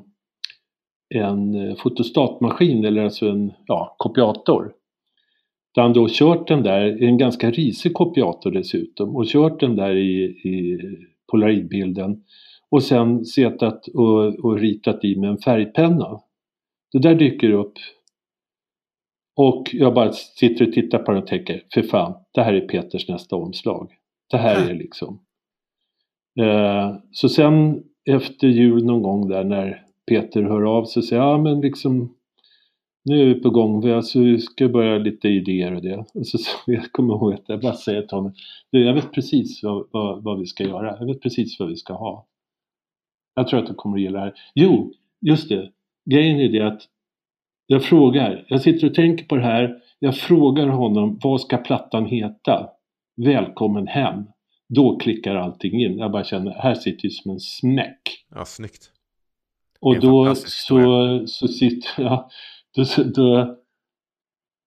[1.15, 4.73] en fotostatmaskin eller alltså en ja, kopiator.
[5.75, 9.95] Där han då kört den där, en ganska risig kopiator dessutom, och kört den där
[9.95, 10.79] i, i
[11.31, 12.23] polaroidbilden
[12.69, 16.21] och sen setat och, och ritat i med en färgpenna.
[16.91, 17.73] Det där dyker upp
[19.35, 22.67] och jag bara sitter och tittar på det och tänker, för fan, det här är
[22.67, 23.91] Peters nästa omslag.
[24.31, 25.19] Det här är liksom.
[26.39, 31.21] Eh, så sen efter jul någon gång där när Peter hör av sig och säger,
[31.21, 32.15] ja men liksom
[33.05, 36.05] nu är vi på gång, vi, alltså, vi ska börja lite idéer och det.
[36.13, 38.33] Och så, så jag kommer ihåg att jag bara säger till honom,
[38.71, 41.75] du, jag vet precis vad, vad, vad vi ska göra, jag vet precis vad vi
[41.75, 42.25] ska ha.
[43.35, 44.33] Jag tror att du kommer att gilla det här.
[44.55, 45.71] Jo, just det,
[46.09, 46.81] grejen är det att
[47.67, 52.05] jag frågar, jag sitter och tänker på det här, jag frågar honom, vad ska plattan
[52.05, 52.69] heta?
[53.15, 54.23] Välkommen hem.
[54.67, 55.97] Då klickar allting in.
[55.97, 58.25] Jag bara känner, här sitter ju som en smäck.
[58.35, 58.91] Ja, snyggt.
[59.79, 62.29] Och då så, så sitter jag,
[62.75, 63.57] då, då,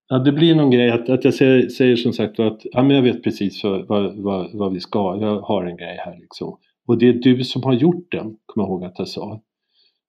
[0.08, 2.96] ja det blir någon grej att, att jag säger, säger som sagt att ja, men
[2.96, 6.58] jag vet precis vad, vad, vad, vad vi ska, jag har en grej här liksom.
[6.86, 9.40] Och det är du som har gjort den, kommer jag ihåg att jag sa.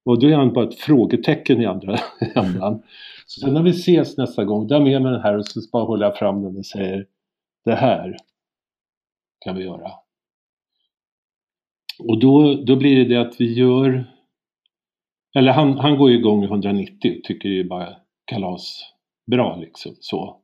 [0.05, 1.97] Och då är han bara ett frågetecken i andra
[2.35, 2.81] ändan.
[3.25, 5.45] Så sen när vi ses nästa gång, då har jag med mig den här och
[5.45, 7.05] så bara håller jag fram den och säger
[7.65, 8.17] det här
[9.39, 9.91] kan vi göra.
[11.99, 14.05] Och då, då blir det det att vi gör
[15.37, 18.93] eller han, han går ju igång i 190 och tycker är bara kalas
[19.31, 20.37] bra liksom så.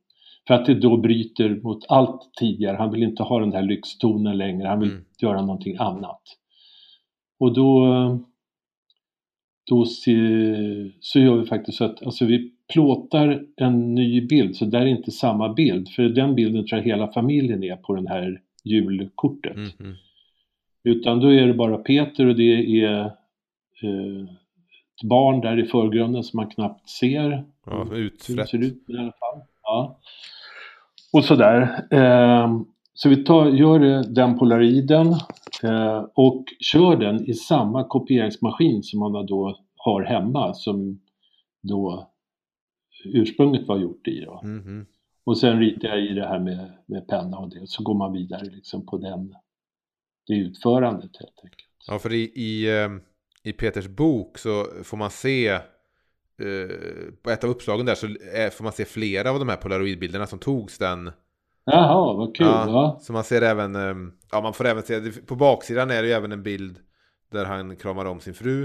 [0.47, 2.77] För att det då bryter mot allt tidigare.
[2.77, 4.67] Han vill inte ha den där lyxtonen längre.
[4.67, 5.05] Han vill Mm.
[5.21, 6.21] göra någonting annat.
[7.39, 7.85] Och då
[9.69, 10.15] då se,
[10.99, 14.85] så gör vi faktiskt så att alltså vi plåtar en ny bild så där är
[14.85, 15.89] inte samma bild.
[15.89, 19.55] För den bilden tror jag hela familjen är på den här julkortet.
[19.55, 19.95] Mm, mm.
[20.83, 22.99] Utan då är det bara Peter och det är
[23.81, 24.23] eh,
[24.95, 27.45] ett barn där i förgrunden som man knappt ser.
[27.65, 28.49] Ja, utfrätt.
[28.49, 29.41] ser ut i alla fall.
[29.63, 29.99] Ja.
[31.13, 31.85] Och sådär.
[31.91, 32.61] Eh,
[32.93, 35.07] så vi tar, gör den polaroiden
[35.63, 40.99] eh, och kör den i samma kopieringsmaskin som man då har hemma som
[41.61, 42.09] då
[43.05, 44.21] ursprunget var gjort i.
[44.21, 44.41] Då.
[44.43, 44.85] Mm, mm.
[45.25, 48.13] Och sen ritar jag i det här med, med penna och det så går man
[48.13, 49.35] vidare liksom på den,
[50.27, 51.69] det utförandet helt enkelt.
[51.87, 52.89] Ja, för i, i, eh,
[53.43, 55.61] i Peters bok så får man se eh,
[57.21, 60.27] på ett av uppslagen där så är, får man se flera av de här polaroidbilderna
[60.27, 61.11] som togs den.
[61.65, 62.47] Jaha, vad kul!
[62.47, 62.99] Ja, Ja.
[63.01, 66.13] Så man ser även, eh, ja man får även se, på baksidan är det ju
[66.13, 66.79] även en bild
[67.31, 68.63] där han kramar om sin fru.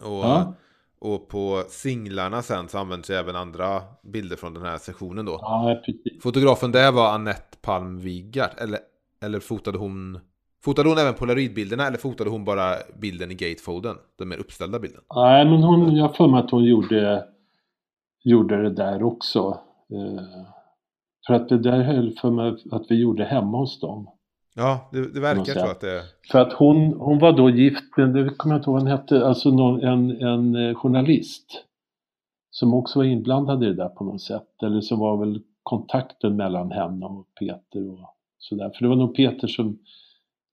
[0.00, 0.54] Och, Ja.
[1.00, 5.38] Och på singlarna sen så används ju även andra bilder från den här sessionen då.
[5.40, 6.22] Ja, precis.
[6.22, 8.78] Fotografen där var Annette Palm Wigart, eller,
[9.22, 10.20] eller fotade hon
[10.64, 13.96] Fotade hon även polaroidbilderna eller fotade hon bara bilden i gatefolden?
[14.18, 15.00] Den mer uppställda bilden?
[15.14, 17.24] Nej, men hon, jag har för mig att hon gjorde,
[18.24, 19.60] gjorde det där också.
[19.92, 20.46] Eh,
[21.26, 24.06] för att det där höll för mig att vi gjorde hemma hos dem.
[24.54, 26.02] Ja, det, det verkar så att det...
[26.30, 28.98] För att hon, hon var då gift med, det kommer jag inte ihåg vad han
[28.98, 31.64] hette, alltså någon, en, en eh, journalist.
[32.50, 34.62] Som också var inblandad i det där på något sätt.
[34.62, 38.70] Eller så var väl kontakten mellan henne och Peter och sådär.
[38.74, 39.78] För det var nog Peter som,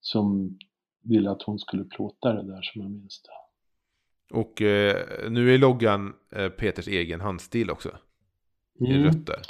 [0.00, 0.58] som
[1.04, 3.30] ville att hon skulle plåta det där som jag minns det.
[4.38, 4.96] Och eh,
[5.30, 7.88] nu är loggan eh, Peters egen handstil också.
[8.80, 9.04] I Mm.
[9.04, 9.40] rött där.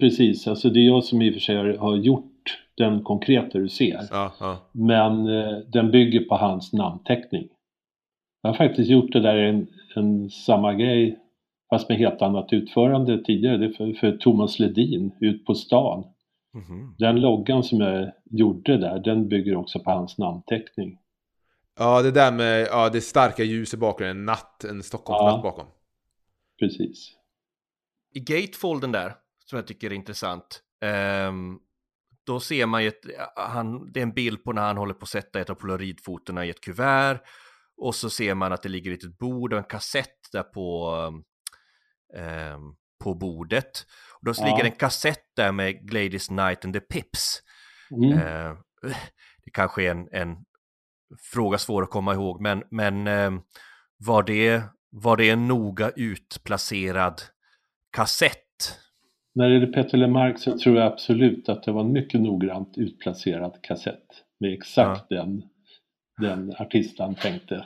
[0.00, 2.32] Precis, alltså det är jag som i och för sig har, gjort
[2.76, 4.00] den konkreta du ser.
[4.10, 4.58] Ja, ja.
[4.72, 7.48] Men eh, den bygger på hans namnteckning.
[8.42, 11.18] Jag har faktiskt gjort det där en, en samma grej
[11.70, 13.56] fast med helt annat utförande tidigare.
[13.56, 16.04] Det är för, för Thomas Ledin ut på stan.
[16.54, 16.94] Mhm.
[16.98, 20.98] Den loggan som jag gjorde där, den bygger också på hans namnteckning.
[21.78, 25.50] ja, det där med ja, det starka ljus i bakgrunden, en natt, en Stockholmsnatt Ja.
[25.50, 25.66] bakom.
[26.58, 27.12] Precis.
[28.14, 29.12] I gatefolden där,
[29.50, 31.58] som jag tycker är intressant, ehm,
[32.26, 33.00] då ser man ju ett,
[33.36, 36.44] han, det är en bild på när han håller på att sätta ett av polaroidfotona
[36.44, 37.20] i ett kuvert
[37.76, 40.92] och så ser man att det ligger ett litet bord och en kassett där på,
[42.16, 42.74] ehm,
[43.04, 43.86] på bordet.
[44.12, 44.44] Och då Ja.
[44.44, 47.42] ligger en kassett där med Gladys Knight and the Pips.
[47.90, 48.18] Mm.
[48.18, 48.56] Eh,
[49.44, 50.36] det kanske är en, en
[51.32, 53.30] fråga svår att komma ihåg, men, men eh,
[53.96, 57.22] var, det, var det en noga utplacerad
[57.92, 58.45] kassett?
[59.36, 62.78] När det gäller Peter Lemark så tror jag absolut att det var en mycket noggrant
[62.78, 64.06] utplacerad kassett.
[64.40, 65.42] Med exakt den,
[66.18, 67.64] den artisten tänkte.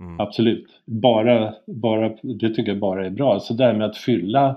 [0.00, 0.20] Mm.
[0.20, 0.66] Absolut.
[0.84, 3.40] Bara, bara, det tycker jag bara är bra.
[3.40, 4.48] Så det här med att fylla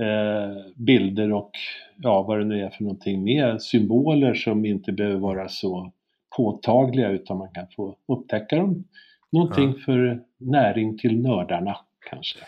[0.00, 1.50] eh, bilder och
[1.96, 5.92] ja, vad det nu är för någonting med symboler som inte behöver vara så
[6.36, 8.84] påtagliga utan man kan få upptäcka dem.
[9.32, 11.76] Någonting för näring till nördarna
[12.10, 12.38] kanske.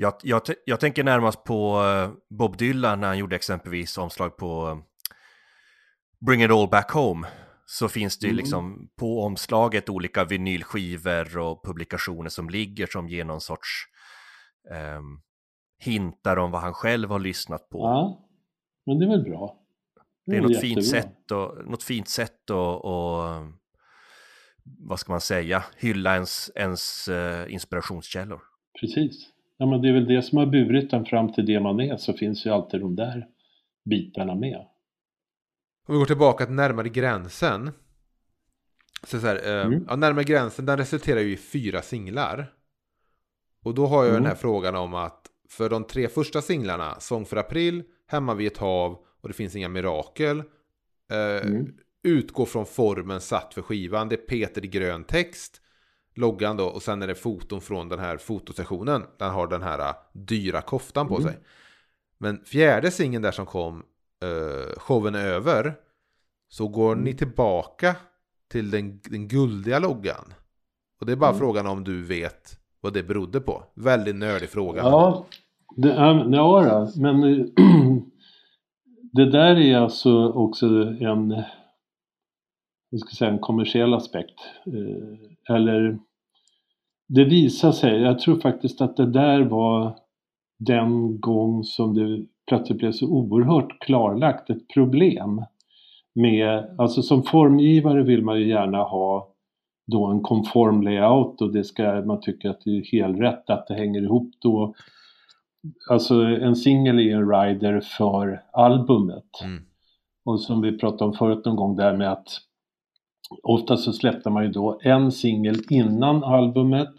[0.00, 4.68] Jag, jag, jag tänker närmast på eh, Bob Dylan när han gjorde exempelvis omslag på
[4.68, 4.78] eh,
[6.26, 7.26] Bring It All Back Home.
[7.66, 8.36] Så finns det ju Mm.
[8.36, 13.68] liksom på omslaget olika vinylskivor och publikationer som ligger som ger någon sorts
[14.70, 15.20] ehm,
[15.78, 17.78] hintar om vad han själv har lyssnat på.
[17.78, 18.28] Ja,
[18.86, 19.56] men det är väl bra.
[20.26, 23.22] Det är något fint sätt, och, något fint sätt att, och,
[24.78, 28.40] vad ska man säga, hylla ens, ens eh, inspirationskällor.
[28.80, 29.30] Precis.
[29.60, 31.96] Ja, men det är väl det som har burit den fram till det man är,
[31.96, 33.26] så finns ju alltid de där
[33.84, 34.56] bitarna med.
[35.86, 37.70] Om vi går tillbaka till närmare gränsen.
[39.06, 39.84] Så så här, eh, Mm.
[39.88, 42.52] ja, närmare gränsen, den resulterar ju i fyra singlar.
[43.64, 44.22] Och då har jag Mm.
[44.22, 48.46] den här frågan om att för de tre första singlarna, Sång för april, Hemma vid
[48.46, 50.38] ett hav och Det finns inga mirakel,
[51.10, 51.74] eh, Mm.
[52.02, 54.08] utgår från formen satt för skivan.
[54.08, 55.60] Det är Peter i grön text,
[56.14, 59.02] loggan då, och sen är det foton från den här fotosessionen.
[59.18, 61.28] Den har den här eh, dyra koftan på Mm.
[61.28, 61.38] sig.
[62.18, 63.82] Men fjärde singeln där som kom,
[64.22, 65.74] eh, showen är över,
[66.48, 67.04] så går Mm.
[67.04, 67.96] ni tillbaka
[68.48, 70.24] till den, den guldiga loggan.
[71.00, 71.38] Och det är bara Mm.
[71.40, 73.62] frågan om du vet vad det berodde på.
[73.74, 74.82] Väldigt nördig fråga.
[74.82, 75.26] Ja,
[75.76, 77.20] det, är- ja men
[79.12, 80.66] det där är alltså också
[81.00, 81.42] en,
[82.90, 84.40] jag ska säga en kommersiell aspekt.
[84.66, 85.98] Eh, Eller
[87.08, 89.96] det visar sig, jag tror faktiskt att det där var
[90.58, 95.44] den gång som det plötsligt blev så oerhört klarlagt ett problem
[96.14, 99.34] med, alltså som formgivare vill man ju gärna ha
[99.86, 103.66] då en konform layout och det ska, man tycker att det är helt rätt att
[103.66, 104.74] det hänger ihop då.
[105.90, 109.42] Alltså en singel är en rider för albumet.
[109.44, 109.62] Mm.
[110.24, 112.28] Och som vi pratade om förut någon gång där med att
[113.42, 116.94] ofta så släppte man ju då en singel innan albumet.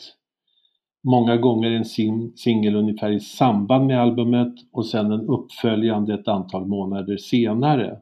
[1.04, 6.28] Många gånger en sing- singel ungefär i samband med albumet och sen en uppföljande ett
[6.28, 8.00] antal månader senare.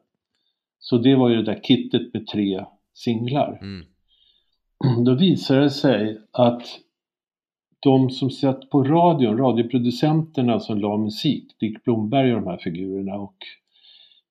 [0.78, 2.64] Så det var ju det där kittet med tre
[2.94, 3.58] singlar.
[3.62, 3.84] Mm.
[5.04, 6.62] Då visade det sig att
[7.80, 13.14] de som satt på radion, radioproducenterna som la musik, Dick Blomberg och de här figurerna
[13.14, 13.36] och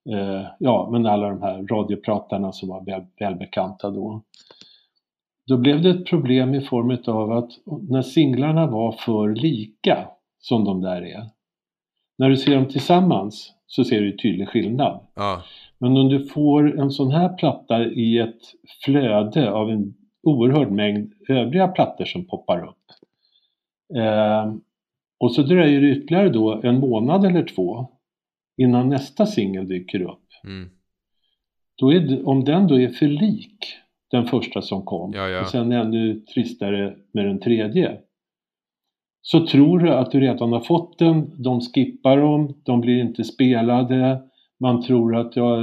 [0.09, 4.21] eh, ja, men alla de här radiopratarna som var väl, välbekanta då.
[5.47, 7.51] Då blev det ett problem i form av att
[7.89, 10.07] när singlarna var för lika,
[10.39, 11.23] som de där är,
[12.17, 14.99] när du ser dem tillsammans så ser du tydlig skillnad.
[15.15, 15.43] Ja.
[15.77, 18.41] Men om du får en sån här platta i ett
[18.85, 19.93] flöde av en
[20.23, 22.75] oerhörd mängd övriga plattor som poppar upp.
[23.95, 24.53] Eh,
[25.19, 27.87] och så dröjer det ytterligare då en månad eller två
[28.59, 30.27] innan nästa singel dyker upp.
[30.43, 30.69] Mm.
[31.75, 33.57] Då är det, om den då är för lik
[34.11, 35.41] den första som kom Ja, ja.
[35.41, 37.97] och sen ännu tristare med den tredje.
[39.21, 43.23] Så tror du att du redan har fått den, de skippar dem, de blir inte
[43.23, 44.21] spelade,
[44.59, 45.57] man tror att ja,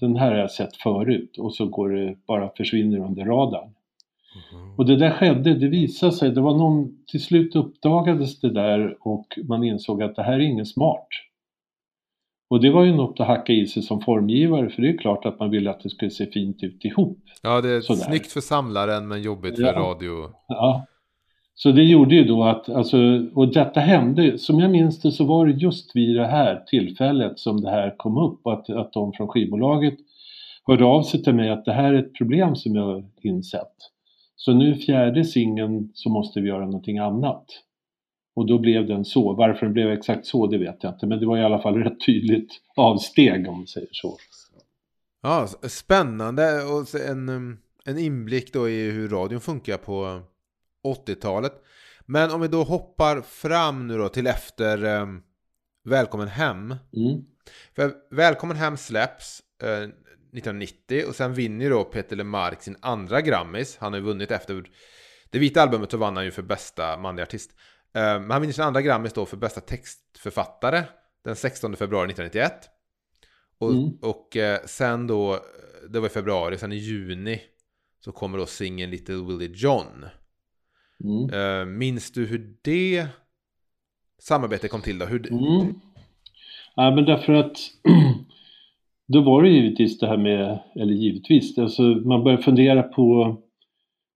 [0.00, 3.74] den här har jag sett förut och så går det bara försvinner under radarn.
[4.76, 8.96] Och det där skedde, det visade sig, det var någon, till slut uppdagades det där
[9.00, 11.08] och man insåg att det här är ingen smart.
[12.52, 15.26] Och det var ju något att hacka i sig som formgivare för det är klart
[15.26, 17.18] att man ville att det skulle se fint ut ihop.
[17.42, 18.00] ja, det är Sådär.
[18.00, 19.72] snyggt för samlaren men jobbigt för Ja.
[19.72, 20.10] radio.
[20.48, 20.86] Ja.
[21.54, 22.98] Så det gjorde ju då att, alltså,
[23.34, 27.38] och detta hände, som jag minns det så var det just vid det här tillfället
[27.38, 29.94] som det här kom upp att, att de från skivbolaget
[30.66, 33.76] hörde av sig till mig att det här är ett problem som jag har insett.
[34.36, 37.44] Så nu fjärde singeln så måste vi göra någonting annat.
[38.34, 39.32] Och då blev den så.
[39.32, 41.06] Varför den blev exakt så det vet jag inte.
[41.06, 44.16] Men det var i alla fall rätt tydligt avsteg om man säger så.
[45.22, 50.20] Ja, spännande och en, um, en inblick då i hur radion funkar på
[51.06, 51.52] 80-talet.
[52.06, 55.22] Men om vi då hoppar fram nu då till efter um,
[55.84, 56.76] Välkommen hem.
[56.96, 57.24] Mm.
[57.76, 63.76] För Välkommen hem släpps eh, 1990 och sen vinner då Peter LeMarc sin andra Grammis.
[63.80, 64.64] Han har ju vunnit efter
[65.30, 67.50] det vita albumet så vann han ju för bästa manliga artist.
[67.94, 70.84] Men han vinner sin andra Grammis då för bästa textförfattare
[71.24, 72.68] den 16 februari 1991.
[73.58, 73.90] Och, Mm.
[74.02, 75.38] och eh, sen då,
[75.90, 77.40] det var i februari, sen i juni
[78.04, 80.04] så kommer då singeln Little Willie John.
[81.04, 81.30] Mm.
[81.60, 83.06] Eh, minns du hur det
[84.18, 85.06] samarbetet kom till då?
[85.06, 85.74] Hur, Mm.
[86.76, 87.56] Ja, men därför att
[89.06, 93.36] då var det givetvis det här med, eller givetvis, alltså man började fundera på,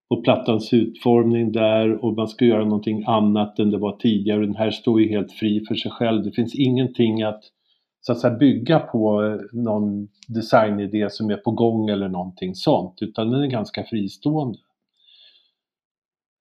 [0.09, 4.45] och plattans utformning där och man ska göra någonting annat än det var tidigare.
[4.45, 6.23] Den här står ju helt fri för sig själv.
[6.23, 7.43] Det finns ingenting att
[8.01, 12.97] så att säga, bygga på eh, någon designidé som är på gång eller någonting sånt,
[13.01, 14.59] utan den är ganska fristående.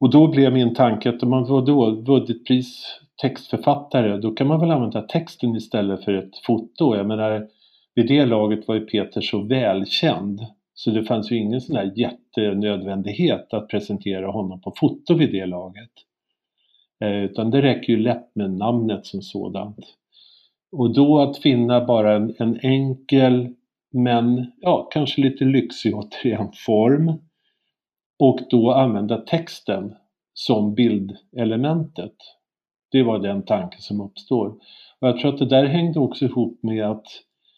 [0.01, 4.61] Och då blev min tanke att om man var då budgetpris textförfattare, då kan man
[4.61, 6.97] väl använda texten istället för ett foto.
[6.97, 7.49] Jag menar,
[7.95, 10.41] vid det laget var ju Peter så välkänd
[10.79, 15.47] så det fanns ju ingen sån där jättenödvändighet att presentera honom på foto vid det
[15.47, 15.91] laget.
[17.01, 19.79] Eh, utan det räcker ju lätt med namnet som sådant.
[20.73, 23.55] Och då att finna bara en, en enkel
[23.93, 27.13] men ja, kanske lite lyxig återigen form
[28.19, 29.95] och då använda texten
[30.35, 32.15] som bildelementet.
[32.91, 34.49] Det var den tanken som uppstår.
[35.01, 37.07] Och jag tror att det där hängde också ihop med att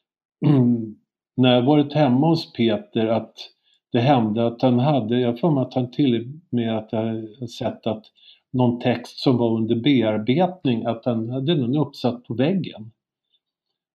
[0.47, 0.97] mm,
[1.39, 3.35] när jag varit hemma hos Peter att
[3.93, 7.51] det hände att han hade, jag får mig att han till och med att jag
[7.51, 8.05] sett att
[8.53, 12.91] någon text som var under bearbetning, att han hade den uppsatt på väggen.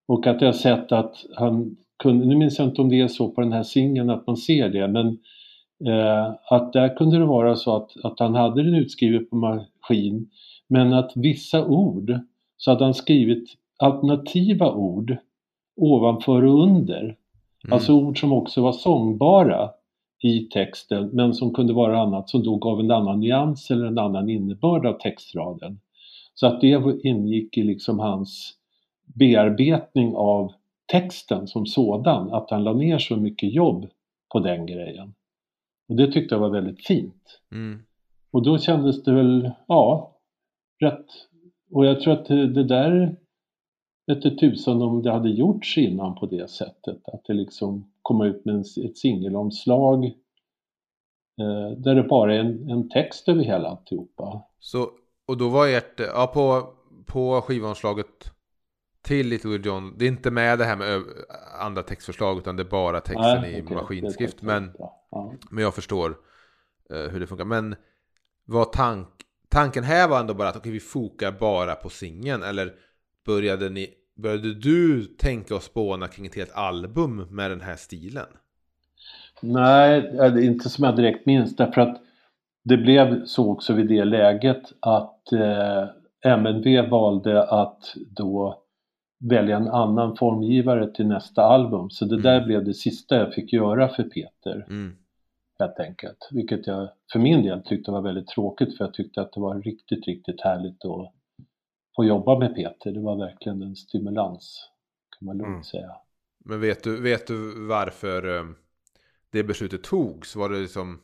[0.08, 3.32] Och att jag sett att han kunde, nu minns jag inte om det är så
[3.32, 5.08] på den här singeln att man ser det, men
[5.86, 10.30] eh, att där kunde det vara så att, att han hade den utskriven på maskin,
[10.68, 12.20] men att vissa ord,
[12.58, 15.18] så hade han skrivit alternativa ord
[15.76, 17.18] ovanför och under.
[17.64, 17.74] Mm.
[17.74, 19.70] Alltså ord som också var sångbara
[20.24, 23.98] i texten men som kunde vara annat som då gav en annan nyans eller en
[23.98, 25.80] annan innebörd av textraden.
[26.34, 28.54] Så att det ingick i liksom hans
[29.04, 30.54] bearbetning av
[30.86, 33.90] texten som sådan, att han la ner så mycket jobb
[34.32, 35.14] på den grejen.
[35.90, 37.42] Och det tyckte jag var väldigt fint.
[37.52, 37.80] Mm.
[38.32, 40.16] Och då kändes det väl, ja,
[40.80, 41.06] rätt.
[41.72, 43.16] Och jag tror att det där
[44.08, 47.02] vete tusan om det hade gjorts innan på det sättet.
[47.14, 50.06] Att det liksom kom ut med ett singelomslag
[51.40, 54.44] eh, där det bara är en, en text över hela alltihopa.
[54.60, 54.90] Så,
[55.28, 56.74] och då var ert, ja på,
[57.06, 58.34] på skivomslaget
[59.02, 61.04] till Little John, det är inte med det här med
[61.60, 64.42] andra textförslag utan det är bara texten Nej, i okay, maskinskrift.
[64.42, 65.34] Men, ja.
[65.52, 66.10] men jag förstår
[66.94, 67.46] uh, hur det funkar.
[67.46, 67.76] Men
[68.46, 69.08] var tank,
[69.50, 72.74] tanken här var ändå bara att okay, vi fokar bara på singeln eller
[73.26, 78.26] började, ni, började du tänka och spåna kring ett helt album med den här stilen?
[79.42, 80.12] Nej,
[80.48, 82.02] inte som jag direkt minns därför att
[82.64, 85.88] det blev så också vid det läget att eh,
[86.38, 88.64] MNV valde att då
[89.30, 91.90] välja en annan formgivare till nästa album.
[91.90, 92.48] Så det där mm.
[92.48, 94.66] blev det sista jag fick göra för Peter.
[94.70, 94.96] Mm.
[95.60, 96.30] Helt enkelt.
[96.32, 99.62] Vilket jag för min del tyckte var väldigt tråkigt för jag tyckte att det var
[99.62, 101.14] riktigt, riktigt härligt att
[101.96, 102.92] få jobba med Peter.
[102.92, 104.70] Det var verkligen en stimulans
[105.20, 105.64] kan man lugnt mm.
[105.64, 105.92] säga.
[106.46, 108.44] Men vet du, vet du varför eh,
[109.32, 110.36] det beslutet togs?
[110.36, 111.00] Var det liksom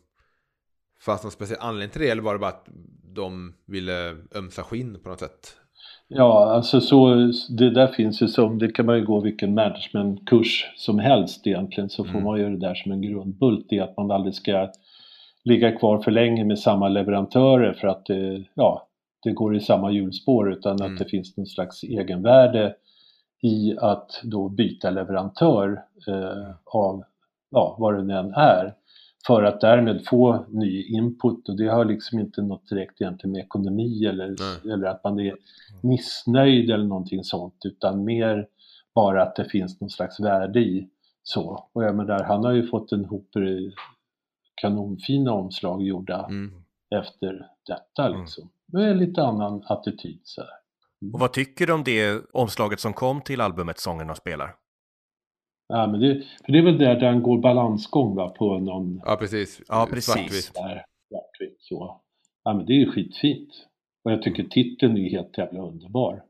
[1.01, 2.69] Fanns någon speciell anledning till det eller var det bara att
[3.15, 5.55] de ville ömsa skinn på något sätt?
[6.07, 7.15] Ja, alltså så,
[7.49, 11.89] det där finns ju som, det kan man ju gå vilken managementkurs som helst egentligen
[11.89, 12.23] så får mm.
[12.23, 14.71] man ju det där som en grundbult i att man aldrig ska
[15.43, 18.88] ligga kvar för länge med samma leverantörer för att det, ja,
[19.23, 20.93] det går i samma hjulspår utan mm.
[20.93, 22.75] att det finns någon slags egenvärde
[23.41, 27.03] i att då byta leverantör eh, av
[27.49, 28.73] ja, vad det än är
[29.27, 33.41] för att därmed få ny input och det har liksom inte något direkt egentligen med
[33.41, 34.35] ekonomi eller,
[34.73, 35.35] eller att man är
[35.81, 38.47] missnöjd eller någonting sånt utan mer
[38.95, 40.89] bara att det finns någon slags värde i
[41.23, 41.67] så.
[41.73, 43.29] Och jag menar, han har ju fått en hop
[44.55, 46.53] kanonfina omslag gjorda mm.
[46.95, 48.19] efter detta mm.
[48.19, 48.49] liksom.
[48.71, 50.49] Med lite annan attityd så här.
[51.01, 51.13] Mm.
[51.13, 54.55] Och vad tycker du om det omslaget som kom till albumet Sångerna spelar?
[55.67, 59.01] Ja, men det, för det är väl där, han går balansgång va, på någon...
[59.05, 59.61] Ja, precis.
[59.67, 60.51] Ja, precis.
[60.53, 62.01] Där, svartvitt så.
[62.43, 63.49] Ja, men det är ju skitfint.
[64.03, 66.23] Och jag tycker titeln är helt jävla underbar.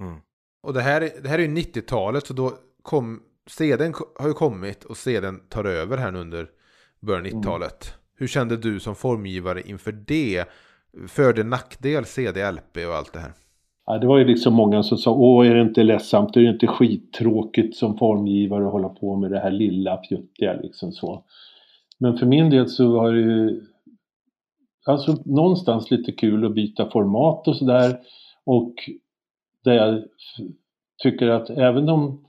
[0.00, 0.20] Mm.
[0.62, 2.52] Och det här, det här är ju 90-talet, så då
[2.82, 3.22] kom...
[3.48, 6.50] CDn har ju kommit och CDn tar över här nu under
[7.00, 7.86] början av 90-talet.
[7.86, 8.00] Mm.
[8.14, 10.44] Hur kände du som formgivare inför det?
[11.08, 13.32] Förde nackdel CD, LP och allt det här?
[13.86, 16.36] Ja, det var ju liksom många som sa Åh, är det inte ledsamt?
[16.36, 20.92] Är det inte skittråkigt som formgivare att hålla på med det här lilla fjuttiga liksom
[20.92, 21.24] så.
[21.98, 23.62] Men för min del så var det ju
[24.86, 27.98] alltså någonstans lite kul att byta format och sådär.
[28.44, 28.74] Och
[29.64, 30.04] där jag
[31.02, 32.25] tycker att även om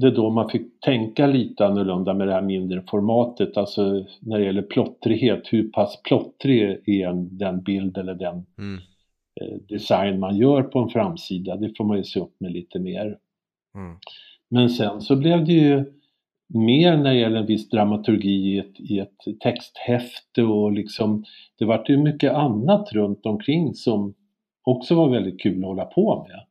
[0.00, 4.44] det då man fick tänka lite annorlunda med det här mindre formatet, alltså när det
[4.44, 8.78] gäller plottrighet, hur pass plottrig är den bild eller den mm
[9.40, 12.78] Eh, design man gör på en framsida, det får man ju se upp med lite
[12.78, 13.18] mer.
[13.74, 13.96] Mm.
[14.48, 15.84] Men sen så blev det ju
[16.54, 21.24] mer när det gäller en viss dramaturgi i ett, i ett texthäfte och liksom
[21.58, 24.14] det vart ju mycket annat runt omkring som
[24.62, 26.44] också var väldigt kul att hålla på med.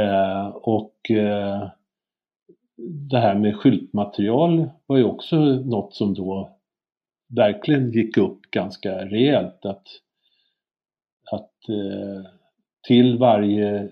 [0.00, 1.68] Eh, och eh,
[3.10, 6.58] det här med skyltmaterial var ju också något som då
[7.36, 9.64] verkligen gick upp ganska rejält.
[9.64, 9.86] Att
[11.30, 12.30] att eh,
[12.86, 13.90] till varje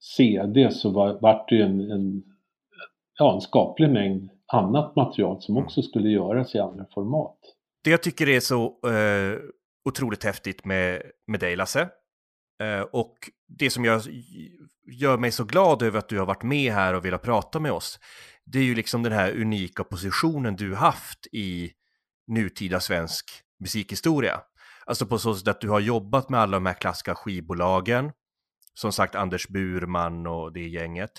[0.00, 2.22] CD så var, vart det en, en,
[3.18, 7.38] ja, en skaplig mängd annat material som också skulle göras i andra format.
[7.84, 9.38] Det jag tycker är så eh,
[9.88, 11.88] otroligt häftigt med, med dig Lasse,
[12.90, 14.02] och det som jag,
[14.90, 17.72] gör mig så glad över att du har varit med här och velat prata med
[17.72, 17.98] oss,
[18.44, 21.72] det är ju liksom den här unika positionen du haft i
[22.26, 23.24] nutida svensk
[23.60, 24.40] musikhistoria.
[24.86, 28.12] Alltså på så sätt att du har jobbat med alla de här klassiska skivbolagen.
[28.74, 31.10] som sagt Anders Burman och det gänget.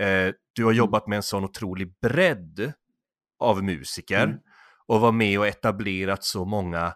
[0.00, 2.72] Eh, du har jobbat med en sån otrolig bredd
[3.38, 4.38] av musiker Mm.
[4.86, 6.94] och var med och etablerat så många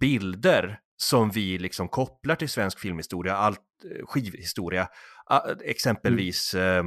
[0.00, 3.60] bilder som vi liksom kopplar till svensk filmhistoria, allt,
[3.90, 4.88] eh, skivhistoria.
[5.26, 6.84] Ah, exempelvis, eh,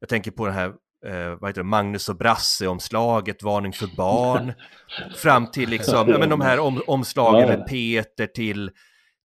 [0.00, 0.68] jag tänker på den här
[1.06, 4.52] eh, vad heter det, Magnus och Brasse-omslaget, Varning för barn,
[5.16, 8.70] fram till liksom, ja, men de här om, omslagen med Peter till,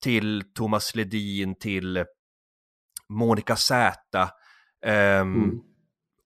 [0.03, 2.06] till Thomas Ledin, till
[3.10, 4.30] Monica Zäta.
[4.86, 5.60] Ehm, Mm.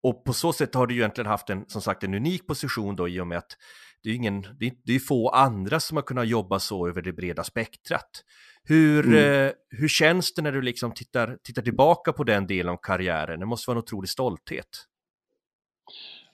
[0.03, 2.95] Och på så sätt har du ju egentligen haft en, som sagt, en unik position
[2.95, 3.57] då i och med att
[4.03, 7.01] det är, ingen, det är, det är få andra som har kunnat jobba så över
[7.01, 8.23] det breda spektrat.
[8.63, 9.45] Hur, Mm.
[9.47, 13.39] eh, hur känns det när du liksom tittar, tittar tillbaka på den delen av karriären?
[13.39, 14.67] Det måste vara en otrolig stolthet.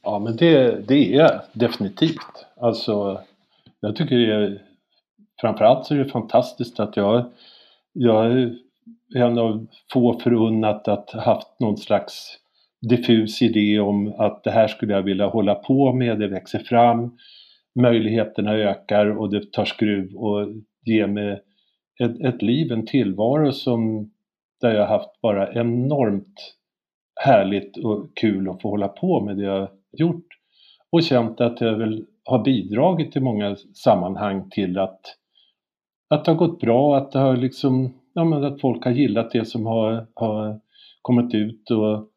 [0.04, 2.46] Ja, men det, det är definitivt.
[2.62, 3.22] Alltså,
[3.80, 4.62] jag tycker det är...
[5.42, 7.32] Framförallt så är det fantastiskt att jag,
[7.94, 8.56] jag är
[9.16, 12.38] en av få förunnat att haft någon slags
[12.90, 17.18] diffus idé om att det här skulle jag vilja hålla på med, det växer fram,
[17.76, 20.47] möjligheterna ökar och det tar skruv och
[20.85, 21.41] ger mig
[22.03, 24.11] ett, ett liv, en tillvaro som
[24.61, 26.56] där jag haft bara enormt
[27.22, 30.27] härligt och kul att få hålla på med det jag gjort.
[30.91, 35.02] Och känt att jag väl har bidragit i många sammanhang till att,
[36.10, 39.31] att det har gått bra, att det har liksom, ja men att folk har gillat
[39.31, 40.60] det som har, har
[41.02, 41.72] kommit ut.
[41.72, 42.10] Och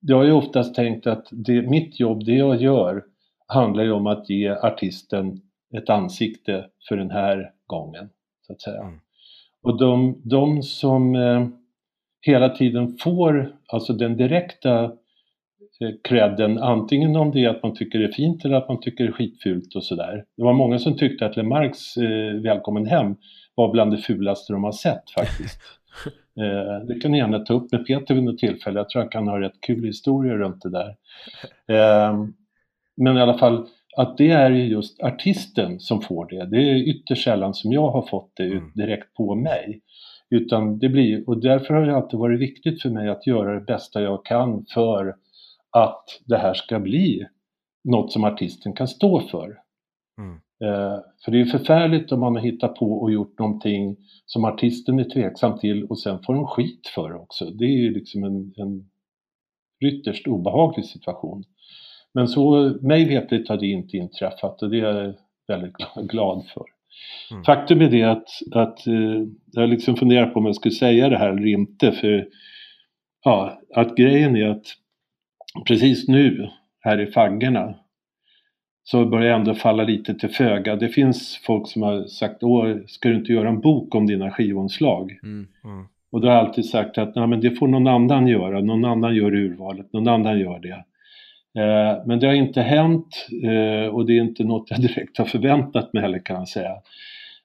[0.00, 3.04] jag har ju oftast tänkt att det, mitt jobb, det jag gör,
[3.54, 5.40] handlar ju om att ge artisten
[5.76, 8.08] ett ansikte för den här gången,
[8.46, 8.82] så att säga.
[8.82, 9.00] Mm.
[9.62, 11.46] Och de, de som eh,
[12.20, 14.84] hela tiden får alltså den direkta
[15.80, 18.80] eh, credden, antingen om det är att man tycker det är fint eller att man
[18.80, 20.24] tycker det är skitfult och sådär.
[20.36, 23.16] Det var många som tyckte att Lemarks eh, Välkommen hem
[23.54, 25.60] var bland det fulaste de har sett faktiskt.
[26.40, 29.10] eh, det kan ni gärna ta upp med Peter vid något tillfälle, jag tror han
[29.10, 30.96] kan ha rätt kul historier runt det där.
[31.66, 32.24] Eh,
[32.96, 36.46] men i alla fall, att det är ju just artisten som får det.
[36.46, 38.72] Det är ytterst sällan som jag har fått det Mm.
[38.74, 39.80] direkt på mig.
[40.30, 43.60] Utan det blir, och därför har det alltid varit viktigt för mig att göra det
[43.66, 45.16] bästa jag kan för
[45.70, 47.26] att det här ska bli
[47.84, 49.58] något som artisten kan stå för.
[50.18, 50.34] Mm.
[50.64, 53.96] Eh, för det är förfärligt om man har hittat på och gjort någonting
[54.26, 57.44] som artisten är tveksam till och sen får de skit för det också.
[57.44, 58.90] Det är ju liksom en, en
[59.84, 61.44] ytterst obehaglig situation.
[62.14, 65.14] Men så mig vetligt har det inte inträffat och det är jag
[65.48, 66.64] väldigt gl- glad för.
[67.30, 67.44] Mm.
[67.44, 69.22] Faktum är det att, att eh,
[69.52, 72.28] jag liksom funderar på om jag skulle säga det här eller inte för
[73.24, 74.66] ja, att grejen är att
[75.66, 76.50] precis nu
[76.80, 77.74] här i faggorna
[78.84, 80.76] så börjar jag ändå falla lite till föga.
[80.76, 84.30] Det finns folk som har sagt Åh, ska du inte göra en bok om dina
[84.30, 85.18] skivomslag?
[85.22, 85.46] Mm.
[85.64, 85.84] Mm.
[86.10, 88.84] Och då har jag alltid sagt att Nej, men det får någon annan göra, någon
[88.84, 90.84] annan gör urvalet, någon annan gör det.
[91.58, 95.24] Eh, men det har inte hänt eh, och det är inte något jag direkt har
[95.24, 96.74] förväntat mig heller kan jag säga.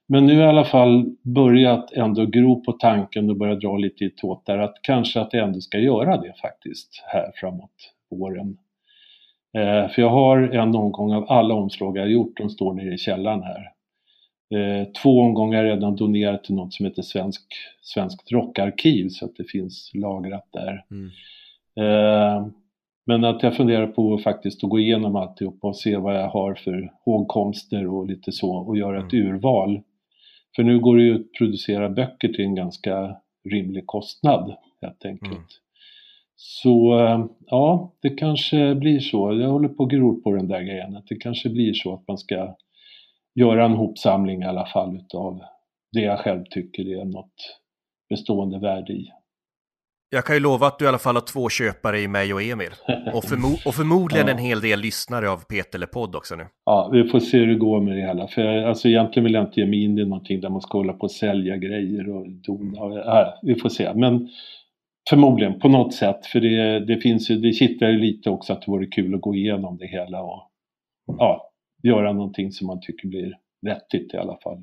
[0.08, 3.78] Men nu har jag i alla fall börjat ändå gro på tanken och börja dra
[3.78, 8.58] lite i tåtar att kanske att jag ändå ska göra det faktiskt här framåt våren.
[9.58, 12.94] Eh, för jag har en omgång av alla omslag jag har gjort, de står nere
[12.94, 13.72] i källaren här.
[15.04, 17.42] Två omgångar har jag redan donerat till något som heter Svensk,
[17.82, 20.86] Svenskt rockarkiv så att det finns lagrat där.
[20.92, 21.12] Mm.
[23.10, 26.56] Men att jag funderar på faktiskt att gå igenom alltihop och se vad jag har
[26.56, 29.82] för hågkomster och lite så och göra ett urval.
[30.56, 33.16] För nu går det ju att producera böcker till en ganska
[33.50, 35.32] rimlig kostnad helt enkelt.
[35.32, 35.44] Mm.
[36.36, 39.34] Så eh, ja, det kanske blir så.
[39.34, 40.96] Jag håller på och gror på den där grejen.
[40.96, 42.56] Att det kanske blir så att man ska
[43.36, 45.42] göra en hopsamling i alla fall utav
[45.92, 47.60] det jag själv tycker är något
[48.10, 49.12] bestående värde i.
[50.12, 52.42] Jag kan ju lova att du i alla fall har två köpare i mig och
[52.42, 52.70] Emil.
[53.14, 54.34] Och, förmo- och förmodligen Ja.
[54.34, 56.48] en hel del lyssnare av Peter podd också nu.
[56.66, 58.28] Ja, vi får se hur det går med det hela.
[58.28, 60.78] För jag, alltså egentligen vill jag inte ge mig in i någonting där man ska
[60.78, 62.96] hålla på och sälja grejer och dona.
[62.96, 63.94] Ja, vi får se.
[63.94, 64.30] Men
[65.10, 66.26] förmodligen på något sätt.
[66.26, 69.22] För det, det finns ju, det kittlar ju lite också att det vore kul att
[69.22, 70.42] gå igenom det hela och
[71.06, 71.52] ja,
[71.84, 74.58] göra någonting som man tycker blir vettigt i alla fall.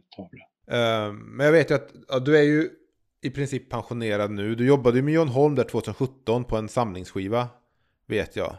[0.73, 2.69] Eh, men jag vet ju att ja, du är ju
[3.27, 4.55] i princip pensionerad nu.
[4.55, 7.49] Du jobbade ju med John Holm där 2017 på en samlingsskiva.
[8.07, 8.57] Vet jag.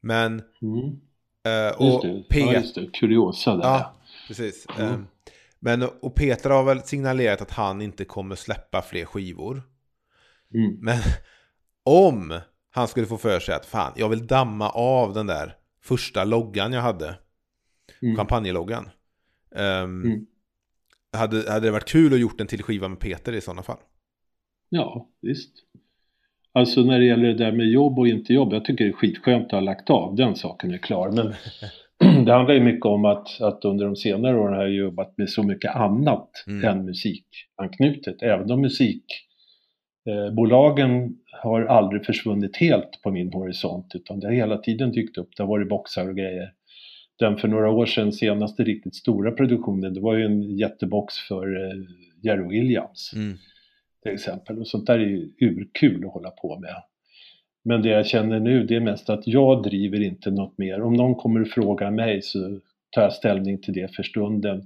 [0.00, 0.42] Men...
[0.62, 1.00] Mm.
[1.46, 2.86] eh, Just och det, Pet- ja, just det.
[2.92, 3.64] Kuriosa där.
[3.64, 3.94] Ja,
[4.28, 4.66] precis.
[4.78, 4.92] Mm.
[4.92, 4.98] Eh,
[5.60, 9.62] men och Peter har väl signalerat att han inte kommer släppa fler skivor.
[10.54, 10.76] Mm.
[10.80, 10.98] Men
[11.84, 16.24] om han skulle få för sig att fan, jag vill damma av den där första
[16.24, 17.18] loggan jag hade.
[18.02, 18.16] Mm.
[18.16, 18.88] Champagneloggan.
[19.54, 20.26] Ehm, Mm.
[21.18, 23.78] Hade, hade det varit kul att gjort en till skiva med Peter i sådana fall?
[24.68, 25.52] Ja, visst.
[26.52, 28.94] Alltså när det gäller det där med jobb och inte jobb, jag tycker det är
[28.94, 31.10] skitskönt att ha lagt av, den saken är klar.
[31.10, 31.34] Men
[32.24, 35.30] det handlar ju mycket om att, att under de senare åren har jag jobbat med
[35.30, 36.64] så mycket annat Mm.
[36.64, 38.22] än musikanknutet.
[38.22, 44.92] Även om musikbolagen har aldrig försvunnit helt på min horisont utan det har hela tiden
[44.92, 45.28] dykt upp.
[45.36, 46.52] Det har varit boxar och grejer.
[47.18, 51.64] Den för några år sedan senaste riktigt stora produktionen det var ju en jättebox för
[51.64, 51.78] eh,
[52.22, 53.36] Jerry Williams Mm.
[54.02, 54.58] till exempel.
[54.58, 56.74] Och sånt där är ju urkul att hålla på med.
[57.64, 60.80] Men det jag känner nu det är mest att jag driver inte något mer.
[60.80, 64.60] Om någon kommer och frågar mig så tar jag ställning till det för stunden.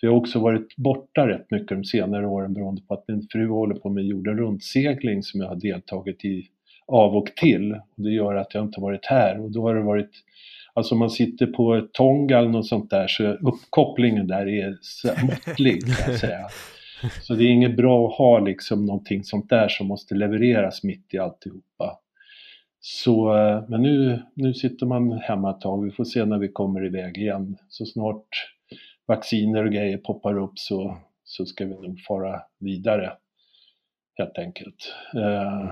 [0.00, 3.26] För jag har också varit borta rätt mycket de senare åren beroende på att min
[3.30, 6.48] fru håller på med jorden runt-segling som jag har deltagit i
[6.86, 7.72] av och till.
[7.72, 10.10] Och det gör att jag inte har varit här och då har det varit
[10.78, 14.76] Alltså man sitter på ett Tonga eller något sånt där så uppkopplingen där är
[15.26, 16.48] måttlig kan jag säga.
[17.22, 21.14] Så det är inget bra att ha liksom någonting sånt där som måste levereras mitt
[21.14, 21.98] i alltihopa.
[22.80, 26.48] Så, eh, men nu, nu sitter man hemma ett tag, vi får se när vi
[26.48, 27.56] kommer iväg igen.
[27.68, 28.28] Så snart
[29.06, 33.12] vacciner och grejer poppar upp så, så ska vi nog fara vidare.
[34.18, 34.94] Helt enkelt.
[35.14, 35.70] Eh,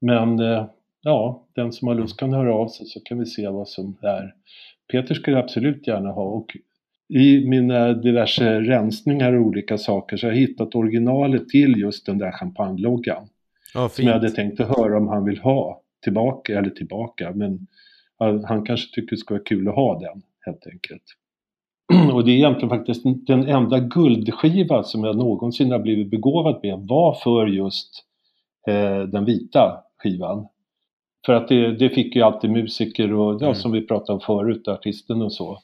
[0.00, 0.66] Men eh,
[1.02, 3.96] ja, den som har lust kan höra av sig så kan vi se vad som
[4.02, 4.34] är.
[4.92, 6.56] Peter skulle jag absolut gärna ha och
[7.08, 12.18] i mina diverse rensningar och olika saker så har jag hittat originalet till just den
[12.18, 13.28] där champagneloggan.
[13.74, 17.66] Ja, Som jag hade tänkt att höra om han vill ha tillbaka, eller tillbaka, men
[18.18, 21.02] han, han kanske tycker det skulle vara kul att ha den helt enkelt.
[22.14, 26.78] Och det är egentligen faktiskt den enda guldskiva som jag någonsin har blivit begåvad med
[26.78, 28.04] var för just
[28.68, 30.46] eh, den vita skivan.
[31.26, 33.54] För att det, det fick ju alltid musiker och ja, Mm.
[33.54, 35.58] som vi pratade om förut, artisten och så.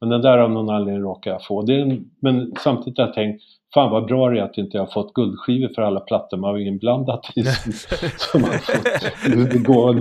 [0.00, 1.70] Men den där av någon anledning råkar jag få.
[1.72, 3.42] En, men samtidigt har jag tänkt,
[3.74, 6.52] fan vad bra det är att inte jag har fått guldskivor för alla plattor man
[6.52, 7.42] var inblandat i.
[7.42, 7.72] Som,
[8.18, 9.52] som man fått.
[9.52, 9.94] Det, går,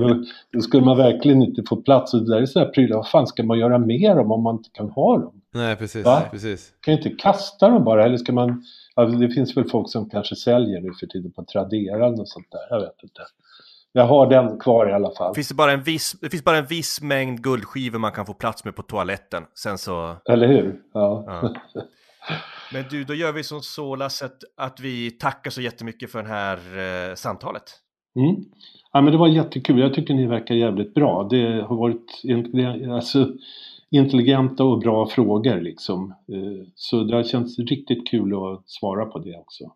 [0.53, 2.14] då skulle man verkligen inte få plats.
[2.14, 4.56] Och det där är sådana prylar, vad fan ska man göra med dem om man
[4.56, 5.41] inte kan ha dem?
[5.53, 6.06] Nej, precis.
[6.06, 6.22] Va?
[6.31, 6.73] precis.
[6.81, 8.64] kan ju inte kasta dem bara, eller ska man...
[8.95, 12.48] Alltså det finns väl folk som kanske säljer nu för tiden på Tradera något sånt
[12.52, 13.22] där, jag vet inte.
[13.91, 15.36] Jag har den kvar i alla fall.
[15.36, 18.34] Finns det, bara en viss, det finns bara en viss mängd guldskivor man kan få
[18.34, 19.44] plats med på toaletten.
[19.53, 20.16] Sen så...
[20.30, 20.82] Eller hur?
[20.94, 21.24] Ja.
[21.28, 21.56] Ja.
[22.74, 26.24] Men du, då gör vi som så Lasse, att, att vi tackar så jättemycket för
[26.24, 27.64] det här eh, samtalet.
[28.16, 28.36] Mm.
[28.94, 29.80] Ja, men det var jättekul.
[29.80, 31.28] Jag tycker ni verkar jävligt bra.
[31.32, 32.22] Det har varit
[32.94, 33.28] alltså,
[33.91, 36.10] intelligenta och bra frågor liksom.
[36.10, 39.72] Eh, Så det har känts riktigt kul att svara på det också.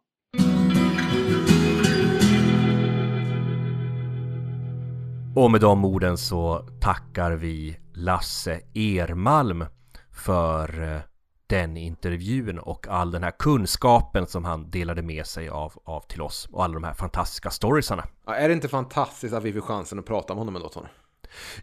[5.35, 9.65] Och med de orden så tackar vi Lasse Ermalm
[10.11, 11.01] för eh,
[11.47, 16.21] den intervjun och all den här kunskapen som han delade med sig av, av till
[16.21, 18.03] oss och alla de här fantastiska storiesarna.
[18.25, 20.87] Ja, är det inte fantastiskt att vi får chansen att prata med honom ändå, Tony?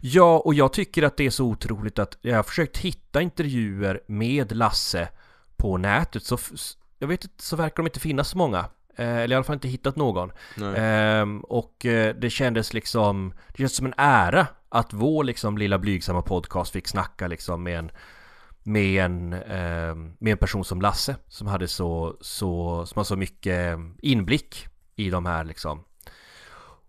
[0.01, 4.01] Ja, och jag tycker att det är så otroligt att jag har försökt hitta intervjuer
[4.07, 5.09] med Lasse
[5.57, 6.37] på nätet så
[6.99, 8.65] jag vet inte, så verkar de inte finnas så många.
[8.95, 10.31] Eh, Eller i alla fall inte hittat någon.
[10.75, 15.79] Ehm, och eh, det kändes liksom, det kändes som en ära att vår liksom lilla
[15.79, 17.91] blygsamma podcast fick snacka liksom med en
[18.63, 23.15] med en, ehm, med en person som Lasse som hade så, så, som har så
[23.15, 25.83] mycket inblick i de här liksom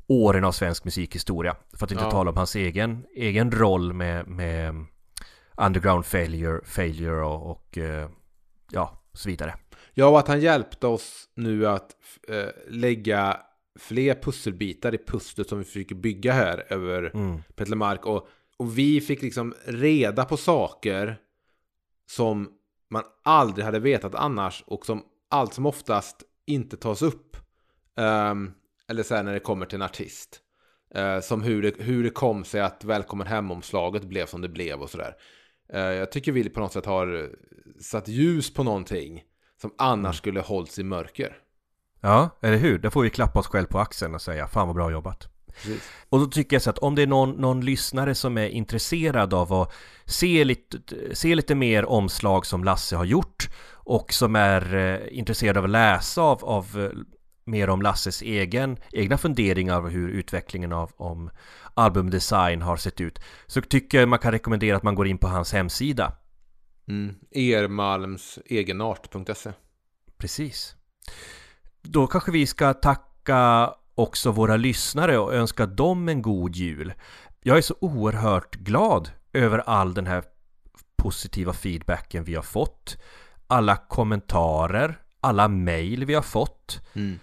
[0.06, 1.56] åren av svensk musikhistoria.
[1.72, 2.10] För att inte Ja.
[2.10, 4.86] tala om hans egen, egen roll med, med
[5.56, 8.08] Underground Failure, failure och, och eh,
[8.70, 9.54] ja, så vidare.
[9.94, 11.96] Ja, och att han hjälpte oss nu att
[12.28, 13.40] eh, lägga
[13.78, 17.42] fler pusselbitar i pusslet som vi försöker bygga här över Mm.
[17.54, 18.06] Petlemark.
[18.06, 21.16] Och, och vi fick liksom reda på saker
[22.06, 22.48] som
[22.90, 27.36] man aldrig hade vetat annars och som allt som oftast inte tas upp.
[27.96, 28.52] Ehm,
[28.88, 30.40] eller så här när det kommer till en artist.
[30.94, 34.82] Eh, som hur det, hur det kom sig att Välkommen Hem-omslaget blev som det blev
[34.82, 35.14] och sådär.
[35.74, 37.30] Uh, jag tycker vi på något sätt har
[37.80, 39.22] satt ljus på någonting
[39.62, 41.36] som annars skulle hållits i mörker.
[42.00, 42.78] Ja, eller hur?
[42.78, 45.28] Där får vi klappa oss själv på axeln och säga fan vad bra jobbat.
[45.46, 45.90] Precis.
[46.08, 49.34] Och då tycker jag så att om det är någon, någon lyssnare som är intresserad
[49.34, 49.72] av att
[50.04, 50.78] se lite,
[51.12, 55.70] se lite mer omslag som Lasse har gjort och som är eh, intresserad av att
[55.70, 56.98] läsa av, av eh,
[57.44, 61.30] mer om Lasses egen, egna funderingar av hur utvecklingen av om
[61.74, 65.28] albumdesign har sett ut så tycker jag man kan rekommendera att man går in på
[65.28, 66.12] hans hemsida.
[66.88, 67.14] Mm.
[67.30, 69.52] Ermalmsegenart.se
[70.16, 70.76] Precis.
[71.82, 76.92] Då kanske vi ska tacka också våra lyssnare och önska dem en god jul.
[77.40, 80.24] Jag är så oerhört glad över all den här
[80.96, 82.96] positiva feedbacken vi har fått.
[83.46, 86.80] Alla kommentarer, alla mejl vi har fått.
[86.92, 87.18] Mm.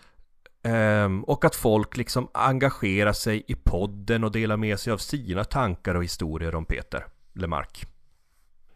[0.63, 5.43] Ehm, och att folk liksom engagerar sig i podden och delar med sig av sina
[5.43, 7.85] tankar och historier om Peter Lemark.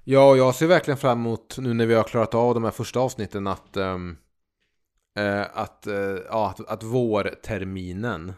[0.05, 2.99] Ja, jag ser verkligen fram emot nu när vi har klarat av de här första
[2.99, 3.95] avsnitten att, uh,
[5.53, 8.33] att, uh, ja, att, att vårterminen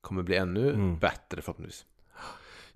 [0.00, 0.98] kommer bli ännu mm.
[0.98, 1.84] bättre förhoppningsvis.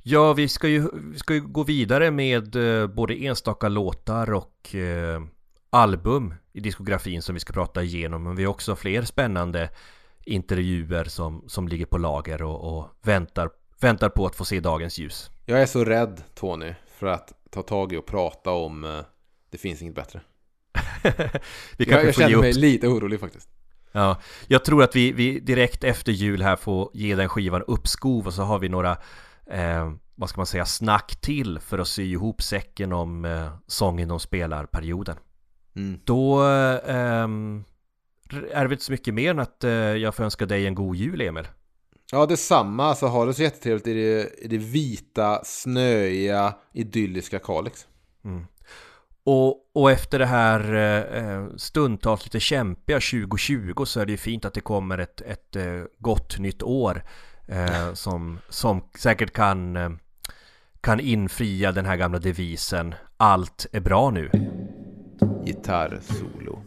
[0.03, 4.75] Ja, vi ska ju, vi ska ju gå vidare med uh, både enstaka låtar och
[5.71, 8.23] album i diskografin som vi ska prata igenom.
[8.23, 9.71] Men vi har också fler spännande
[10.25, 13.51] intervjuer som, som ligger på lager och, och väntar,
[13.81, 15.31] väntar på att få se dagens ljus.
[15.45, 19.01] Jag är så rädd Tony för att ta tag i och prata om uh,
[19.51, 20.21] Det finns inget bättre.
[21.77, 23.49] vi jag, jag känner mig lite orolig faktiskt.
[23.93, 28.27] Ja, jag tror att vi, vi direkt efter jul här får ge den skivan uppskov
[28.27, 28.97] och så har vi några
[29.47, 34.09] eh, vad ska man säga, snack till för att sy ihop säcken om eh, sången
[34.09, 35.17] de spelar perioden.
[35.77, 36.01] Mm.
[36.05, 36.91] Då eh,
[38.53, 40.97] är det inte så mycket mer än att eh, jag får önska dig en god
[40.97, 41.49] jul, Emil.
[42.13, 42.85] Ja, detsamma.
[42.85, 47.87] Alltså, ha det så jättetrevligt i det, i det vita, snöiga, idylliska Kalix.
[48.25, 48.47] Mm.
[49.25, 54.45] Och, och, efter det här eh, stundtals lite kämpiga 2020 så är det ju fint
[54.45, 57.05] att det kommer ett, ett eh, gott nytt år
[57.49, 59.91] eh, som, som säkert kan, eh,
[60.81, 64.31] kan infria den här gamla devisen Allt är bra nu.
[65.45, 66.63] Gitarrsolo.